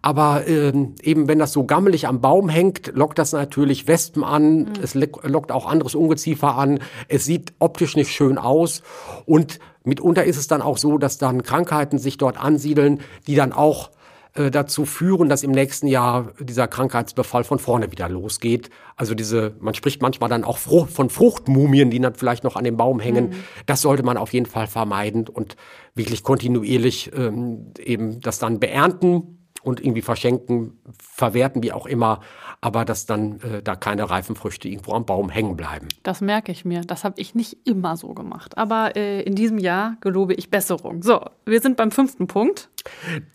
aber 0.00 0.46
äh, 0.48 0.72
eben 1.02 1.28
wenn 1.28 1.38
das 1.38 1.52
so 1.52 1.64
gammelig 1.64 2.08
am 2.08 2.22
Baum 2.22 2.48
hängt, 2.48 2.92
lockt 2.94 3.18
das 3.18 3.32
natürlich 3.32 3.86
Wespen 3.86 4.24
an, 4.24 4.60
mhm. 4.60 4.72
es 4.82 4.94
lockt 4.94 5.52
auch 5.52 5.66
anderes 5.66 5.94
Ungeziefer 5.94 6.56
an, 6.56 6.80
es 7.08 7.26
sieht 7.26 7.52
optisch 7.58 7.94
nicht 7.94 8.10
schön 8.10 8.38
aus 8.38 8.79
und 9.26 9.58
mitunter 9.84 10.24
ist 10.24 10.36
es 10.36 10.46
dann 10.46 10.62
auch 10.62 10.78
so, 10.78 10.98
dass 10.98 11.18
dann 11.18 11.42
Krankheiten 11.42 11.98
sich 11.98 12.18
dort 12.18 12.38
ansiedeln, 12.38 13.00
die 13.26 13.34
dann 13.34 13.52
auch 13.52 13.90
äh, 14.34 14.50
dazu 14.50 14.84
führen, 14.84 15.28
dass 15.28 15.42
im 15.42 15.50
nächsten 15.50 15.88
Jahr 15.88 16.32
dieser 16.38 16.68
Krankheitsbefall 16.68 17.42
von 17.42 17.58
vorne 17.58 17.90
wieder 17.90 18.08
losgeht. 18.08 18.70
Also 18.94 19.14
diese, 19.14 19.56
man 19.58 19.74
spricht 19.74 20.02
manchmal 20.02 20.30
dann 20.30 20.44
auch 20.44 20.58
von 20.58 21.10
Fruchtmumien, 21.10 21.90
die 21.90 21.98
dann 21.98 22.14
vielleicht 22.14 22.44
noch 22.44 22.54
an 22.54 22.62
dem 22.62 22.76
Baum 22.76 23.00
hängen. 23.00 23.30
Mhm. 23.30 23.34
Das 23.66 23.80
sollte 23.80 24.04
man 24.04 24.16
auf 24.16 24.32
jeden 24.32 24.46
Fall 24.46 24.68
vermeiden 24.68 25.26
und 25.26 25.56
wirklich 25.94 26.22
kontinuierlich 26.22 27.10
ähm, 27.16 27.72
eben 27.78 28.20
das 28.20 28.38
dann 28.38 28.60
beernten 28.60 29.39
und 29.62 29.80
irgendwie 29.80 30.02
verschenken, 30.02 30.78
verwerten, 30.98 31.62
wie 31.62 31.72
auch 31.72 31.86
immer, 31.86 32.20
aber 32.60 32.84
dass 32.84 33.06
dann 33.06 33.40
äh, 33.40 33.62
da 33.62 33.76
keine 33.76 34.10
reifen 34.10 34.36
Früchte 34.36 34.68
irgendwo 34.68 34.92
am 34.92 35.06
Baum 35.06 35.30
hängen 35.30 35.56
bleiben. 35.56 35.88
Das 36.02 36.20
merke 36.20 36.52
ich 36.52 36.64
mir. 36.64 36.82
Das 36.82 37.04
habe 37.04 37.20
ich 37.20 37.34
nicht 37.34 37.56
immer 37.66 37.96
so 37.96 38.14
gemacht. 38.14 38.58
Aber 38.58 38.96
äh, 38.96 39.22
in 39.22 39.34
diesem 39.34 39.58
Jahr 39.58 39.96
gelobe 40.00 40.34
ich 40.34 40.50
Besserung. 40.50 41.02
So, 41.02 41.20
wir 41.46 41.60
sind 41.60 41.76
beim 41.76 41.90
fünften 41.90 42.26
Punkt. 42.26 42.68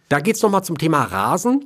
Da 0.10 0.20
geht 0.20 0.36
es 0.36 0.42
nochmal 0.42 0.64
zum 0.64 0.78
Thema 0.78 1.04
Rasen 1.04 1.66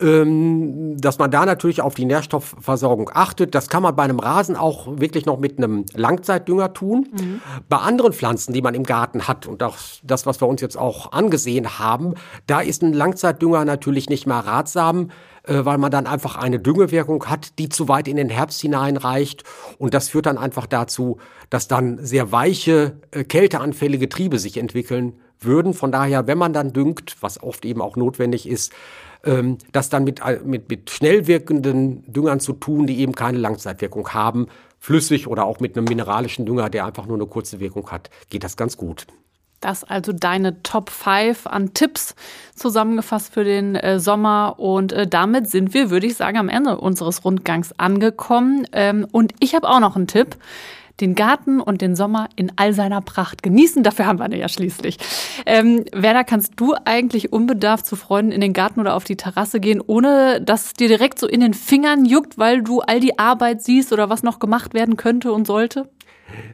ähm, 0.00 0.96
dass 1.00 1.18
man 1.18 1.30
da 1.30 1.46
natürlich 1.46 1.80
auf 1.80 1.94
die 1.94 2.04
Nährstoffversorgung 2.04 3.10
achtet. 3.14 3.54
Das 3.54 3.68
kann 3.68 3.82
man 3.82 3.96
bei 3.96 4.02
einem 4.02 4.18
Rasen 4.18 4.56
auch 4.56 4.98
wirklich 4.98 5.24
noch 5.24 5.38
mit 5.38 5.58
einem 5.58 5.84
Langzeitdünger 5.94 6.74
tun. 6.74 7.08
Mhm. 7.12 7.40
Bei 7.68 7.78
anderen 7.78 8.12
Pflanzen, 8.12 8.52
die 8.52 8.60
man 8.60 8.74
im 8.74 8.84
Garten 8.84 9.26
hat 9.26 9.46
und 9.46 9.62
auch 9.62 9.76
das, 10.02 10.26
was 10.26 10.40
wir 10.40 10.48
uns 10.48 10.60
jetzt 10.60 10.76
auch 10.76 11.12
angesehen 11.12 11.78
haben, 11.78 12.14
da 12.46 12.60
ist 12.60 12.82
ein 12.82 12.92
Langzeitdünger 12.92 13.64
natürlich 13.64 14.10
nicht 14.10 14.26
mehr 14.26 14.38
ratsam 14.38 15.10
äh, 15.44 15.64
weil 15.64 15.78
man 15.78 15.90
dann 15.90 16.06
einfach 16.06 16.36
eine 16.36 16.58
Düngewirkung 16.58 17.26
hat, 17.26 17.58
die 17.58 17.68
zu 17.68 17.88
weit 17.88 18.08
in 18.08 18.16
den 18.16 18.28
Herbst 18.28 18.60
hineinreicht. 18.60 19.44
Und 19.78 19.94
das 19.94 20.08
führt 20.08 20.26
dann 20.26 20.38
einfach 20.38 20.66
dazu, 20.66 21.18
dass 21.50 21.68
dann 21.68 22.04
sehr 22.04 22.32
weiche, 22.32 23.00
äh, 23.12 23.24
kälteanfällige 23.24 24.08
Triebe 24.08 24.38
sich 24.38 24.56
entwickeln 24.58 25.20
würden. 25.40 25.72
Von 25.74 25.92
daher, 25.92 26.26
wenn 26.26 26.38
man 26.38 26.52
dann 26.52 26.72
düngt, 26.72 27.16
was 27.20 27.42
oft 27.42 27.64
eben 27.64 27.80
auch 27.80 27.96
notwendig 27.96 28.48
ist, 28.48 28.72
ähm, 29.24 29.58
das 29.72 29.88
dann 29.88 30.04
mit, 30.04 30.20
äh, 30.20 30.40
mit, 30.44 30.68
mit 30.68 30.90
schnell 30.90 31.26
wirkenden 31.26 32.10
Düngern 32.12 32.40
zu 32.40 32.52
tun, 32.52 32.86
die 32.86 32.98
eben 33.00 33.14
keine 33.14 33.38
Langzeitwirkung 33.38 34.10
haben. 34.10 34.46
Flüssig 34.78 35.26
oder 35.26 35.44
auch 35.44 35.60
mit 35.60 35.76
einem 35.76 35.86
mineralischen 35.86 36.46
Dünger, 36.46 36.70
der 36.70 36.86
einfach 36.86 37.06
nur 37.06 37.16
eine 37.16 37.26
kurze 37.26 37.60
Wirkung 37.60 37.90
hat, 37.90 38.10
geht 38.30 38.44
das 38.44 38.56
ganz 38.56 38.76
gut. 38.76 39.06
Das 39.60 39.84
also 39.84 40.12
deine 40.12 40.62
Top 40.62 40.90
5 40.90 41.46
an 41.46 41.72
Tipps 41.72 42.14
zusammengefasst 42.54 43.32
für 43.32 43.42
den 43.42 43.74
äh, 43.74 43.98
Sommer. 43.98 44.58
Und 44.58 44.92
äh, 44.92 45.06
damit 45.06 45.48
sind 45.48 45.72
wir, 45.72 45.90
würde 45.90 46.06
ich 46.06 46.14
sagen, 46.14 46.36
am 46.36 46.48
Ende 46.48 46.78
unseres 46.78 47.24
Rundgangs 47.24 47.72
angekommen. 47.78 48.66
Ähm, 48.72 49.06
und 49.10 49.32
ich 49.40 49.54
habe 49.54 49.68
auch 49.68 49.80
noch 49.80 49.96
einen 49.96 50.06
Tipp 50.06 50.36
den 51.00 51.14
Garten 51.14 51.60
und 51.60 51.82
den 51.82 51.94
Sommer 51.94 52.28
in 52.36 52.52
all 52.56 52.72
seiner 52.72 53.00
Pracht 53.00 53.42
genießen. 53.42 53.82
Dafür 53.82 54.06
haben 54.06 54.18
wir 54.18 54.26
ihn 54.26 54.40
ja 54.40 54.48
schließlich. 54.48 54.98
Ähm, 55.44 55.84
Werner, 55.92 56.24
kannst 56.24 56.54
du 56.56 56.74
eigentlich 56.84 57.32
unbedarft 57.32 57.86
zu 57.86 57.96
Freunden 57.96 58.32
in 58.32 58.40
den 58.40 58.52
Garten 58.52 58.80
oder 58.80 58.94
auf 58.94 59.04
die 59.04 59.16
Terrasse 59.16 59.60
gehen, 59.60 59.82
ohne 59.86 60.40
dass 60.40 60.66
es 60.66 60.72
dir 60.72 60.88
direkt 60.88 61.18
so 61.18 61.26
in 61.26 61.40
den 61.40 61.54
Fingern 61.54 62.04
juckt, 62.04 62.38
weil 62.38 62.62
du 62.62 62.80
all 62.80 63.00
die 63.00 63.18
Arbeit 63.18 63.62
siehst 63.62 63.92
oder 63.92 64.08
was 64.08 64.22
noch 64.22 64.38
gemacht 64.38 64.74
werden 64.74 64.96
könnte 64.96 65.32
und 65.32 65.46
sollte? 65.46 65.90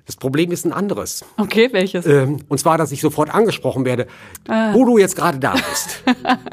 Das 0.07 0.16
Problem 0.16 0.50
ist 0.52 0.66
ein 0.66 0.72
anderes. 0.72 1.24
Okay, 1.37 1.68
welches? 1.72 2.07
Ähm, 2.07 2.40
und 2.48 2.59
zwar, 2.59 2.76
dass 2.76 2.92
ich 2.92 3.00
sofort 3.00 3.33
angesprochen 3.35 3.85
werde, 3.85 4.07
ah. 4.48 4.74
wo 4.74 4.85
du 4.85 4.98
jetzt 4.98 5.16
gerade 5.16 5.38
da 5.38 5.52
bist. 5.52 6.02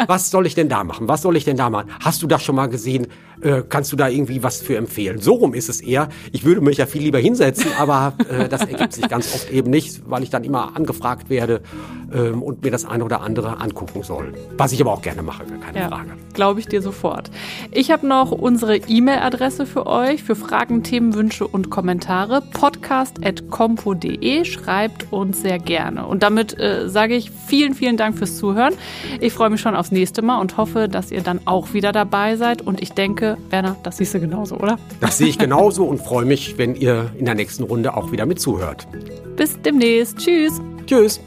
was 0.07 0.29
soll 0.29 0.45
ich 0.45 0.55
denn 0.55 0.69
da 0.69 0.83
machen? 0.83 1.07
Was 1.07 1.21
soll 1.21 1.35
ich 1.35 1.43
denn 1.43 1.57
da 1.57 1.69
machen? 1.69 1.91
Hast 1.99 2.21
du 2.21 2.27
das 2.27 2.43
schon 2.43 2.55
mal 2.55 2.67
gesehen? 2.67 3.07
Äh, 3.41 3.63
kannst 3.67 3.91
du 3.91 3.95
da 3.95 4.07
irgendwie 4.09 4.43
was 4.43 4.61
für 4.61 4.75
empfehlen? 4.77 5.19
So 5.19 5.33
rum 5.35 5.53
ist 5.53 5.69
es 5.69 5.81
eher. 5.81 6.09
Ich 6.31 6.43
würde 6.43 6.61
mich 6.61 6.77
ja 6.77 6.85
viel 6.85 7.01
lieber 7.03 7.19
hinsetzen, 7.19 7.71
aber 7.77 8.13
äh, 8.29 8.49
das 8.49 8.61
ergibt 8.61 8.93
sich 8.93 9.07
ganz 9.07 9.33
oft 9.33 9.49
eben 9.51 9.69
nicht, 9.69 10.01
weil 10.09 10.23
ich 10.23 10.29
dann 10.29 10.43
immer 10.43 10.75
angefragt 10.75 11.29
werde 11.29 11.61
ähm, 12.13 12.41
und 12.43 12.63
mir 12.63 12.71
das 12.71 12.85
eine 12.85 13.03
oder 13.03 13.21
andere 13.21 13.59
angucken 13.59 14.03
soll. 14.03 14.33
Was 14.57 14.71
ich 14.71 14.81
aber 14.81 14.91
auch 14.91 15.01
gerne 15.01 15.21
mache, 15.21 15.43
keine 15.63 15.79
ja, 15.79 15.87
Frage. 15.87 16.11
Glaube 16.33 16.59
ich 16.59 16.67
dir 16.67 16.81
sofort. 16.81 17.31
Ich 17.71 17.91
habe 17.91 18.07
noch 18.07 18.31
unsere 18.31 18.77
E-Mail-Adresse 18.77 19.65
für 19.65 19.85
euch, 19.87 20.23
für 20.23 20.35
Fragen, 20.35 20.83
Themenwünsche 20.83 21.47
und 21.47 21.69
Kommentare. 21.69 22.41
podcast.compo.de. 22.53 24.45
Schreibt 24.45 25.11
uns 25.11 25.41
sehr 25.41 25.59
gerne. 25.59 26.05
Und 26.05 26.23
damit 26.23 26.57
äh, 26.59 26.89
sage 26.89 27.15
ich 27.15 27.31
vielen, 27.31 27.73
vielen 27.73 27.97
Dank 27.97 28.17
fürs 28.17 28.37
Zuhören. 28.37 28.73
Ich 29.19 29.33
freue 29.33 29.49
mich 29.49 29.61
schon 29.61 29.75
aufs 29.75 29.91
nächste 29.91 30.21
Mal 30.21 30.39
und 30.39 30.57
hoffe, 30.57 30.87
dass 30.89 31.11
ihr 31.11 31.21
dann 31.21 31.41
auch 31.45 31.73
wieder 31.73 31.91
dabei 31.91 32.35
seid. 32.35 32.61
Und 32.61 32.81
ich 32.81 32.93
Werner, 33.49 33.75
das 33.83 33.97
siehst 33.97 34.13
du 34.13 34.19
genauso, 34.19 34.55
oder? 34.55 34.77
Das 34.99 35.17
sehe 35.17 35.27
ich 35.27 35.37
genauso 35.37 35.85
und 35.85 35.99
freue 35.99 36.25
mich, 36.25 36.57
wenn 36.57 36.75
ihr 36.75 37.11
in 37.17 37.25
der 37.25 37.35
nächsten 37.35 37.63
Runde 37.63 37.95
auch 37.95 38.11
wieder 38.11 38.25
mit 38.25 38.39
zuhört. 38.39 38.87
Bis 39.35 39.59
demnächst. 39.61 40.17
Tschüss. 40.17 40.61
Tschüss. 40.85 41.19